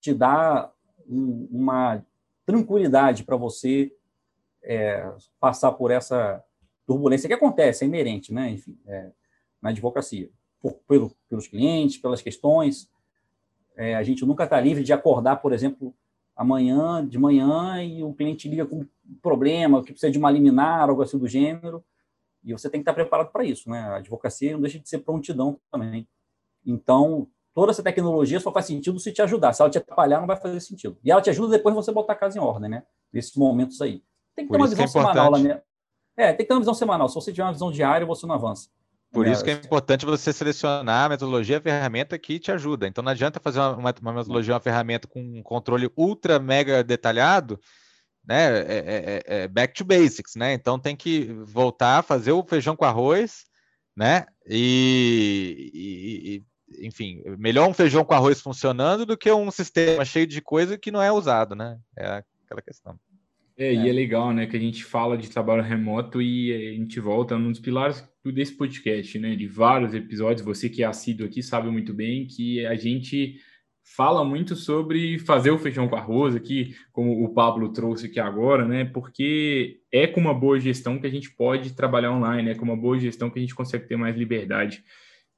te 0.00 0.14
dá 0.14 0.72
um, 1.08 1.48
uma 1.50 2.04
tranquilidade 2.46 3.24
para 3.24 3.36
você 3.36 3.92
é, 4.62 5.10
passar 5.38 5.72
por 5.72 5.90
essa 5.90 6.42
turbulência 6.86 7.28
que 7.28 7.34
acontece, 7.34 7.84
é 7.84 7.86
inerente, 7.86 8.32
né? 8.32 8.50
Enfim, 8.50 8.78
é, 8.86 9.10
na 9.62 9.70
advocacia, 9.70 10.28
por, 10.60 10.74
pelo, 10.88 11.12
pelos 11.28 11.46
clientes, 11.46 11.98
pelas 11.98 12.22
questões. 12.22 12.90
É, 13.76 13.94
a 13.94 14.02
gente 14.02 14.24
nunca 14.26 14.44
está 14.44 14.60
livre 14.60 14.82
de 14.82 14.92
acordar, 14.92 15.36
por 15.36 15.52
exemplo, 15.52 15.94
amanhã, 16.34 17.06
de 17.06 17.18
manhã, 17.18 17.82
e 17.82 18.02
o 18.02 18.12
cliente 18.12 18.48
liga 18.48 18.66
com 18.66 18.80
um 18.80 19.14
problema, 19.22 19.82
que 19.82 19.92
precisa 19.92 20.10
de 20.10 20.18
uma 20.18 20.30
liminar, 20.30 20.88
algo 20.88 21.02
assim 21.02 21.18
do 21.18 21.28
gênero, 21.28 21.84
e 22.42 22.52
você 22.52 22.68
tem 22.70 22.80
que 22.80 22.82
estar 22.82 22.94
preparado 22.94 23.30
para 23.30 23.44
isso, 23.44 23.68
né? 23.68 23.80
A 23.80 23.96
advocacia 23.96 24.52
não 24.52 24.60
deixa 24.62 24.78
de 24.78 24.88
ser 24.88 24.98
prontidão 24.98 25.60
também. 25.70 26.08
Então, 26.64 27.28
toda 27.54 27.72
essa 27.72 27.82
tecnologia 27.82 28.40
só 28.40 28.52
faz 28.52 28.66
sentido 28.66 28.98
se 28.98 29.12
te 29.12 29.22
ajudar. 29.22 29.52
Se 29.52 29.62
ela 29.62 29.70
te 29.70 29.78
atrapalhar, 29.78 30.20
não 30.20 30.26
vai 30.26 30.36
fazer 30.36 30.60
sentido. 30.60 30.98
E 31.02 31.10
ela 31.10 31.20
te 31.20 31.30
ajuda 31.30 31.56
depois 31.56 31.74
você 31.74 31.92
botar 31.92 32.14
a 32.14 32.16
casa 32.16 32.38
em 32.38 32.40
ordem, 32.40 32.70
né? 32.70 32.82
Nesses 33.12 33.34
momentos 33.34 33.80
aí. 33.80 34.02
Tem 34.34 34.46
que 34.46 34.52
ter 34.52 34.56
uma 34.56 34.66
visão 34.66 34.84
é 34.84 34.88
semanal 34.88 35.32
né? 35.38 35.62
É, 36.16 36.28
tem 36.28 36.38
que 36.38 36.44
ter 36.44 36.54
uma 36.54 36.60
visão 36.60 36.74
semanal. 36.74 37.08
Se 37.08 37.14
você 37.14 37.32
tiver 37.32 37.44
uma 37.44 37.52
visão 37.52 37.70
diária, 37.70 38.06
você 38.06 38.26
não 38.26 38.34
avança. 38.34 38.68
Por 39.12 39.26
é, 39.26 39.32
isso 39.32 39.42
que 39.42 39.50
é 39.50 39.54
importante 39.54 40.06
você 40.06 40.32
selecionar 40.32 41.06
a 41.06 41.08
metodologia, 41.08 41.58
a 41.58 41.60
ferramenta 41.60 42.18
que 42.18 42.38
te 42.38 42.52
ajuda. 42.52 42.86
Então 42.86 43.02
não 43.02 43.10
adianta 43.10 43.40
fazer 43.40 43.58
uma, 43.58 43.76
uma, 43.76 43.94
uma 44.00 44.12
metodologia, 44.12 44.54
uma 44.54 44.60
ferramenta 44.60 45.08
com 45.08 45.20
um 45.20 45.42
controle 45.42 45.90
ultra 45.96 46.38
mega 46.38 46.84
detalhado, 46.84 47.58
né? 48.24 48.60
É, 48.60 48.60
é, 48.60 49.22
é, 49.26 49.42
é 49.42 49.48
back 49.48 49.74
to 49.74 49.84
basics, 49.84 50.36
né? 50.36 50.52
Então 50.52 50.78
tem 50.78 50.94
que 50.94 51.24
voltar 51.44 51.98
a 51.98 52.02
fazer 52.02 52.32
o 52.32 52.44
feijão 52.44 52.76
com 52.76 52.84
arroz, 52.84 53.44
né? 53.96 54.26
E, 54.46 55.70
e, 55.74 56.44
enfim, 56.78 57.22
melhor 57.38 57.68
um 57.68 57.74
feijão 57.74 58.04
com 58.04 58.14
arroz 58.14 58.40
funcionando 58.40 59.04
do 59.04 59.16
que 59.16 59.30
um 59.30 59.50
sistema 59.50 60.04
cheio 60.04 60.26
de 60.26 60.40
coisa 60.40 60.78
que 60.78 60.90
não 60.90 61.02
é 61.02 61.10
usado, 61.10 61.54
né? 61.54 61.78
É 61.96 62.22
aquela 62.44 62.62
questão. 62.62 62.98
É, 63.60 63.66
é, 63.66 63.74
e 63.74 63.88
é 63.88 63.92
legal, 63.92 64.32
né, 64.32 64.46
que 64.46 64.56
a 64.56 64.60
gente 64.60 64.82
fala 64.82 65.18
de 65.18 65.28
trabalho 65.28 65.62
remoto 65.62 66.22
e 66.22 66.52
a 66.52 66.72
gente 66.72 66.98
volta 66.98 67.36
num 67.36 67.50
dos 67.50 67.60
pilares 67.60 68.02
desse 68.24 68.56
podcast, 68.56 69.18
né, 69.18 69.36
de 69.36 69.46
vários 69.46 69.92
episódios. 69.92 70.44
Você 70.46 70.70
que 70.70 70.82
é 70.82 70.86
assíduo 70.86 71.26
aqui 71.26 71.42
sabe 71.42 71.70
muito 71.70 71.92
bem 71.92 72.26
que 72.26 72.64
a 72.64 72.74
gente 72.74 73.36
fala 73.96 74.24
muito 74.24 74.56
sobre 74.56 75.18
fazer 75.18 75.50
o 75.50 75.58
feijão 75.58 75.88
com 75.88 75.96
arroz 75.96 76.34
aqui, 76.34 76.74
como 76.92 77.22
o 77.22 77.34
Pablo 77.34 77.70
trouxe 77.70 78.06
aqui 78.06 78.18
agora, 78.18 78.66
né, 78.66 78.86
porque 78.86 79.80
é 79.92 80.06
com 80.06 80.20
uma 80.20 80.32
boa 80.32 80.58
gestão 80.58 80.98
que 80.98 81.06
a 81.06 81.10
gente 81.10 81.30
pode 81.30 81.74
trabalhar 81.74 82.12
online, 82.12 82.50
é 82.50 82.54
com 82.54 82.64
uma 82.64 82.76
boa 82.76 82.98
gestão 82.98 83.28
que 83.28 83.38
a 83.38 83.42
gente 83.42 83.54
consegue 83.54 83.86
ter 83.86 83.96
mais 83.96 84.16
liberdade. 84.16 84.82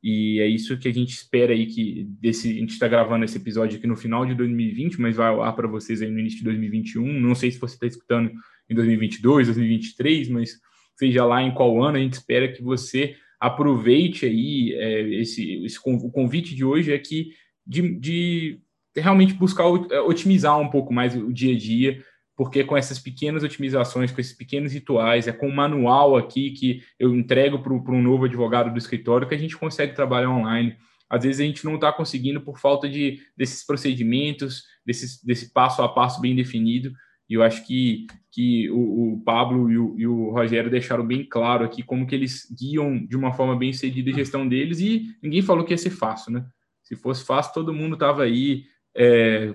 E 0.03 0.41
é 0.41 0.47
isso 0.49 0.77
que 0.79 0.89
a 0.89 0.93
gente 0.93 1.11
espera 1.11 1.53
aí 1.53 1.67
que 1.67 2.05
desse 2.21 2.51
a 2.51 2.55
gente 2.55 2.73
está 2.73 2.89
gravando 2.89 3.25
esse 3.25 3.37
episódio 3.37 3.79
aqui 3.79 3.87
no 3.87 3.97
final 3.97 4.27
de 4.27 4.35
2020, 4.35 5.01
mas 5.01 5.17
vai 5.17 5.29
ao 5.29 5.43
ar 5.43 5.55
para 5.55 5.69
vocês 5.69 6.03
aí 6.03 6.11
no 6.11 6.19
início 6.19 6.39
de 6.39 6.45
2021. 6.45 7.21
Não 7.21 7.35
sei 7.35 7.53
se 7.53 7.59
você 7.59 7.75
está 7.75 7.87
escutando 7.87 8.33
em 8.69 8.75
2022, 8.75 9.47
2023, 9.47 10.29
mas 10.29 10.59
seja 10.97 11.25
lá 11.25 11.43
em 11.43 11.55
qual 11.55 11.83
ano, 11.83 11.99
a 11.99 12.01
gente 12.01 12.15
espera 12.15 12.53
que 12.53 12.63
você 12.63 13.15
aproveite 13.41 14.27
aí 14.27 14.73
é, 14.75 15.21
esse, 15.21 15.65
esse 15.65 15.79
o 15.85 16.11
convite 16.11 16.55
de 16.55 16.65
hoje 16.65 16.93
é 16.93 16.99
que 16.99 17.31
de, 17.67 17.99
de 17.99 18.61
realmente 18.97 19.35
buscar 19.35 19.67
otimizar 19.67 20.59
um 20.59 20.69
pouco 20.69 20.93
mais 20.93 21.17
o 21.17 21.33
dia 21.33 21.55
a 21.55 21.59
dia 21.59 22.03
porque 22.43 22.65
com 22.65 22.77
essas 22.77 22.99
pequenas 22.99 23.45
otimizações, 23.45 24.11
com 24.11 24.21
esses 24.21 24.33
pequenos 24.33 24.73
rituais, 24.73 25.29
é 25.29 25.33
com 25.33 25.47
o 25.47 25.55
manual 25.55 26.17
aqui 26.17 26.51
que 26.51 26.83
eu 26.99 27.15
entrego 27.15 27.61
para 27.61 27.73
um 27.73 28.03
novo 28.03 28.25
advogado 28.25 28.73
do 28.73 28.79
escritório 28.79 29.29
que 29.29 29.35
a 29.37 29.39
gente 29.39 29.57
consegue 29.57 29.95
trabalhar 29.95 30.29
online. 30.29 30.77
Às 31.09 31.23
vezes 31.23 31.41
a 31.41 31.45
gente 31.45 31.65
não 31.65 31.77
está 31.77 31.93
conseguindo 31.93 32.41
por 32.41 32.59
falta 32.59 32.89
de, 32.89 33.21
desses 33.37 33.65
procedimentos, 33.65 34.65
desses, 34.85 35.23
desse 35.23 35.53
passo 35.53 35.83
a 35.83 35.89
passo 35.89 36.21
bem 36.21 36.35
definido. 36.35 36.93
E 37.31 37.35
eu 37.35 37.45
acho 37.45 37.65
que, 37.65 38.09
que 38.33 38.69
o, 38.71 39.13
o 39.13 39.23
Pablo 39.25 39.71
e 39.71 39.79
o, 39.79 39.95
e 39.97 40.05
o, 40.05 40.33
Rogério 40.33 40.69
deixaram 40.69 41.07
bem 41.07 41.25
claro 41.25 41.65
aqui 41.65 41.81
como 41.81 42.09
que 42.09 42.15
eles 42.17 42.53
guiam 42.59 43.07
de 43.07 43.17
uma 43.17 43.33
forma 43.33 43.55
bem 43.55 43.73
cedida 43.73 44.11
a 44.11 44.15
gestão 44.15 44.49
deles 44.49 44.81
e 44.81 45.15
ninguém 45.23 45.43
falou 45.43 45.65
que 45.65 45.73
ia 45.73 45.79
ser 45.79 45.91
fácil, 45.91 46.33
né? 46.33 46.45
Se 46.83 46.97
fosse 46.97 47.25
fácil, 47.25 47.55
todo 47.55 47.73
mundo 47.73 47.95
estava 47.95 48.25
aí 48.25 48.65
é, 48.95 49.55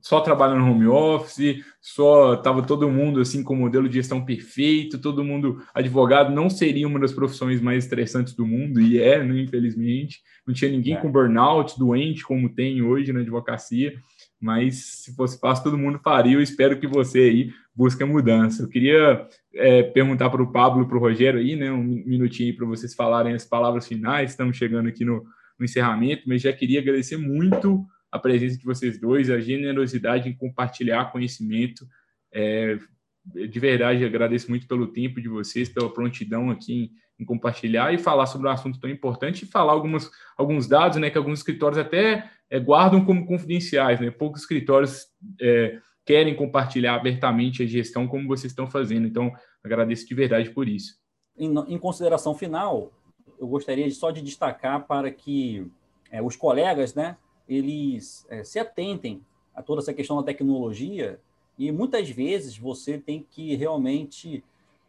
só 0.00 0.20
trabalhando 0.20 0.60
no 0.60 0.70
home 0.70 0.86
office, 0.86 1.64
só 1.80 2.34
estava 2.34 2.62
todo 2.62 2.88
mundo 2.88 3.20
assim 3.20 3.42
com 3.42 3.54
o 3.54 3.56
modelo 3.56 3.88
de 3.88 3.94
gestão 3.94 4.24
perfeito, 4.24 5.00
todo 5.00 5.24
mundo 5.24 5.62
advogado 5.74 6.32
não 6.32 6.48
seria 6.48 6.86
uma 6.86 7.00
das 7.00 7.12
profissões 7.12 7.60
mais 7.60 7.84
estressantes 7.84 8.34
do 8.34 8.46
mundo 8.46 8.80
e 8.80 9.00
é, 9.00 9.22
né, 9.22 9.40
infelizmente, 9.40 10.20
não 10.46 10.54
tinha 10.54 10.70
ninguém 10.70 10.94
é. 10.94 10.96
com 10.96 11.10
burnout, 11.10 11.76
doente 11.76 12.22
como 12.24 12.48
tem 12.48 12.82
hoje 12.82 13.12
na 13.12 13.20
advocacia, 13.20 13.94
mas 14.40 15.02
se 15.04 15.14
fosse 15.16 15.40
fácil 15.40 15.64
todo 15.64 15.78
mundo 15.78 16.00
faria. 16.02 16.34
Eu 16.34 16.42
espero 16.42 16.78
que 16.78 16.86
você 16.86 17.18
aí 17.18 17.50
busque 17.74 18.02
a 18.02 18.06
mudança. 18.06 18.62
Eu 18.62 18.68
queria 18.68 19.26
é, 19.54 19.82
perguntar 19.82 20.30
para 20.30 20.42
o 20.42 20.52
Pablo, 20.52 20.86
para 20.86 20.96
o 20.96 21.00
Rogério 21.00 21.40
aí, 21.40 21.56
né, 21.56 21.70
um 21.72 21.82
minutinho 21.82 22.54
para 22.56 22.66
vocês 22.66 22.94
falarem 22.94 23.34
as 23.34 23.44
palavras 23.44 23.88
finais. 23.88 24.30
Estamos 24.30 24.56
chegando 24.56 24.88
aqui 24.88 25.04
no, 25.04 25.24
no 25.58 25.64
encerramento, 25.64 26.22
mas 26.26 26.42
já 26.42 26.52
queria 26.52 26.80
agradecer 26.80 27.16
muito 27.16 27.84
a 28.12 28.18
presença 28.18 28.58
de 28.58 28.64
vocês 28.64 29.00
dois, 29.00 29.30
a 29.30 29.40
generosidade 29.40 30.28
em 30.28 30.36
compartilhar 30.36 31.10
conhecimento. 31.10 31.86
É, 32.30 32.78
de 33.24 33.58
verdade, 33.58 34.04
agradeço 34.04 34.50
muito 34.50 34.68
pelo 34.68 34.88
tempo 34.88 35.20
de 35.20 35.28
vocês, 35.28 35.70
pela 35.70 35.92
prontidão 35.92 36.50
aqui 36.50 36.74
em, 37.18 37.22
em, 37.22 37.24
compartilhar 37.24 37.94
e 37.94 37.98
falar 37.98 38.26
sobre 38.26 38.48
um 38.48 38.50
assunto 38.50 38.78
tão 38.78 38.90
importante 38.90 39.42
e 39.42 39.48
falar 39.48 39.72
algumas, 39.72 40.10
alguns 40.36 40.68
dados, 40.68 40.98
né, 40.98 41.08
que 41.08 41.16
alguns 41.16 41.38
escritórios 41.38 41.78
até 41.78 42.30
é, 42.50 42.60
guardam 42.60 43.02
como 43.02 43.24
confidenciais, 43.24 43.98
né, 43.98 44.10
poucos 44.10 44.42
escritórios 44.42 45.06
é, 45.40 45.78
querem 46.04 46.34
compartilhar 46.34 46.96
abertamente 46.96 47.62
a 47.62 47.66
gestão 47.66 48.06
como 48.06 48.28
vocês 48.28 48.52
estão 48.52 48.68
fazendo. 48.68 49.06
Então, 49.06 49.32
agradeço 49.64 50.06
de 50.06 50.14
verdade 50.14 50.50
por 50.50 50.68
isso. 50.68 51.00
Em, 51.38 51.54
em 51.68 51.78
consideração 51.78 52.34
final, 52.34 52.92
eu 53.38 53.46
gostaria 53.46 53.90
só 53.90 54.10
de 54.10 54.20
destacar 54.20 54.86
para 54.86 55.10
que 55.10 55.66
é, 56.10 56.20
os 56.20 56.36
colegas, 56.36 56.94
né, 56.94 57.16
eles 57.48 58.26
é, 58.28 58.44
se 58.44 58.58
atentem 58.58 59.24
a 59.54 59.62
toda 59.62 59.80
essa 59.80 59.92
questão 59.92 60.16
da 60.16 60.22
tecnologia 60.22 61.20
e 61.58 61.70
muitas 61.70 62.08
vezes 62.08 62.56
você 62.56 62.98
tem 62.98 63.26
que 63.30 63.54
realmente 63.54 64.42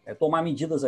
é, 0.06 0.14
tomar 0.14 0.42
medidas 0.42 0.84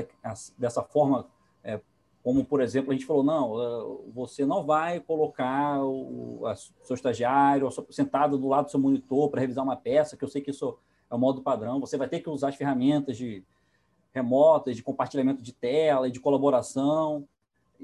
dessa 0.57 0.81
forma, 0.81 1.27
é, 1.63 1.79
como 2.23 2.43
por 2.43 2.61
exemplo 2.61 2.91
a 2.91 2.93
gente 2.93 3.05
falou 3.05 3.23
não, 3.23 3.61
é, 3.61 4.11
você 4.13 4.45
não 4.45 4.63
vai 4.63 4.99
colocar 4.99 5.83
o 5.83 6.45
a, 6.45 6.55
seu 6.55 6.93
estagiário 6.93 7.69
sentado 7.89 8.37
do 8.37 8.47
lado 8.47 8.65
do 8.65 8.71
seu 8.71 8.79
monitor 8.79 9.29
para 9.29 9.41
revisar 9.41 9.63
uma 9.63 9.75
peça, 9.75 10.17
que 10.17 10.23
eu 10.23 10.29
sei 10.29 10.41
que 10.41 10.51
isso 10.51 10.77
é 11.09 11.15
o 11.15 11.19
modo 11.19 11.41
padrão. 11.41 11.79
Você 11.79 11.97
vai 11.97 12.07
ter 12.07 12.19
que 12.19 12.29
usar 12.29 12.49
as 12.49 12.55
ferramentas 12.55 13.17
de 13.17 13.43
remotas, 14.13 14.75
de 14.75 14.83
compartilhamento 14.83 15.41
de 15.41 15.51
tela 15.51 16.07
e 16.07 16.11
de 16.11 16.19
colaboração. 16.19 17.27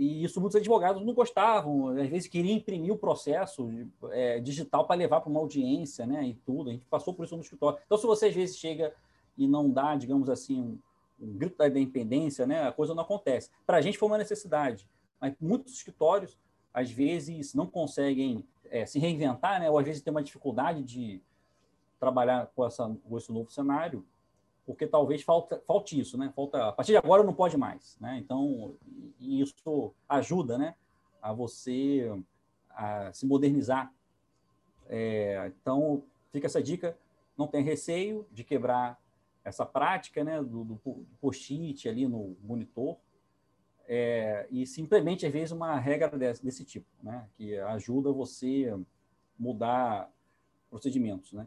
E 0.01 0.23
isso 0.23 0.41
muitos 0.41 0.55
advogados 0.55 1.05
não 1.05 1.13
gostavam, 1.13 1.89
às 1.89 2.09
vezes 2.09 2.27
queriam 2.27 2.57
imprimir 2.57 2.91
o 2.91 2.97
processo 2.97 3.69
é, 4.09 4.39
digital 4.39 4.87
para 4.87 4.95
levar 4.95 5.21
para 5.21 5.29
uma 5.29 5.39
audiência, 5.39 6.07
né? 6.07 6.25
E 6.25 6.33
tudo. 6.33 6.71
A 6.71 6.73
gente 6.73 6.85
passou 6.85 7.13
por 7.13 7.23
isso 7.23 7.35
no 7.35 7.43
escritório. 7.43 7.77
Então, 7.85 7.99
se 7.99 8.07
você 8.07 8.25
às 8.25 8.33
vezes 8.33 8.57
chega 8.57 8.95
e 9.37 9.47
não 9.47 9.69
dá, 9.69 9.95
digamos 9.95 10.27
assim, 10.27 10.59
um, 10.59 10.79
um 11.27 11.37
grito 11.37 11.55
da 11.55 11.67
independência, 11.67 12.47
né? 12.47 12.67
A 12.67 12.71
coisa 12.71 12.95
não 12.95 13.03
acontece. 13.03 13.51
Para 13.63 13.77
a 13.77 13.81
gente 13.81 13.95
foi 13.95 14.07
uma 14.09 14.17
necessidade, 14.17 14.89
mas 15.19 15.35
muitos 15.39 15.71
escritórios 15.73 16.35
às 16.73 16.89
vezes 16.89 17.53
não 17.53 17.67
conseguem 17.67 18.43
é, 18.71 18.87
se 18.87 18.97
reinventar, 18.97 19.59
né? 19.59 19.69
Ou 19.69 19.77
às 19.77 19.85
vezes 19.85 20.01
tem 20.01 20.09
uma 20.09 20.23
dificuldade 20.23 20.81
de 20.81 21.21
trabalhar 21.99 22.51
com, 22.55 22.65
essa, 22.65 22.91
com 23.07 23.17
esse 23.19 23.31
novo 23.31 23.51
cenário 23.51 24.03
porque 24.71 24.87
talvez 24.87 25.21
falta, 25.21 25.61
falte 25.67 25.99
isso, 25.99 26.17
né? 26.17 26.31
Falta, 26.35 26.69
a 26.69 26.71
partir 26.71 26.93
de 26.93 26.97
agora 26.97 27.23
não 27.23 27.33
pode 27.33 27.57
mais, 27.57 27.97
né? 27.99 28.17
Então, 28.17 28.75
isso 29.19 29.93
ajuda, 30.07 30.57
né? 30.57 30.75
A 31.21 31.33
você 31.33 32.09
a 32.69 33.11
se 33.11 33.25
modernizar. 33.25 33.93
É, 34.87 35.51
então, 35.61 36.03
fica 36.31 36.47
essa 36.47 36.61
dica, 36.61 36.97
não 37.37 37.47
tem 37.47 37.63
receio 37.63 38.25
de 38.31 38.43
quebrar 38.43 38.99
essa 39.43 39.65
prática, 39.65 40.23
né? 40.23 40.41
Do, 40.41 40.63
do 40.63 41.05
post-it 41.19 41.87
ali 41.89 42.07
no 42.07 42.35
monitor, 42.41 42.97
é, 43.87 44.47
e 44.49 44.65
simplesmente, 44.65 45.25
às 45.25 45.33
vezes, 45.33 45.51
uma 45.51 45.77
regra 45.77 46.17
desse, 46.17 46.43
desse 46.43 46.63
tipo, 46.63 46.87
né? 47.03 47.27
Que 47.35 47.57
ajuda 47.57 48.11
você 48.11 48.73
mudar 49.37 50.09
procedimentos, 50.69 51.33
né? 51.33 51.45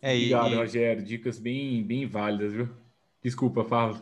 É, 0.00 0.14
Obrigado, 0.14 0.52
e... 0.52 0.54
Rogério. 0.56 1.02
Dicas 1.02 1.38
bem, 1.38 1.82
bem 1.82 2.06
válidas, 2.06 2.52
viu? 2.52 2.68
Desculpa, 3.22 3.64
fala. 3.64 4.00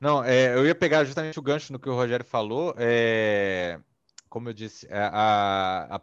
Não, 0.00 0.22
é, 0.22 0.54
eu 0.54 0.66
ia 0.66 0.74
pegar 0.74 1.04
justamente 1.04 1.38
o 1.38 1.42
gancho 1.42 1.72
no 1.72 1.78
que 1.78 1.88
o 1.88 1.94
Rogério 1.94 2.24
falou. 2.24 2.74
É, 2.76 3.80
como 4.28 4.48
eu 4.48 4.52
disse, 4.52 4.86
é, 4.90 4.98
a, 4.98 5.96
a 5.96 6.00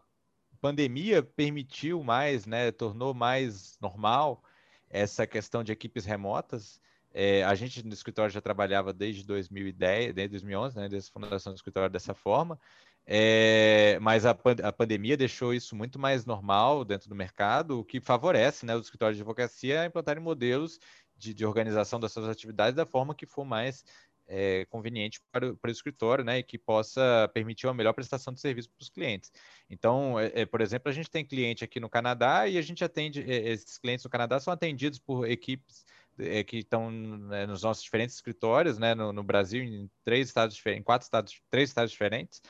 pandemia 0.60 1.22
permitiu 1.22 2.04
mais, 2.04 2.46
né, 2.46 2.72
tornou 2.72 3.14
mais 3.14 3.78
normal 3.80 4.44
essa 4.90 5.28
questão 5.28 5.64
de 5.64 5.72
equipes 5.72 6.06
remotas. 6.06 6.82
É, 7.14 7.44
a 7.44 7.54
gente 7.54 7.86
no 7.86 7.94
escritório 7.94 8.34
já 8.34 8.42
trabalhava 8.42 8.92
desde 8.92 9.24
2010, 9.24 10.14
desde 10.16 10.32
2011, 10.32 10.76
né, 10.76 10.90
desde 10.90 11.10
a 11.10 11.14
fundação 11.14 11.54
do 11.54 11.58
escritório 11.58 11.90
dessa 11.90 12.14
forma. 12.16 12.60
É, 13.06 14.00
mas 14.00 14.26
a, 14.26 14.32
a, 14.32 14.72
pandemia 14.72 15.18
deixou 15.18 15.54
isso 15.54 15.76
muito 15.76 16.00
mais 16.00 16.26
normal 16.26 16.86
dentro 16.86 17.10
do 17.10 17.16
mercado, 17.16 17.80
o 17.80 17.84
que 17.84 18.00
favorece 18.00 18.66
né, 18.66 18.76
os 18.76 18.86
escritórios 18.86 19.18
de 19.18 19.22
advocacia 19.22 19.82
a 19.82 19.86
implantarem 19.86 20.24
modelos 20.24 20.80
de, 21.18 21.34
de 21.34 21.46
organização 21.46 22.00
das 22.00 22.14
suas 22.14 22.30
atividades 22.30 22.76
da 22.76 22.86
forma 22.86 23.14
que 23.14 23.26
for 23.26 23.44
mais 23.44 23.84
é, 24.28 24.66
conveniente 24.66 25.22
para 25.32 25.50
o, 25.50 25.58
para 25.58 25.70
o, 25.70 25.72
escritório, 25.72 26.24
né, 26.24 26.40
e 26.40 26.44
que 26.44 26.58
possa 26.58 27.30
permitir 27.34 27.68
uma 27.68 27.74
melhor 27.74 27.94
prestação 27.94 28.34
de 28.34 28.40
serviço 28.40 28.70
para 28.70 28.82
os 28.82 28.90
clientes. 28.90 29.32
Então, 29.70 30.20
é, 30.20 30.32
é, 30.34 30.46
por 30.46 30.62
exemplo, 30.62 30.90
a 30.90 30.94
gente 30.94 31.10
tem 31.10 31.26
cliente 31.26 31.64
aqui 31.64 31.80
no 31.80 31.90
Canadá 31.90 32.48
e 32.48 32.58
a 32.58 32.62
gente 32.62 32.84
atende, 32.84 33.22
é, 33.22 33.50
esses 33.50 33.78
clientes 33.78 34.04
no 34.04 34.10
Canadá 34.10 34.40
são 34.40 34.54
atendidos 34.54 35.00
por 35.00 35.30
equipes 35.30 35.86
é, 36.18 36.44
que 36.44 36.58
estão 36.58 36.92
né, 36.92 37.46
nos 37.46 37.64
nossos 37.64 37.84
diferentes 37.84 38.16
escritórios, 38.16 38.78
né, 38.78 38.96
no, 38.96 39.12
no 39.12 39.24
Brasil, 39.24 39.64
em 39.64 39.90
três 40.04 40.28
estados 40.28 40.56
diferentes, 40.56 40.82
em 40.82 40.84
quatro 40.84 41.06
estados, 41.06 41.42
três 41.50 41.70
estados 41.70 41.92
diferentes, 41.92 42.42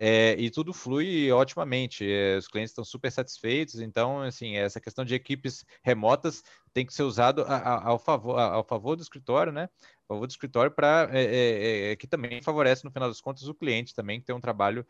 é, 0.00 0.34
e 0.38 0.50
tudo 0.50 0.72
flui 0.72 1.30
otimamente. 1.32 2.04
É, 2.10 2.36
os 2.36 2.48
clientes 2.48 2.70
estão 2.70 2.84
super 2.84 3.10
satisfeitos. 3.10 3.80
Então, 3.80 4.22
assim, 4.22 4.56
essa 4.56 4.80
questão 4.80 5.04
de 5.04 5.14
equipes 5.14 5.64
remotas 5.82 6.42
tem 6.72 6.84
que 6.84 6.92
ser 6.92 7.04
usado 7.04 7.42
a, 7.42 7.56
a, 7.56 7.88
ao, 7.88 7.98
favor, 7.98 8.38
a, 8.38 8.54
ao 8.54 8.64
favor 8.64 8.96
do 8.96 9.02
escritório, 9.02 9.52
né? 9.52 9.68
A 10.04 10.06
favor 10.08 10.26
do 10.26 10.30
escritório 10.30 10.70
para 10.70 11.08
é, 11.12 11.24
é, 11.24 11.92
é, 11.92 11.96
que 11.96 12.06
também 12.06 12.42
favorece, 12.42 12.84
no 12.84 12.90
final 12.90 13.08
das 13.08 13.20
contas, 13.20 13.48
o 13.48 13.54
cliente 13.54 13.94
também 13.94 14.20
que 14.20 14.26
tem 14.26 14.34
um 14.34 14.40
trabalho 14.40 14.86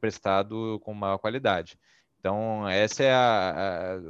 prestado 0.00 0.80
com 0.80 0.94
maior 0.94 1.18
qualidade. 1.18 1.78
Então, 2.18 2.68
esse 2.70 3.04
é 3.04 3.14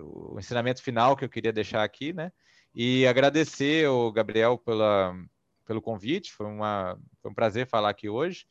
o 0.02 0.38
ensinamento 0.38 0.82
final 0.82 1.16
que 1.16 1.24
eu 1.24 1.28
queria 1.28 1.52
deixar 1.52 1.82
aqui, 1.82 2.12
né? 2.12 2.32
E 2.74 3.06
agradecer 3.06 3.88
o 3.88 4.12
Gabriel 4.12 4.56
pela, 4.58 5.14
pelo 5.66 5.82
convite. 5.82 6.32
Foi, 6.32 6.46
uma, 6.46 6.98
foi 7.20 7.30
um 7.30 7.34
prazer 7.34 7.66
falar 7.66 7.90
aqui 7.90 8.08
hoje. 8.08 8.46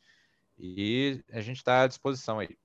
E 0.58 1.22
a 1.30 1.40
gente 1.40 1.58
está 1.58 1.82
à 1.82 1.86
disposição 1.86 2.38
aí. 2.38 2.56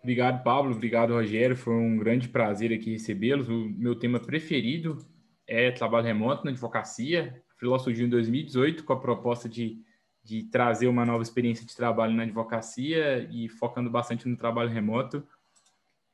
Obrigado, 0.00 0.42
Pablo. 0.44 0.72
Obrigado, 0.72 1.14
Rogério. 1.14 1.56
Foi 1.56 1.74
um 1.74 1.96
grande 1.96 2.28
prazer 2.28 2.72
aqui 2.72 2.92
recebê-los. 2.92 3.48
O 3.48 3.68
meu 3.70 3.96
tema 3.96 4.20
preferido 4.20 5.04
é 5.46 5.70
trabalho 5.72 6.06
remoto 6.06 6.44
na 6.44 6.52
advocacia. 6.52 7.42
A 7.50 7.54
Freeló 7.58 7.78
surgiu 7.78 8.06
em 8.06 8.10
2018 8.10 8.84
com 8.84 8.92
a 8.92 9.00
proposta 9.00 9.48
de, 9.48 9.82
de 10.22 10.44
trazer 10.44 10.86
uma 10.86 11.04
nova 11.04 11.24
experiência 11.24 11.66
de 11.66 11.74
trabalho 11.74 12.14
na 12.14 12.22
advocacia 12.22 13.28
e 13.32 13.48
focando 13.48 13.90
bastante 13.90 14.28
no 14.28 14.36
trabalho 14.36 14.70
remoto. 14.70 15.26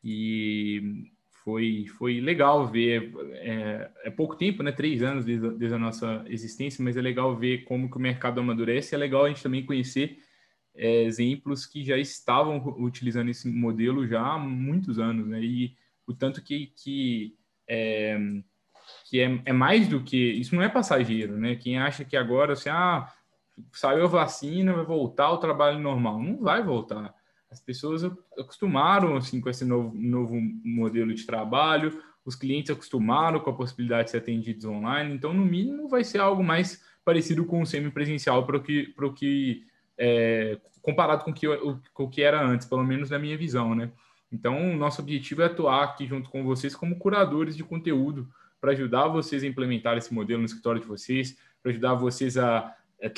E 0.02 1.10
foi, 1.44 1.86
foi 1.98 2.20
legal 2.20 2.66
ver, 2.68 3.12
é, 3.32 3.90
é, 4.04 4.10
pouco 4.10 4.36
tempo, 4.36 4.62
né? 4.62 4.70
Três 4.70 5.02
anos 5.02 5.24
desde, 5.24 5.50
desde, 5.50 5.74
a 5.74 5.78
nossa 5.78 6.24
existência, 6.28 6.82
mas 6.84 6.96
é 6.96 7.00
legal 7.00 7.36
ver 7.36 7.64
como 7.64 7.90
que 7.90 7.96
o 7.96 8.00
mercado 8.00 8.40
amadurece. 8.40 8.94
É 8.94 8.98
legal 8.98 9.24
a 9.24 9.28
gente 9.28 9.42
também 9.42 9.66
conhecer 9.66 10.18
é, 10.74 11.02
exemplos 11.02 11.66
que 11.66 11.84
já 11.84 11.98
estavam 11.98 12.58
utilizando 12.78 13.28
esse 13.28 13.48
modelo 13.48 14.06
já 14.06 14.20
há 14.20 14.38
muitos 14.38 14.98
anos, 14.98 15.26
né? 15.26 15.40
E 15.42 15.76
o 16.06 16.14
tanto 16.14 16.42
que, 16.42 16.72
que, 16.76 17.36
é, 17.68 18.16
que 19.10 19.20
é, 19.20 19.42
é 19.44 19.52
mais 19.52 19.88
do 19.88 20.02
que... 20.02 20.16
Isso 20.16 20.54
não 20.54 20.62
é 20.62 20.68
passageiro, 20.68 21.36
né? 21.36 21.56
Quem 21.56 21.78
acha 21.78 22.04
que 22.04 22.16
agora, 22.16 22.52
assim, 22.52 22.68
ah, 22.68 23.12
saiu 23.72 24.04
a 24.04 24.08
vacina, 24.08 24.72
vai 24.72 24.84
voltar 24.84 25.24
ao 25.24 25.38
trabalho 25.38 25.80
normal. 25.80 26.20
Não 26.22 26.38
vai 26.38 26.62
voltar 26.62 27.14
as 27.52 27.60
pessoas 27.60 28.02
acostumaram 28.38 29.14
assim 29.16 29.40
com 29.40 29.50
esse 29.50 29.64
novo, 29.64 29.94
novo 29.94 30.34
modelo 30.64 31.14
de 31.14 31.26
trabalho, 31.26 32.02
os 32.24 32.34
clientes 32.34 32.70
acostumaram 32.70 33.38
com 33.40 33.50
a 33.50 33.54
possibilidade 33.54 34.04
de 34.04 34.10
ser 34.12 34.18
atendidos 34.18 34.64
online, 34.64 35.14
então 35.14 35.34
no 35.34 35.44
mínimo 35.44 35.88
vai 35.88 36.02
ser 36.02 36.18
algo 36.18 36.42
mais 36.42 36.82
parecido 37.04 37.44
com 37.44 37.60
o 37.60 37.66
semipresencial 37.66 38.46
para 38.46 38.56
o 38.56 38.62
que, 38.62 38.84
para 38.88 39.06
o 39.06 39.12
que 39.12 39.66
é, 39.98 40.58
comparado 40.80 41.24
com 41.24 41.30
o 41.30 41.34
que, 41.34 41.46
com 41.92 42.04
o 42.04 42.08
que 42.08 42.22
era 42.22 42.42
antes, 42.42 42.66
pelo 42.66 42.84
menos 42.84 43.10
na 43.10 43.18
minha 43.18 43.36
visão, 43.36 43.74
né? 43.74 43.92
Então, 44.32 44.74
nosso 44.74 45.02
objetivo 45.02 45.42
é 45.42 45.46
atuar 45.46 45.84
aqui 45.84 46.06
junto 46.06 46.30
com 46.30 46.42
vocês 46.42 46.74
como 46.74 46.98
curadores 46.98 47.54
de 47.54 47.62
conteúdo 47.62 48.26
para 48.58 48.72
ajudar 48.72 49.08
vocês 49.08 49.42
a 49.42 49.46
implementar 49.46 49.98
esse 49.98 50.14
modelo 50.14 50.40
no 50.40 50.46
escritório 50.46 50.80
de 50.80 50.86
vocês, 50.86 51.36
para 51.62 51.70
ajudar 51.70 51.94
vocês 51.94 52.38
a 52.38 52.74
é, 53.02 53.08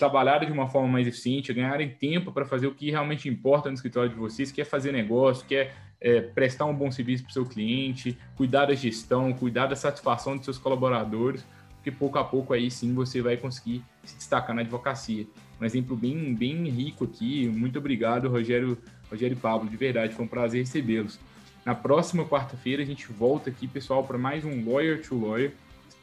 de 0.47 0.53
uma 0.53 0.67
forma 0.67 0.89
mais 0.89 1.07
eficiente, 1.07 1.53
ganharem 1.53 1.91
tempo 1.91 2.33
para 2.33 2.47
fazer 2.47 2.67
o 2.67 2.75
que 2.75 2.91
realmente 2.91 3.29
importa 3.29 3.69
no 3.69 3.75
escritório 3.75 4.09
de 4.09 4.17
vocês, 4.17 4.51
que 4.51 4.63
é 4.63 4.65
fazer 4.65 4.93
negócio, 4.93 5.47
que 5.47 5.55
é, 5.55 5.73
é 6.01 6.23
prestar 6.23 6.65
um 6.65 6.75
bom 6.75 6.91
serviço 6.91 7.23
para 7.23 7.31
o 7.31 7.33
seu 7.35 7.45
cliente, 7.45 8.17
cuidar 8.35 8.65
da 8.65 8.75
gestão, 8.75 9.33
cuidar 9.35 9.67
da 9.67 9.77
satisfação 9.77 10.37
dos 10.37 10.47
seus 10.47 10.57
colaboradores, 10.57 11.45
porque 11.75 11.91
pouco 11.91 12.19
a 12.19 12.25
pouco 12.25 12.55
aí 12.55 12.71
sim 12.71 12.95
você 12.95 13.21
vai 13.21 13.37
conseguir 13.37 13.85
se 14.03 14.17
destacar 14.17 14.57
na 14.57 14.63
advocacia. 14.63 15.27
Um 15.61 15.65
exemplo 15.67 15.95
bem, 15.95 16.35
bem 16.35 16.67
rico 16.71 17.05
aqui. 17.05 17.47
Muito 17.49 17.79
obrigado, 17.79 18.29
Rogério, 18.31 18.79
Rogério 19.11 19.37
e 19.37 19.39
Pablo. 19.39 19.69
De 19.69 19.77
verdade, 19.77 20.15
foi 20.15 20.25
um 20.25 20.29
prazer 20.29 20.61
recebê-los. 20.61 21.21
Na 21.65 21.75
próxima 21.75 22.25
quarta-feira 22.25 22.83
a 22.83 22.87
gente 22.87 23.07
volta 23.13 23.51
aqui, 23.51 23.69
pessoal, 23.69 24.03
para 24.03 24.17
mais 24.17 24.45
um 24.47 24.65
Lawyer 24.67 25.03
to 25.07 25.19
Lawyer 25.19 25.53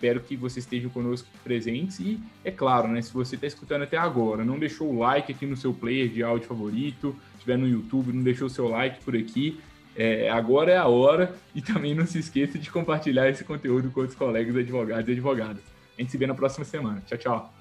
Espero 0.01 0.19
que 0.19 0.35
você 0.35 0.57
esteja 0.57 0.89
conosco 0.89 1.27
presentes 1.43 1.99
e, 1.99 2.19
é 2.43 2.49
claro, 2.49 2.87
né, 2.87 3.03
se 3.03 3.13
você 3.13 3.35
está 3.35 3.45
escutando 3.45 3.83
até 3.83 3.97
agora, 3.97 4.43
não 4.43 4.57
deixou 4.57 4.91
o 4.91 4.97
like 4.97 5.31
aqui 5.31 5.45
no 5.45 5.55
seu 5.55 5.75
player 5.75 6.09
de 6.09 6.23
áudio 6.23 6.47
favorito, 6.47 7.15
estiver 7.35 7.55
no 7.55 7.67
YouTube, 7.67 8.11
não 8.11 8.23
deixou 8.23 8.47
o 8.47 8.49
seu 8.49 8.67
like 8.67 9.03
por 9.03 9.15
aqui, 9.15 9.59
é, 9.95 10.27
agora 10.31 10.71
é 10.71 10.77
a 10.77 10.87
hora 10.87 11.35
e 11.53 11.61
também 11.61 11.93
não 11.93 12.07
se 12.07 12.17
esqueça 12.17 12.57
de 12.57 12.71
compartilhar 12.71 13.29
esse 13.29 13.43
conteúdo 13.43 13.91
com 13.91 13.99
outros 13.99 14.17
colegas 14.17 14.55
advogados 14.55 15.07
e 15.07 15.11
advogadas. 15.11 15.61
A 15.95 16.01
gente 16.01 16.11
se 16.11 16.17
vê 16.17 16.25
na 16.25 16.33
próxima 16.33 16.65
semana. 16.65 17.03
Tchau, 17.05 17.19
tchau. 17.19 17.60